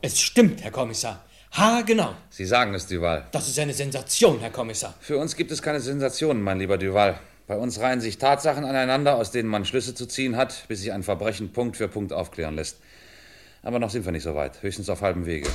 Es 0.01 0.21
stimmt, 0.21 0.63
Herr 0.63 0.71
Kommissar. 0.71 1.25
Ha, 1.57 1.81
genau. 1.81 2.15
Sie 2.29 2.45
sagen 2.45 2.73
es, 2.75 2.87
Duval. 2.87 3.27
Das 3.33 3.49
ist 3.49 3.59
eine 3.59 3.73
Sensation, 3.73 4.39
Herr 4.39 4.51
Kommissar. 4.51 4.93
Für 5.01 5.17
uns 5.17 5.35
gibt 5.35 5.51
es 5.51 5.61
keine 5.61 5.81
Sensationen, 5.81 6.41
mein 6.41 6.59
lieber 6.59 6.77
Duval. 6.77 7.19
Bei 7.49 7.57
uns 7.57 7.79
reihen 7.79 7.99
sich 7.99 8.19
Tatsachen 8.19 8.63
aneinander, 8.63 9.15
aus 9.15 9.31
denen 9.31 9.49
man 9.49 9.65
Schlüsse 9.65 9.95
zu 9.95 10.05
ziehen 10.05 10.37
hat, 10.37 10.65
bis 10.67 10.81
sich 10.81 10.93
ein 10.93 11.01
Verbrechen 11.01 11.51
Punkt 11.51 11.77
für 11.77 11.87
Punkt 11.87 12.13
aufklären 12.13 12.55
lässt. 12.55 12.77
Aber 13.63 13.79
noch 13.79 13.89
sind 13.89 14.05
wir 14.05 14.11
nicht 14.11 14.21
so 14.21 14.35
weit, 14.35 14.61
höchstens 14.61 14.87
auf 14.87 15.01
halbem 15.01 15.25
Wege. 15.25 15.49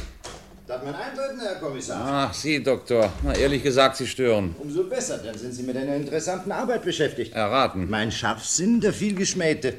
Darf 0.67 0.83
man 0.83 0.93
eintreten, 0.93 1.39
Herr 1.39 1.55
Kommissar? 1.55 2.03
Ach, 2.05 2.35
Sie, 2.35 2.61
Doktor. 2.61 3.13
Na, 3.23 3.37
ehrlich 3.37 3.63
gesagt, 3.63 3.95
Sie 3.95 4.09
stören. 4.09 4.57
Umso 4.59 4.89
besser, 4.89 5.19
dann 5.19 5.39
sind 5.39 5.53
Sie 5.53 5.63
mit 5.63 5.77
einer 5.77 5.95
interessanten 5.95 6.51
Arbeit 6.51 6.83
beschäftigt. 6.83 7.33
Erraten. 7.33 7.89
Mein 7.89 8.11
Scharfsinn, 8.11 8.81
der 8.81 8.93
vielgeschmähte. 8.93 9.75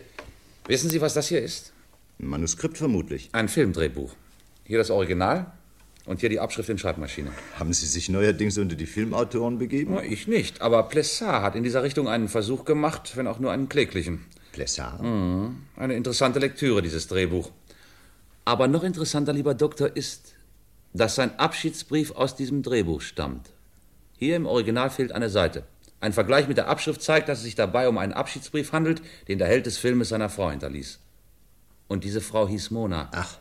Wissen 0.68 0.90
Sie, 0.90 1.02
was 1.02 1.16
das 1.16 1.28
hier 1.28 1.42
ist? 1.42 1.74
Ein 2.22 2.28
Manuskript 2.28 2.78
vermutlich. 2.78 3.28
Ein 3.34 3.50
Filmdrehbuch. 3.50 4.14
Hier 4.64 4.78
das 4.78 4.90
Original 4.90 5.48
und 6.06 6.20
hier 6.20 6.30
die 6.30 6.40
Abschrift 6.40 6.70
in 6.70 6.78
Schreibmaschine. 6.78 7.32
Haben 7.60 7.74
Sie 7.74 7.86
sich 7.86 8.10
neuerdings 8.10 8.58
unter 8.58 8.76
die 8.76 8.86
Filmautoren 8.86 9.58
begeben? 9.58 9.96
Na, 9.96 10.04
ich 10.04 10.28
nicht, 10.28 10.62
aber 10.62 10.84
Plessard 10.84 11.44
hat 11.44 11.56
in 11.56 11.64
dieser 11.64 11.84
Richtung 11.84 12.08
einen 12.08 12.28
Versuch 12.28 12.66
gemacht, 12.66 13.14
wenn 13.16 13.28
auch 13.28 13.40
nur 13.40 13.52
einen 13.52 13.70
kläglichen. 13.70 14.26
Plessard? 14.52 15.02
Mhm. 15.02 15.64
Eine 15.76 15.96
interessante 15.96 16.40
Lektüre, 16.40 16.82
dieses 16.82 17.08
Drehbuch. 17.08 17.52
Aber 18.46 18.68
noch 18.68 18.84
interessanter, 18.84 19.34
lieber 19.34 19.56
Doktor, 19.56 19.96
ist, 19.96 20.36
dass 20.94 21.16
sein 21.16 21.38
Abschiedsbrief 21.40 22.12
aus 22.12 22.36
diesem 22.36 22.62
Drehbuch 22.62 23.02
stammt. 23.02 23.50
Hier 24.18 24.36
im 24.36 24.46
Original 24.46 24.90
fehlt 24.90 25.12
eine 25.12 25.30
Seite. 25.30 25.64
Ein 26.00 26.14
Vergleich 26.14 26.48
mit 26.48 26.58
der 26.58 26.68
Abschrift 26.68 27.02
zeigt, 27.02 27.28
dass 27.28 27.40
es 27.40 27.44
sich 27.46 27.56
dabei 27.56 27.90
um 27.90 27.98
einen 27.98 28.14
Abschiedsbrief 28.14 28.72
handelt, 28.72 29.02
den 29.28 29.40
der 29.40 29.48
Held 29.48 29.66
des 29.66 29.78
Filmes 29.78 30.10
seiner 30.10 30.30
Frau 30.30 30.52
hinterließ. 30.52 31.00
Und 31.88 32.04
diese 32.04 32.22
Frau 32.22 32.48
hieß 32.48 32.72
Mona. 32.72 33.10
Ach, 33.12 33.40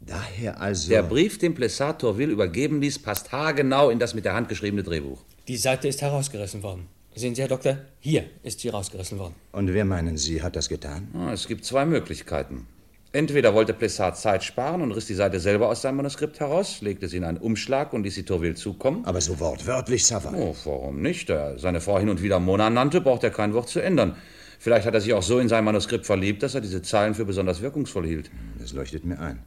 daher 0.00 0.60
also. 0.60 0.88
Der 0.88 1.02
Brief, 1.02 1.38
den 1.38 1.54
Plessat 1.54 2.00
Tourville 2.00 2.32
übergeben 2.32 2.80
ließ, 2.80 2.98
passt 3.00 3.32
haargenau 3.32 3.90
in 3.90 3.98
das 3.98 4.14
mit 4.14 4.24
der 4.24 4.34
Hand 4.34 4.48
geschriebene 4.48 4.82
Drehbuch. 4.82 5.22
Die 5.48 5.56
Seite 5.56 5.88
ist 5.88 6.02
herausgerissen 6.02 6.62
worden. 6.62 6.86
Sehen 7.14 7.34
Sie, 7.34 7.42
Herr 7.42 7.48
Doktor, 7.48 7.78
hier 7.98 8.24
ist 8.42 8.60
sie 8.60 8.68
rausgerissen 8.68 9.18
worden. 9.18 9.34
Und 9.52 9.72
wer 9.74 9.84
meinen 9.84 10.16
Sie, 10.16 10.42
hat 10.42 10.54
das 10.54 10.68
getan? 10.68 11.08
Ah, 11.14 11.32
Es 11.32 11.48
gibt 11.48 11.64
zwei 11.64 11.84
Möglichkeiten. 11.84 12.66
Entweder 13.12 13.52
wollte 13.54 13.72
Plessat 13.74 14.16
Zeit 14.16 14.44
sparen 14.44 14.82
und 14.82 14.92
riss 14.92 15.06
die 15.06 15.14
Seite 15.14 15.40
selber 15.40 15.68
aus 15.68 15.82
seinem 15.82 15.96
Manuskript 15.96 16.38
heraus, 16.38 16.80
legte 16.80 17.08
sie 17.08 17.16
in 17.16 17.24
einen 17.24 17.38
Umschlag 17.38 17.92
und 17.92 18.04
ließ 18.04 18.14
sie 18.14 18.22
Tourville 18.22 18.54
zukommen. 18.54 19.04
Aber 19.04 19.20
so 19.20 19.40
wortwörtlich, 19.40 20.06
Savard. 20.06 20.36
Oh, 20.36 20.54
warum 20.64 21.02
nicht? 21.02 21.28
Da 21.28 21.50
er 21.50 21.58
seine 21.58 21.80
Frau 21.80 21.98
hin 21.98 22.08
und 22.08 22.22
wieder 22.22 22.38
Mona 22.38 22.70
nannte, 22.70 23.00
braucht 23.00 23.24
er 23.24 23.30
kein 23.30 23.52
Wort 23.52 23.68
zu 23.68 23.80
ändern. 23.80 24.14
Vielleicht 24.60 24.86
hat 24.86 24.94
er 24.94 25.00
sich 25.00 25.12
auch 25.14 25.24
so 25.24 25.40
in 25.40 25.48
sein 25.48 25.64
Manuskript 25.64 26.06
verliebt, 26.06 26.44
dass 26.44 26.54
er 26.54 26.60
diese 26.60 26.82
Zeilen 26.82 27.14
für 27.14 27.24
besonders 27.24 27.60
wirkungsvoll 27.60 28.06
hielt. 28.06 28.30
Das 28.60 28.72
leuchtet 28.72 29.04
mir 29.04 29.18
ein. 29.18 29.40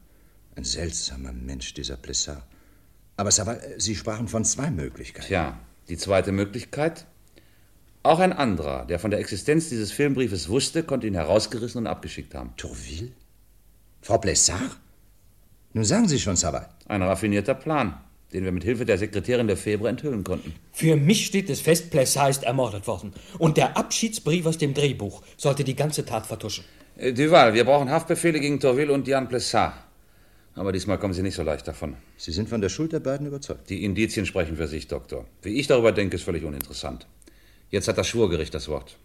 Ein 0.56 0.64
seltsamer 0.64 1.34
Mensch, 1.34 1.74
dieser 1.74 1.97
Plessard. 1.97 2.43
Aber 3.18 3.32
Savard, 3.32 3.62
Sie 3.78 3.95
sprachen 3.95 4.28
von 4.28 4.45
zwei 4.45 4.72
Möglichkeiten. 4.72 5.28
Tja, 5.28 5.60
die 5.89 5.97
zweite 5.97 6.32
Möglichkeit? 6.32 7.06
Auch 8.04 8.20
ein 8.20 8.34
anderer, 8.34 8.86
der 8.86 8.99
von 8.99 9.12
der 9.12 9.20
Existenz 9.20 9.70
dieses 9.70 9.91
Filmbriefes 9.91 10.49
wusste, 10.49 10.84
konnte 10.84 11.08
ihn 11.08 11.14
herausgerissen 11.14 11.80
und 11.80 11.88
abgeschickt 11.88 12.36
haben. 12.36 12.54
Tourville? 12.58 13.12
Frau 14.01 14.18
Plessard? 14.18 14.78
Nun 15.74 15.86
sagen 15.86 16.08
Sie 16.08 16.20
schon, 16.20 16.36
Savard. 16.36 16.70
Ein 16.88 17.01
raffinierter 17.01 17.56
Plan, 17.56 17.97
den 18.34 18.43
wir 18.43 18.51
mit 18.51 18.64
Hilfe 18.64 18.86
der 18.86 18.97
Sekretärin 18.97 19.47
der 19.47 19.58
Febre 19.58 19.89
enthüllen 19.89 20.24
konnten. 20.24 20.54
Für 20.72 20.95
mich 20.97 21.26
steht 21.26 21.49
es 21.49 21.62
fest, 21.62 21.89
Plessat 21.91 22.30
ist 22.30 22.43
ermordet 22.43 22.86
worden. 22.88 23.14
Und 23.39 23.58
der 23.58 23.78
Abschiedsbrief 23.78 24.45
aus 24.45 24.58
dem 24.58 24.74
Drehbuch 24.74 25.24
sollte 25.38 25.64
die 25.64 25.76
ganze 25.76 26.06
Tat 26.06 26.26
vertuschen. 26.26 26.66
Äh, 26.97 27.14
Duval, 27.14 27.54
wir 27.54 27.64
brauchen 27.64 27.89
Haftbefehle 27.89 28.39
gegen 28.39 28.60
Tourville 28.60 28.91
und 28.91 29.08
Diane 29.08 29.28
Plessard. 29.28 29.74
Aber 30.56 30.72
diesmal 30.72 30.99
kommen 30.99 31.14
Sie 31.14 31.24
nicht 31.24 31.36
so 31.36 31.43
leicht 31.43 31.68
davon. 31.68 31.95
Sie 32.16 32.32
sind 32.32 32.47
von 32.47 32.62
der 32.62 32.70
Schuld 32.70 32.93
der 32.93 32.99
beiden 32.99 33.26
überzeugt. 33.26 33.70
Die 33.70 33.84
Indizien 33.84 34.26
sprechen 34.26 34.56
für 34.56 34.68
sich, 34.68 34.88
Doktor. 34.88 35.26
Wie 35.41 35.60
ich 35.60 35.68
darüber 35.68 35.91
denke, 35.91 36.16
ist 36.16 36.24
völlig 36.24 36.43
uninteressant. 36.43 37.08
Jetzt 37.72 37.88
hat 37.88 37.97
das 37.97 38.08
Schwurgericht 38.08 38.54
das 38.54 38.68
Wort. 38.68 38.97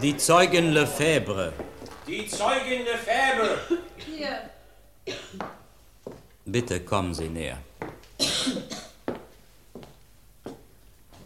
Die 0.00 0.16
Zeugin 0.16 0.72
Lefebvre. 0.72 1.52
Die 2.08 2.26
Zeugin 2.26 2.84
Lefebvre. 2.84 3.58
Bitte 6.44 6.80
kommen 6.80 7.14
Sie 7.14 7.28
näher. 7.28 7.58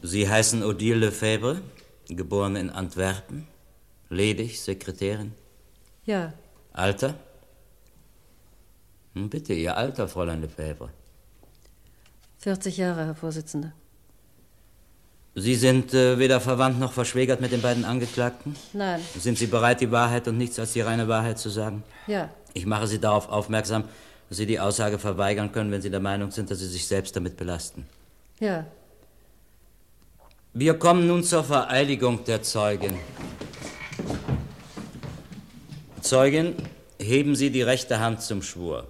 Sie 0.03 0.29
heißen 0.29 0.63
Odile 0.63 1.07
Lefebvre, 1.07 1.61
geboren 2.09 2.57
in 2.57 2.71
Antwerpen, 2.71 3.47
ledig, 4.09 4.61
Sekretärin. 4.61 5.35
Ja, 6.05 6.33
Alter? 6.73 7.15
Hm, 9.15 9.29
Bitte, 9.31 9.55
Ihr 9.55 9.77
Alter, 9.77 10.07
Fräulein 10.07 10.43
Lefebvre. 10.43 10.91
40 12.39 12.77
Jahre, 12.77 13.07
Herr 13.07 13.15
Vorsitzender. 13.15 13.73
Sie 15.39 15.55
sind 15.55 15.93
äh, 15.93 16.19
weder 16.19 16.41
verwandt 16.41 16.81
noch 16.81 16.93
verschwägert 16.95 17.43
mit 17.43 17.53
den 17.53 17.61
beiden 17.61 17.85
Angeklagten? 17.85 18.57
Nein, 18.73 19.01
Sind 19.19 19.37
Sie 19.37 19.47
bereit, 19.47 19.83
die 19.83 19.91
Wahrheit 19.93 20.27
und 20.29 20.39
nichts 20.39 20.59
als 20.59 20.73
die 20.73 20.81
reine 20.81 21.09
Wahrheit 21.09 21.39
zu 21.39 21.51
sagen? 21.51 21.83
ja, 22.07 22.31
Ich 22.55 22.65
mache 22.65 22.87
Sie 22.87 22.99
darauf 22.99 23.29
aufmerksam, 23.29 23.85
dass 24.31 24.39
Sie 24.39 24.47
die 24.47 24.59
Aussage 24.59 24.99
verweigern 24.99 25.53
können, 25.53 25.71
wenn 25.71 25.83
Sie 25.83 25.91
der 25.91 26.01
Meinung 26.01 26.31
sind, 26.31 26.51
dass 26.51 26.59
Sie 26.61 26.67
sich 26.67 26.87
selbst 26.87 27.15
damit 27.17 27.37
belasten. 27.37 27.87
ja. 28.41 28.65
Wir 30.59 30.79
kommen 30.79 31.07
nun 31.07 31.23
zur 31.23 31.45
Vereidigung 31.45 32.25
der 32.25 32.43
Zeugin. 32.43 32.95
Zeugin, 36.01 36.55
heben 36.99 37.37
Sie 37.37 37.51
die 37.51 37.61
rechte 37.61 38.01
Hand 38.01 38.23
zum 38.23 38.41
Schwur. 38.41 38.87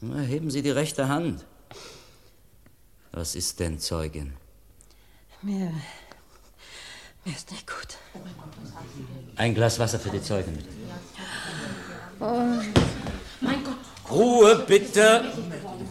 Na, 0.00 0.18
heben 0.22 0.50
Sie 0.50 0.60
die 0.60 0.72
rechte 0.72 1.06
Hand. 1.08 1.44
Was 3.12 3.34
ist 3.34 3.60
denn, 3.60 3.78
Zeugin? 3.78 4.32
Mir, 5.42 5.70
mir 7.24 7.34
ist 7.34 7.50
nicht 7.50 7.66
gut. 7.66 7.98
Ein 9.36 9.54
Glas 9.54 9.78
Wasser 9.78 9.98
für 9.98 10.08
die 10.10 10.22
Zeugin, 10.22 10.56
bitte. 10.56 10.68
Oh, 12.20 12.62
mein 13.40 13.64
Gott. 13.64 13.76
Ruhe, 14.10 14.64
bitte! 14.66 15.32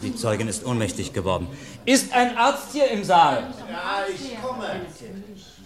Die 0.02 0.14
Zeugin 0.16 0.48
ist 0.48 0.64
ohnmächtig 0.64 1.12
geworden. 1.12 1.46
Ist 1.84 2.12
ein 2.12 2.36
Arzt 2.36 2.72
hier 2.72 2.90
im 2.90 3.04
Saal? 3.04 3.54
Ja, 3.70 4.04
ich 4.12 4.40
komme. 4.40 4.80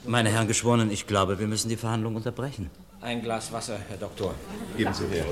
Meine 0.05 0.31
Herren 0.31 0.49
Geschworenen, 0.49 0.91
ich 0.91 1.07
glaube, 1.07 1.39
wir 1.39 1.47
müssen 1.47 1.69
die 1.69 1.77
Verhandlung 1.77 2.17
unterbrechen. 2.17 2.71
Ein 3.01 3.23
Glas 3.23 3.51
Wasser, 3.51 3.79
Herr 3.89 3.97
Doktor. 3.97 4.35
Geben 4.77 4.93
Sie 4.93 5.07
her. 5.07 5.25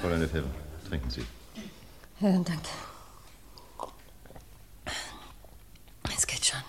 Fräulein 0.00 0.20
Lefebvre, 0.20 0.50
trinken 0.88 1.10
Sie. 1.10 1.24
Ja, 2.20 2.32
danke. 2.32 2.68
Schon. 6.46 6.62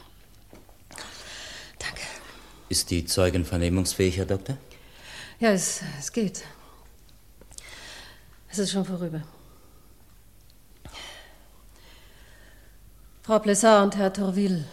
Danke. 1.78 2.01
Ist 2.67 2.89
die 2.89 3.05
Zeugin 3.05 3.45
vernehmungsfähig, 3.45 4.17
Herr 4.17 4.25
Doktor? 4.25 4.57
Ja, 5.39 5.51
es, 5.51 5.82
es 5.99 6.11
geht. 6.11 6.43
Es 8.49 8.57
ist 8.57 8.71
schon 8.71 8.86
vorüber. 8.86 9.21
Frau 13.21 13.38
Plessard 13.38 13.84
und 13.84 13.97
Herr 13.97 14.11
Tourville, 14.11 14.65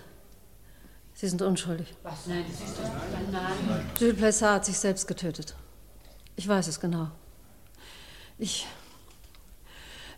Sie 1.13 1.29
sind 1.29 1.43
unschuldig. 1.43 1.95
Was? 2.03 2.27
Nein, 2.27 2.47
das 2.51 2.67
ist 2.67 2.79
doch 2.79 2.85
nein. 3.31 3.93
Jules 4.01 4.17
Plessard 4.17 4.55
hat 4.55 4.65
sich 4.65 4.79
selbst 4.79 5.07
getötet. 5.07 5.55
Ich 6.37 6.49
weiß 6.49 6.67
es 6.67 6.81
genau. 6.81 7.11
Ich. 8.39 8.67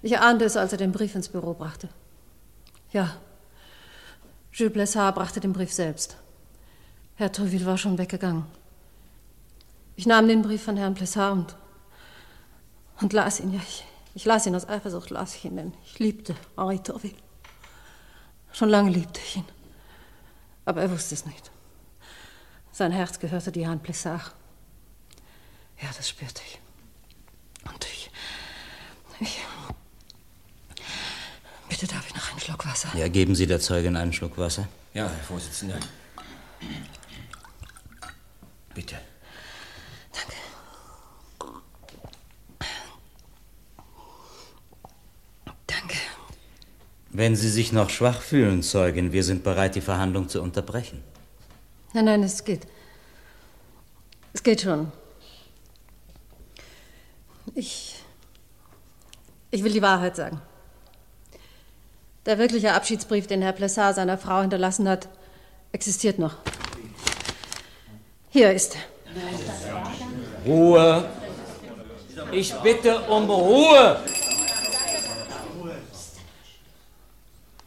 Ich 0.02 0.16
ahnte 0.16 0.44
es, 0.44 0.56
als 0.56 0.70
er 0.70 0.78
den 0.78 0.92
Brief 0.92 1.16
ins 1.16 1.28
Büro 1.28 1.54
brachte. 1.54 1.88
Ja. 2.92 3.16
Jules 4.56 4.72
Plessard 4.72 5.14
brachte 5.14 5.38
den 5.38 5.52
Brief 5.52 5.70
selbst. 5.70 6.16
Herr 7.16 7.30
Tourville 7.30 7.66
war 7.66 7.76
schon 7.76 7.98
weggegangen. 7.98 8.46
Ich 9.96 10.06
nahm 10.06 10.26
den 10.26 10.40
Brief 10.40 10.62
von 10.62 10.78
Herrn 10.78 10.94
Plessard 10.94 11.32
und, 11.34 11.56
und 13.02 13.12
las 13.12 13.38
ihn. 13.38 13.52
Ja, 13.52 13.60
ich, 13.60 13.84
ich 14.14 14.24
las 14.24 14.46
ihn 14.46 14.54
aus 14.54 14.66
Eifersucht, 14.66 15.10
las 15.10 15.34
ich 15.34 15.44
ihn, 15.44 15.56
denn 15.56 15.74
ich 15.84 15.98
liebte 15.98 16.34
Henri 16.56 16.78
Tourville. 16.78 17.18
Schon 18.50 18.70
lange 18.70 18.90
liebte 18.90 19.20
ich 19.20 19.36
ihn. 19.36 19.44
Aber 20.64 20.80
er 20.80 20.90
wusste 20.90 21.14
es 21.14 21.26
nicht. 21.26 21.50
Sein 22.72 22.92
Herz 22.92 23.18
gehörte 23.18 23.52
Diane 23.52 23.80
Plessard. 23.80 24.34
Ja, 25.82 25.90
das 25.94 26.08
spürte 26.08 26.40
ich. 26.46 26.58
Und 27.70 27.84
ich. 27.84 28.10
Ich. 29.20 29.38
Bitte 31.68 31.86
darf 31.86 32.06
ich 32.06 32.14
noch 32.14 32.30
einen 32.30 32.40
Schluck 32.40 32.66
Wasser? 32.66 32.88
Ja, 32.94 33.08
geben 33.08 33.34
Sie 33.34 33.46
der 33.46 33.60
Zeugin 33.60 33.96
einen 33.96 34.12
Schluck 34.12 34.38
Wasser. 34.38 34.68
Ja, 34.94 35.08
Herr 35.08 35.24
Vorsitzender. 35.24 35.78
Bitte. 38.74 38.96
Danke. 45.66 45.96
Wenn 47.10 47.36
Sie 47.36 47.50
sich 47.50 47.72
noch 47.72 47.90
schwach 47.90 48.20
fühlen, 48.20 48.62
Zeugin, 48.62 49.12
wir 49.12 49.24
sind 49.24 49.42
bereit, 49.42 49.74
die 49.74 49.80
Verhandlung 49.80 50.28
zu 50.28 50.42
unterbrechen. 50.42 51.02
Nein, 51.92 52.04
nein, 52.04 52.22
es 52.22 52.44
geht. 52.44 52.66
Es 54.32 54.42
geht 54.42 54.60
schon. 54.60 54.92
Ich. 57.54 57.96
Ich 59.50 59.64
will 59.64 59.72
die 59.72 59.80
Wahrheit 59.82 60.16
sagen. 60.16 60.42
Der 62.26 62.38
wirkliche 62.38 62.72
Abschiedsbrief, 62.72 63.28
den 63.28 63.40
Herr 63.40 63.52
Plessard 63.52 63.94
seiner 63.94 64.18
Frau 64.18 64.40
hinterlassen 64.40 64.88
hat, 64.88 65.08
existiert 65.72 66.18
noch. 66.18 66.34
Hier 68.30 68.52
ist 68.52 68.74
er. 68.74 68.80
Ruhe! 70.44 71.08
Ich 72.32 72.52
bitte 72.54 73.00
um 73.02 73.30
Ruhe! 73.30 74.00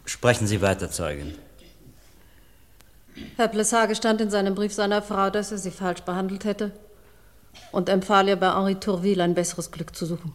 Sprechen 0.06 0.48
Sie 0.48 0.62
weiter, 0.62 0.92
Zeugin. 0.92 1.38
Herr 3.38 3.48
Plessard 3.48 3.88
gestand 3.88 4.20
in 4.20 4.30
seinem 4.30 4.56
Brief 4.56 4.74
seiner 4.74 5.02
Frau, 5.02 5.30
dass 5.30 5.52
er 5.54 5.58
sie 5.58 5.72
falsch 5.72 6.02
behandelt 6.02 6.44
hätte 6.44 6.72
und 7.72 7.88
empfahl 7.88 8.28
ihr 8.28 8.36
bei 8.36 8.54
Henri 8.54 8.76
Tourville 8.76 9.24
ein 9.24 9.34
besseres 9.34 9.72
Glück 9.72 9.96
zu 9.96 10.06
suchen. 10.06 10.34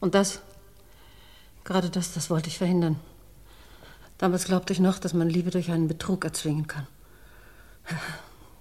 Und 0.00 0.14
das, 0.14 0.40
gerade 1.66 1.90
das, 1.90 2.14
das 2.14 2.30
wollte 2.30 2.48
ich 2.48 2.56
verhindern. 2.56 2.98
Damals 4.16 4.46
glaubte 4.46 4.72
ich 4.72 4.80
noch, 4.80 4.98
dass 4.98 5.12
man 5.12 5.28
Liebe 5.28 5.50
durch 5.50 5.70
einen 5.70 5.88
Betrug 5.88 6.24
erzwingen 6.24 6.66
kann. 6.66 6.86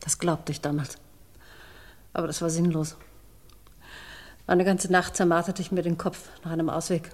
Das 0.02 0.20
glaubte 0.20 0.52
ich 0.52 0.60
damals. 0.60 0.98
Aber 2.14 2.28
das 2.28 2.42
war 2.42 2.50
sinnlos. 2.50 2.98
Eine 4.48 4.66
ganze 4.66 4.92
Nacht 4.92 5.16
zermarterte 5.16 5.62
ich 5.62 5.72
mir 5.72 5.82
den 5.82 5.98
Kopf 5.98 6.30
nach 6.44 6.52
einem 6.52 6.70
Ausweg. 6.70 7.10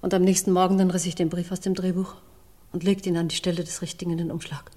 Und 0.00 0.14
am 0.14 0.22
nächsten 0.22 0.52
Morgen 0.52 0.78
dann 0.78 0.90
riss 0.90 1.06
ich 1.06 1.14
den 1.14 1.28
Brief 1.28 1.52
aus 1.52 1.60
dem 1.60 1.74
Drehbuch 1.74 2.14
und 2.72 2.82
legte 2.82 3.08
ihn 3.08 3.16
an 3.16 3.28
die 3.28 3.36
Stelle 3.36 3.62
des 3.62 3.82
Richtigen 3.82 4.12
in 4.12 4.18
den 4.18 4.30
Umschlag. 4.30 4.70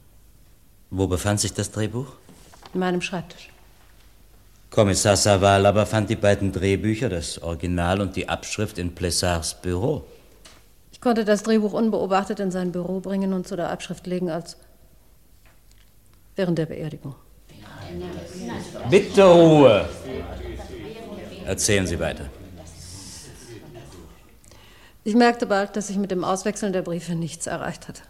Wo 0.89 1.07
befand 1.07 1.39
sich 1.39 1.53
das 1.53 1.71
Drehbuch? 1.71 2.07
In 2.73 2.81
meinem 2.81 3.01
Schreibtisch. 3.01 3.49
Kommissar 4.69 5.15
Saval 5.15 5.65
aber 5.65 5.85
fand 5.85 6.09
die 6.09 6.15
beiden 6.15 6.51
Drehbücher, 6.51 7.09
das 7.09 7.41
Original 7.41 8.01
und 8.01 8.15
die 8.15 8.29
Abschrift 8.29 8.77
in 8.77 8.93
Plessards 8.93 9.55
Büro. 9.55 10.05
Ich 10.91 11.01
konnte 11.01 11.25
das 11.25 11.43
Drehbuch 11.43 11.73
unbeobachtet 11.73 12.39
in 12.39 12.51
sein 12.51 12.71
Büro 12.71 12.99
bringen 12.99 13.33
und 13.33 13.47
zu 13.47 13.55
der 13.55 13.69
Abschrift 13.69 14.05
legen 14.05 14.29
als 14.29 14.57
während 16.35 16.57
der 16.57 16.67
Beerdigung. 16.67 17.15
Bitte 18.89 19.23
Ruhe. 19.23 19.89
Erzählen 21.45 21.87
Sie 21.87 21.99
weiter. 21.99 22.25
Ich 25.03 25.15
merkte 25.15 25.47
bald, 25.47 25.75
dass 25.75 25.89
ich 25.89 25.97
mit 25.97 26.11
dem 26.11 26.23
Auswechseln 26.23 26.73
der 26.73 26.83
Briefe 26.83 27.15
nichts 27.15 27.47
erreicht 27.47 27.87
hatte. 27.87 28.03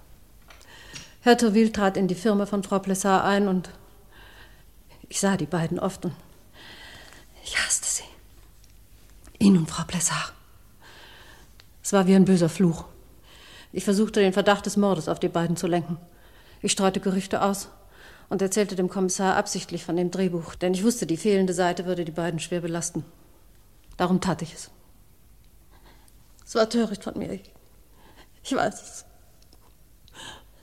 Herr 1.22 1.38
Tourville 1.38 1.72
trat 1.72 1.96
in 1.96 2.08
die 2.08 2.16
Firma 2.16 2.46
von 2.46 2.64
Frau 2.64 2.80
Plessard 2.80 3.24
ein 3.24 3.48
und 3.48 3.70
ich 5.08 5.20
sah 5.20 5.38
die 5.38 5.46
beiden 5.46 5.80
oft 5.80 6.06
und 6.06 6.14
ich 7.50 7.58
hasste 7.58 7.88
sie. 7.88 8.04
Ihn 9.40 9.58
und 9.58 9.70
Frau 9.70 9.84
Plessard. 9.84 10.34
Es 11.82 11.94
war 11.94 12.06
wie 12.06 12.16
ein 12.16 12.26
böser 12.26 12.50
Fluch. 12.50 12.86
Ich 13.72 13.84
versuchte, 13.84 14.20
den 14.20 14.34
Verdacht 14.34 14.68
des 14.68 14.78
Mordes 14.78 15.08
auf 15.08 15.20
die 15.20 15.30
beiden 15.30 15.58
zu 15.58 15.66
lenken. 15.66 15.98
Ich 16.62 16.72
streute 16.72 17.00
Gerüchte 17.00 17.42
aus 17.42 17.70
und 18.30 18.44
erzählte 18.44 18.76
dem 18.76 18.90
Kommissar 18.90 19.36
absichtlich 19.36 19.84
von 19.84 19.96
dem 19.96 20.12
Drehbuch, 20.12 20.54
denn 20.56 20.74
ich 20.76 20.84
wusste, 20.84 21.08
die 21.08 21.18
fehlende 21.18 21.54
Seite 21.54 21.86
würde 21.86 22.06
die 22.06 22.12
beiden 22.12 22.40
schwer 22.40 22.62
belasten. 22.62 23.04
Darum 23.98 24.22
tat 24.22 24.44
ich 24.44 24.54
es. 24.54 24.70
Es 26.46 26.54
war 26.54 26.70
töricht 26.70 27.04
von 27.04 27.18
mir. 27.18 27.32
Ich, 27.32 27.52
ich 28.44 28.56
weiß 28.56 28.82
es. 28.82 29.06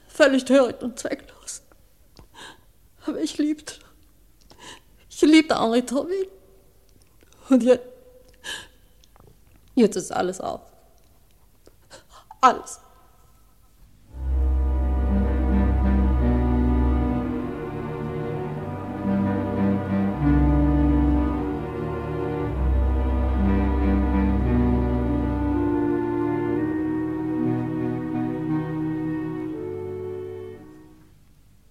Völlig 0.09 0.45
töricht 0.45 0.82
und 0.82 0.99
zwecklos. 0.99 1.62
Aber 3.07 3.20
ich 3.20 3.39
liebte. 3.39 3.74
Ich 5.11 5.22
liebte 5.22 5.61
Henri 5.61 5.84
Tourville. 5.84 6.28
Und 7.49 7.62
jetzt. 7.62 7.84
Jetzt 9.74 9.97
ist 9.97 10.11
alles 10.11 10.40
auf. 10.40 10.62
Alles. 12.40 12.80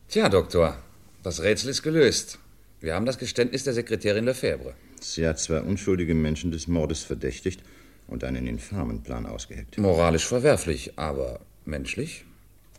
Tja, 0.09 0.30
Doktor, 0.30 0.78
das 1.23 1.41
Rätsel 1.41 1.71
ist 1.71 1.82
gelöst. 1.82 2.38
Wir 2.80 2.93
haben 2.93 3.05
das 3.05 3.17
Geständnis 3.17 3.63
der 3.63 3.73
Sekretärin 3.73 4.26
Lefebvre. 4.26 4.76
Sie 5.14 5.28
hat 5.28 5.39
zwei 5.39 5.62
unschuldige 5.62 6.16
Menschen 6.16 6.51
des 6.51 6.68
Mordes 6.68 7.03
verdächtigt 7.03 7.62
und 8.08 8.24
einen 8.24 8.47
infamen 8.47 9.03
Plan 9.03 9.26
ausgeheckt. 9.26 9.78
Moralisch 9.78 10.26
verwerflich, 10.26 10.93
aber 10.97 11.39
menschlich? 11.66 12.26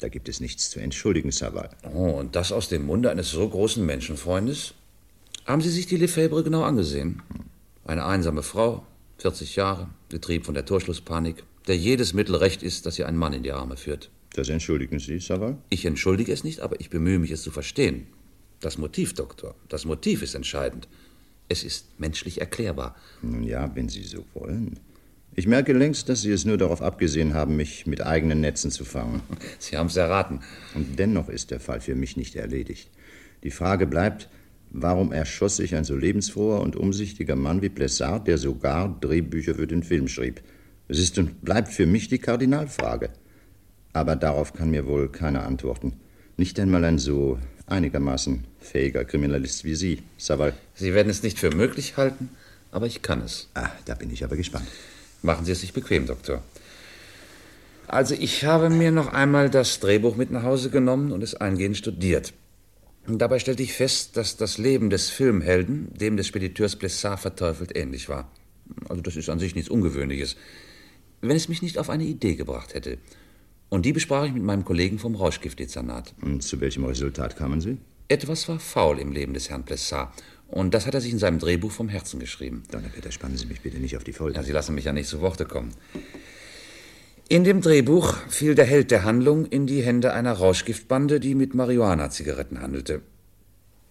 Da 0.00 0.08
gibt 0.08 0.28
es 0.28 0.40
nichts 0.40 0.70
zu 0.70 0.78
entschuldigen, 0.80 1.30
Saval. 1.30 1.70
Oh, 1.94 2.10
und 2.10 2.36
das 2.36 2.52
aus 2.52 2.68
dem 2.68 2.84
Munde 2.84 3.10
eines 3.10 3.30
so 3.30 3.48
großen 3.48 3.84
Menschenfreundes? 3.84 4.74
Haben 5.46 5.62
Sie 5.62 5.70
sich 5.70 5.86
die 5.86 5.96
Lefebvre 5.96 6.42
genau 6.42 6.62
angesehen? 6.62 7.22
Eine 7.84 8.04
einsame 8.04 8.42
Frau, 8.42 8.84
40 9.18 9.56
Jahre, 9.56 9.88
getrieben 10.08 10.44
von 10.44 10.54
der 10.54 10.66
Torschlusspanik, 10.66 11.44
der 11.66 11.76
jedes 11.76 12.12
Mittel 12.12 12.34
recht 12.34 12.62
ist, 12.62 12.84
dass 12.84 12.96
sie 12.96 13.04
einen 13.04 13.16
Mann 13.16 13.32
in 13.32 13.42
die 13.42 13.52
Arme 13.52 13.76
führt. 13.76 14.10
Das 14.34 14.48
entschuldigen 14.48 14.98
Sie, 14.98 15.18
Saval? 15.18 15.56
Ich 15.70 15.84
entschuldige 15.84 16.32
es 16.32 16.44
nicht, 16.44 16.60
aber 16.60 16.80
ich 16.80 16.90
bemühe 16.90 17.18
mich, 17.18 17.30
es 17.30 17.42
zu 17.42 17.50
verstehen. 17.50 18.06
Das 18.60 18.76
Motiv, 18.76 19.14
Doktor, 19.14 19.54
das 19.68 19.84
Motiv 19.84 20.22
ist 20.22 20.34
entscheidend. 20.34 20.88
Es 21.48 21.62
ist 21.62 21.98
menschlich 21.98 22.40
erklärbar. 22.40 22.96
Nun 23.22 23.42
ja, 23.42 23.70
wenn 23.74 23.88
Sie 23.88 24.02
so 24.02 24.24
wollen. 24.34 24.80
Ich 25.34 25.46
merke 25.46 25.72
längst, 25.72 26.08
dass 26.08 26.22
Sie 26.22 26.32
es 26.32 26.44
nur 26.44 26.56
darauf 26.56 26.82
abgesehen 26.82 27.34
haben, 27.34 27.56
mich 27.56 27.86
mit 27.86 28.00
eigenen 28.00 28.40
Netzen 28.40 28.70
zu 28.70 28.84
fangen. 28.84 29.20
Sie 29.58 29.76
haben 29.76 29.88
es 29.88 29.96
erraten. 29.96 30.40
Und 30.74 30.98
dennoch 30.98 31.28
ist 31.28 31.50
der 31.50 31.60
Fall 31.60 31.80
für 31.80 31.94
mich 31.94 32.16
nicht 32.16 32.36
erledigt. 32.36 32.90
Die 33.42 33.50
Frage 33.50 33.86
bleibt, 33.86 34.28
warum 34.70 35.12
erschoss 35.12 35.56
sich 35.56 35.74
ein 35.74 35.84
so 35.84 35.94
lebensfroher 35.94 36.60
und 36.60 36.74
umsichtiger 36.74 37.36
Mann 37.36 37.62
wie 37.62 37.68
Plessard, 37.68 38.26
der 38.26 38.38
sogar 38.38 38.98
Drehbücher 39.00 39.54
für 39.54 39.66
den 39.66 39.82
Film 39.82 40.08
schrieb? 40.08 40.42
Es 40.88 40.98
ist 40.98 41.18
und 41.18 41.44
bleibt 41.44 41.68
für 41.68 41.86
mich 41.86 42.08
die 42.08 42.18
Kardinalfrage. 42.18 43.10
Aber 43.92 44.16
darauf 44.16 44.52
kann 44.52 44.70
mir 44.70 44.86
wohl 44.86 45.10
keiner 45.10 45.44
antworten. 45.44 45.94
Nicht 46.38 46.60
einmal 46.60 46.84
ein 46.84 46.98
so 46.98 47.38
einigermaßen 47.66 48.44
fähiger 48.60 49.04
Kriminalist 49.04 49.64
wie 49.64 49.74
Sie, 49.74 50.02
Saval. 50.18 50.52
Sie 50.74 50.92
werden 50.92 51.08
es 51.08 51.22
nicht 51.22 51.38
für 51.38 51.50
möglich 51.50 51.96
halten, 51.96 52.28
aber 52.70 52.86
ich 52.86 53.00
kann 53.00 53.22
es. 53.22 53.48
Ah, 53.54 53.70
da 53.86 53.94
bin 53.94 54.10
ich 54.10 54.22
aber 54.22 54.36
gespannt. 54.36 54.66
Machen 55.22 55.46
Sie 55.46 55.52
es 55.52 55.62
sich 55.62 55.72
bequem, 55.72 56.06
Doktor. 56.06 56.42
Also, 57.88 58.14
ich 58.14 58.44
habe 58.44 58.68
mir 58.68 58.90
noch 58.90 59.12
einmal 59.12 59.48
das 59.48 59.80
Drehbuch 59.80 60.16
mit 60.16 60.30
nach 60.30 60.42
Hause 60.42 60.70
genommen 60.70 61.12
und 61.12 61.22
es 61.22 61.34
eingehend 61.34 61.76
studiert. 61.76 62.34
Und 63.06 63.18
dabei 63.18 63.38
stellte 63.38 63.62
ich 63.62 63.72
fest, 63.72 64.16
dass 64.16 64.36
das 64.36 64.58
Leben 64.58 64.90
des 64.90 65.08
Filmhelden 65.08 65.94
dem 65.94 66.16
des 66.16 66.26
Spediteurs 66.26 66.76
Plessard 66.76 67.20
verteufelt 67.20 67.74
ähnlich 67.76 68.08
war. 68.08 68.30
Also, 68.88 69.00
das 69.00 69.16
ist 69.16 69.30
an 69.30 69.38
sich 69.38 69.54
nichts 69.54 69.70
Ungewöhnliches. 69.70 70.36
Wenn 71.22 71.36
es 71.36 71.48
mich 71.48 71.62
nicht 71.62 71.78
auf 71.78 71.88
eine 71.88 72.04
Idee 72.04 72.34
gebracht 72.34 72.74
hätte. 72.74 72.98
Und 73.68 73.84
die 73.84 73.92
besprach 73.92 74.24
ich 74.24 74.32
mit 74.32 74.42
meinem 74.42 74.64
Kollegen 74.64 74.98
vom 74.98 75.14
Rauschgiftdezernat. 75.14 76.14
Und 76.22 76.42
zu 76.42 76.60
welchem 76.60 76.84
Resultat 76.84 77.36
kamen 77.36 77.60
Sie? 77.60 77.78
Etwas 78.08 78.48
war 78.48 78.60
faul 78.60 78.98
im 79.00 79.10
Leben 79.10 79.34
des 79.34 79.50
Herrn 79.50 79.64
Plessard. 79.64 80.12
Und 80.48 80.74
das 80.74 80.86
hat 80.86 80.94
er 80.94 81.00
sich 81.00 81.12
in 81.12 81.18
seinem 81.18 81.40
Drehbuch 81.40 81.72
vom 81.72 81.88
Herzen 81.88 82.20
geschrieben. 82.20 82.62
Donnerwetter, 82.70 83.10
spannen 83.10 83.36
Sie 83.36 83.46
mich 83.46 83.62
bitte 83.62 83.78
nicht 83.78 83.96
auf 83.96 84.04
die 84.04 84.12
Folter. 84.12 84.40
Ja, 84.40 84.46
Sie 84.46 84.52
lassen 84.52 84.76
mich 84.76 84.84
ja 84.84 84.92
nicht 84.92 85.08
zu 85.08 85.20
Worte 85.20 85.44
kommen. 85.44 85.72
In 87.28 87.42
dem 87.42 87.60
Drehbuch 87.60 88.16
fiel 88.28 88.54
der 88.54 88.66
Held 88.66 88.92
der 88.92 89.02
Handlung 89.02 89.46
in 89.46 89.66
die 89.66 89.82
Hände 89.82 90.12
einer 90.12 90.32
Rauschgiftbande, 90.32 91.18
die 91.18 91.34
mit 91.34 91.54
Marihuana-Zigaretten 91.54 92.60
handelte. 92.60 93.02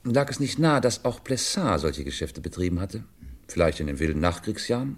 Lag 0.05 0.29
es 0.29 0.39
nicht 0.39 0.59
nahe, 0.59 0.79
dass 0.79 1.03
auch 1.03 1.21
Plessard 1.21 1.81
solche 1.81 2.05
Geschäfte 2.05 2.39
betrieben 2.39 2.79
hatte? 2.79 3.03
Vielleicht 3.49 3.81
in 3.81 3.87
den 3.87 3.99
wilden 3.99 4.21
Nachkriegsjahren? 4.21 4.97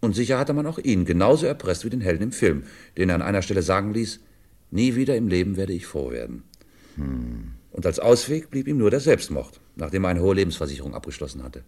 Und 0.00 0.14
sicher 0.14 0.38
hatte 0.38 0.52
man 0.52 0.66
auch 0.66 0.78
ihn 0.78 1.04
genauso 1.04 1.46
erpresst 1.46 1.84
wie 1.84 1.90
den 1.90 2.00
Helden 2.00 2.24
im 2.24 2.32
Film, 2.32 2.64
den 2.96 3.10
er 3.10 3.16
an 3.16 3.22
einer 3.22 3.42
Stelle 3.42 3.62
sagen 3.62 3.92
ließ, 3.92 4.20
nie 4.70 4.94
wieder 4.94 5.16
im 5.16 5.28
Leben 5.28 5.56
werde 5.56 5.72
ich 5.72 5.86
froh 5.86 6.10
werden. 6.10 6.44
Hm. 6.96 7.52
Und 7.72 7.86
als 7.86 7.98
Ausweg 7.98 8.50
blieb 8.50 8.66
ihm 8.66 8.78
nur 8.78 8.90
der 8.90 9.00
Selbstmord, 9.00 9.60
nachdem 9.76 10.04
er 10.04 10.10
eine 10.10 10.22
hohe 10.22 10.34
Lebensversicherung 10.34 10.94
abgeschlossen 10.94 11.42
hatte. 11.42 11.62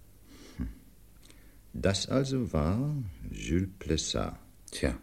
Das 1.73 2.09
also 2.09 2.53
war 2.53 2.95
Jules 3.31 3.71
Plessard. 3.79 4.37
Tja, 4.71 4.95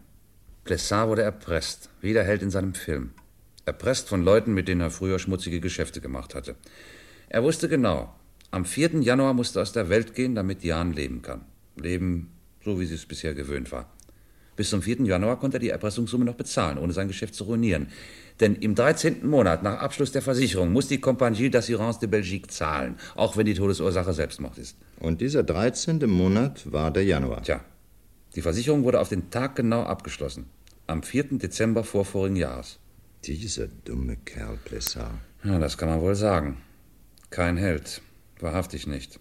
Plessard 0.64 1.08
wurde 1.08 1.22
erpresst, 1.22 1.90
wie 2.00 2.12
der 2.12 2.24
Held 2.24 2.42
in 2.42 2.50
seinem 2.50 2.74
Film. 2.74 3.10
Erpresst 3.64 4.08
von 4.08 4.22
Leuten, 4.22 4.54
mit 4.54 4.68
denen 4.68 4.80
er 4.80 4.90
früher 4.90 5.18
schmutzige 5.18 5.60
Geschäfte 5.60 6.00
gemacht 6.00 6.34
hatte. 6.34 6.54
Er 7.28 7.42
wusste 7.42 7.68
genau, 7.68 8.14
am 8.50 8.64
4. 8.64 9.00
Januar 9.00 9.34
musste 9.34 9.58
er 9.58 9.62
aus 9.62 9.72
der 9.72 9.88
Welt 9.88 10.14
gehen, 10.14 10.34
damit 10.34 10.62
Jan 10.62 10.92
leben 10.92 11.22
kann. 11.22 11.44
Leben, 11.76 12.30
so 12.64 12.80
wie 12.80 12.86
sie 12.86 12.94
es 12.94 13.06
bisher 13.06 13.34
gewöhnt 13.34 13.72
war. 13.72 13.90
Bis 14.56 14.70
zum 14.70 14.82
4. 14.82 15.02
Januar 15.06 15.38
konnte 15.38 15.56
er 15.56 15.60
die 15.60 15.70
Erpressungssumme 15.70 16.24
noch 16.24 16.34
bezahlen, 16.34 16.76
ohne 16.76 16.92
sein 16.92 17.08
Geschäft 17.08 17.34
zu 17.34 17.44
ruinieren. 17.44 17.88
Denn 18.40 18.56
im 18.56 18.74
13. 18.74 19.26
Monat 19.26 19.62
nach 19.62 19.78
Abschluss 19.80 20.12
der 20.12 20.20
Versicherung 20.20 20.72
muss 20.72 20.88
die 20.88 21.00
Compagnie 21.00 21.48
d'Assurance 21.48 21.98
de 21.98 22.08
Belgique 22.08 22.50
zahlen, 22.50 22.96
auch 23.14 23.36
wenn 23.36 23.46
die 23.46 23.54
Todesursache 23.54 24.12
Selbstmord 24.12 24.58
ist. 24.58 24.76
Und 24.98 25.22
dieser 25.22 25.42
13. 25.42 26.04
Monat 26.06 26.70
war 26.70 26.90
der 26.90 27.04
Januar. 27.04 27.42
Tja, 27.42 27.64
die 28.34 28.42
Versicherung 28.42 28.84
wurde 28.84 29.00
auf 29.00 29.08
den 29.08 29.30
Tag 29.30 29.56
genau 29.56 29.82
abgeschlossen. 29.82 30.46
Am 30.86 31.02
4. 31.02 31.38
Dezember 31.38 31.82
vorvorigen 31.82 32.36
Jahres. 32.36 32.78
Dieser 33.24 33.66
dumme 33.66 34.16
Kerl 34.24 34.58
Plessard. 34.64 35.14
Ja, 35.42 35.58
das 35.58 35.78
kann 35.78 35.88
man 35.88 36.00
wohl 36.00 36.14
sagen. 36.14 36.58
Kein 37.30 37.56
Held. 37.56 38.02
Wahrhaftig 38.40 38.86
nicht. 38.86 39.20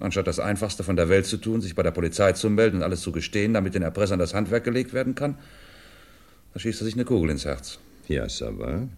Anstatt 0.00 0.26
das 0.26 0.40
Einfachste 0.40 0.82
von 0.82 0.96
der 0.96 1.10
Welt 1.10 1.26
zu 1.26 1.36
tun, 1.36 1.60
sich 1.60 1.74
bei 1.74 1.82
der 1.82 1.90
Polizei 1.90 2.32
zu 2.32 2.48
melden 2.48 2.78
und 2.78 2.82
alles 2.82 3.02
zu 3.02 3.12
gestehen, 3.12 3.52
damit 3.52 3.74
den 3.74 3.82
Erpressern 3.82 4.18
das 4.18 4.32
Handwerk 4.32 4.64
gelegt 4.64 4.94
werden 4.94 5.14
kann, 5.14 5.36
da 6.54 6.58
schießt 6.58 6.80
er 6.80 6.86
sich 6.86 6.94
eine 6.94 7.04
Kugel 7.04 7.30
ins 7.30 7.44
Herz. 7.44 7.78
Ja, 8.08 8.26
aber 8.40 8.88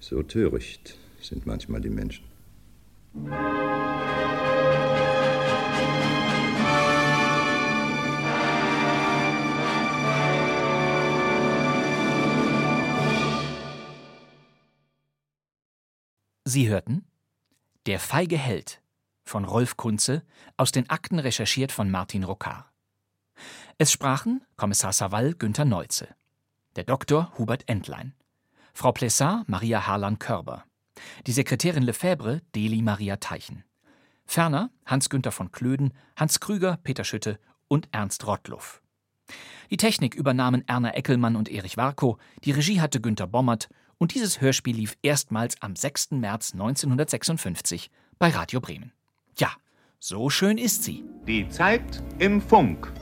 So 0.00 0.22
töricht 0.22 0.96
sind 1.20 1.46
manchmal 1.46 1.82
die 1.82 1.90
Menschen. 1.90 2.24
Sie 16.46 16.68
hörten 16.68 17.04
Der 17.86 17.98
feige 17.98 18.38
Held 18.38 18.80
von 19.24 19.44
Rolf 19.44 19.76
Kunze, 19.76 20.22
aus 20.56 20.72
den 20.72 20.88
Akten 20.90 21.18
recherchiert 21.18 21.72
von 21.72 21.90
Martin 21.90 22.24
Rocard. 22.24 22.66
Es 23.78 23.90
sprachen 23.90 24.44
Kommissar 24.56 24.92
Savall 24.92 25.34
Günther 25.34 25.64
Neuze, 25.64 26.08
der 26.76 26.84
Doktor 26.84 27.32
Hubert 27.38 27.68
Entlein, 27.68 28.14
Frau 28.72 28.92
Plessard 28.92 29.48
Maria 29.48 29.86
Harlan-Körber, 29.86 30.64
die 31.26 31.32
Sekretärin 31.32 31.82
Lefebvre 31.82 32.42
Deli 32.54 32.82
Maria 32.82 33.16
Teichen. 33.16 33.64
Ferner 34.26 34.70
Hans-Günther 34.86 35.32
von 35.32 35.52
Klöden, 35.52 35.92
Hans 36.16 36.40
Krüger, 36.40 36.78
Peter 36.82 37.04
Schütte 37.04 37.38
und 37.68 37.88
Ernst 37.92 38.26
Rottluff. 38.26 38.80
Die 39.70 39.76
Technik 39.76 40.14
übernahmen 40.14 40.66
Erna 40.66 40.94
Eckelmann 40.94 41.36
und 41.36 41.48
Erich 41.48 41.76
Warkow, 41.76 42.18
die 42.44 42.52
Regie 42.52 42.80
hatte 42.80 43.00
Günter 43.00 43.26
Bommert 43.26 43.68
und 43.98 44.14
dieses 44.14 44.40
Hörspiel 44.40 44.76
lief 44.76 44.96
erstmals 45.02 45.60
am 45.62 45.76
6. 45.76 46.12
März 46.12 46.52
1956 46.52 47.90
bei 48.18 48.30
Radio 48.30 48.60
Bremen. 48.60 48.92
Ja, 49.38 49.48
so 49.98 50.30
schön 50.30 50.58
ist 50.58 50.84
sie. 50.84 51.04
Die 51.26 51.48
Zeit 51.48 52.02
im 52.18 52.40
Funk. 52.40 52.92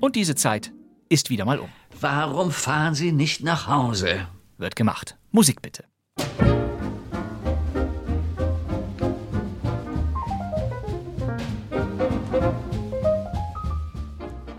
Und 0.00 0.16
diese 0.16 0.34
Zeit 0.34 0.72
ist 1.08 1.30
wieder 1.30 1.44
mal 1.44 1.58
um. 1.58 1.70
Warum 2.00 2.50
fahren 2.50 2.94
Sie 2.94 3.12
nicht 3.12 3.42
nach 3.42 3.66
Hause? 3.68 4.28
Wird 4.58 4.76
gemacht. 4.76 5.16
Musik 5.30 5.62
bitte. 5.62 5.84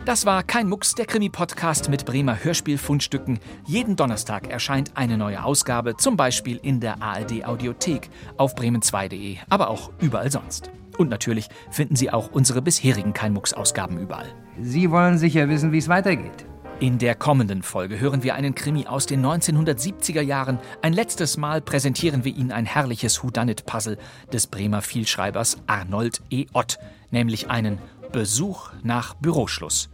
Das 0.06 0.26
war 0.26 0.44
kein 0.44 0.68
Mucks, 0.68 0.96
der 0.96 1.06
Krimi-Podcast 1.06 1.88
mit 1.88 2.04
Bremer 2.04 2.44
Hörspielfundstücken. 2.44 3.40
Jeden 3.66 3.96
Donnerstag 3.96 4.50
erscheint 4.50 4.92
eine 4.96 5.18
neue 5.18 5.42
Ausgabe, 5.42 5.96
zum 5.96 6.18
Beispiel 6.18 6.60
in 6.62 6.82
der 6.82 7.02
ARD-Audiothek 7.02 8.10
auf 8.36 8.54
bremen2.de, 8.54 9.38
aber 9.48 9.70
auch 9.70 9.92
überall 10.02 10.30
sonst. 10.30 10.72
Und 10.98 11.10
natürlich 11.10 11.48
finden 11.72 11.96
Sie 11.96 12.12
auch 12.12 12.30
unsere 12.34 12.62
bisherigen 12.62 13.14
kein 13.14 13.32
Mucks-Ausgaben 13.32 13.98
überall. 13.98 14.28
Sie 14.62 14.92
wollen 14.92 15.18
sicher 15.18 15.48
wissen, 15.48 15.72
wie 15.72 15.78
es 15.78 15.88
weitergeht. 15.88 16.46
In 16.82 16.98
der 16.98 17.16
kommenden 17.16 17.64
Folge 17.64 17.98
hören 17.98 18.24
wir 18.24 18.36
einen 18.36 18.56
Krimi 18.56 18.88
aus 18.88 19.06
den 19.06 19.26
1970er 19.26 20.20
Jahren. 20.20 20.60
Ein 20.82 20.92
letztes 20.92 21.38
Mal 21.38 21.62
präsentieren 21.62 22.26
wir 22.26 22.36
Ihnen 22.36 22.52
ein 22.52 22.66
herrliches 22.66 23.24
Whodunit-Puzzle 23.24 23.98
des 24.34 24.48
Bremer 24.48 24.82
Vielschreibers 24.82 25.60
Arnold 25.66 26.22
E. 26.30 26.48
Ott, 26.52 26.80
nämlich 27.10 27.50
einen 27.50 27.78
Besuch 28.14 28.70
nach 28.84 29.16
Büroschluss, 29.16 29.90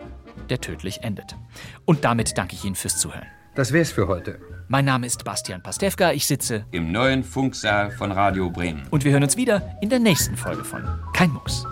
der 0.49 0.59
tödlich 0.59 1.03
endet. 1.03 1.37
Und 1.85 2.03
damit 2.03 2.37
danke 2.37 2.53
ich 2.53 2.65
Ihnen 2.65 2.75
fürs 2.75 2.99
Zuhören. 2.99 3.25
Das 3.55 3.71
wär's 3.71 3.91
für 3.91 4.07
heute. 4.07 4.39
Mein 4.67 4.85
Name 4.85 5.07
ist 5.07 5.23
Bastian 5.23 5.63
Pastewka, 5.63 6.11
ich 6.11 6.27
sitze 6.27 6.65
im 6.71 6.91
neuen 6.91 7.23
Funksaal 7.23 7.91
von 7.91 8.11
Radio 8.11 8.49
Bremen. 8.49 8.83
Und 8.91 9.05
wir 9.05 9.13
hören 9.13 9.23
uns 9.23 9.37
wieder 9.37 9.77
in 9.81 9.89
der 9.89 9.99
nächsten 9.99 10.35
Folge 10.35 10.63
von 10.63 10.83
Kein 11.13 11.31
Mucks. 11.31 11.65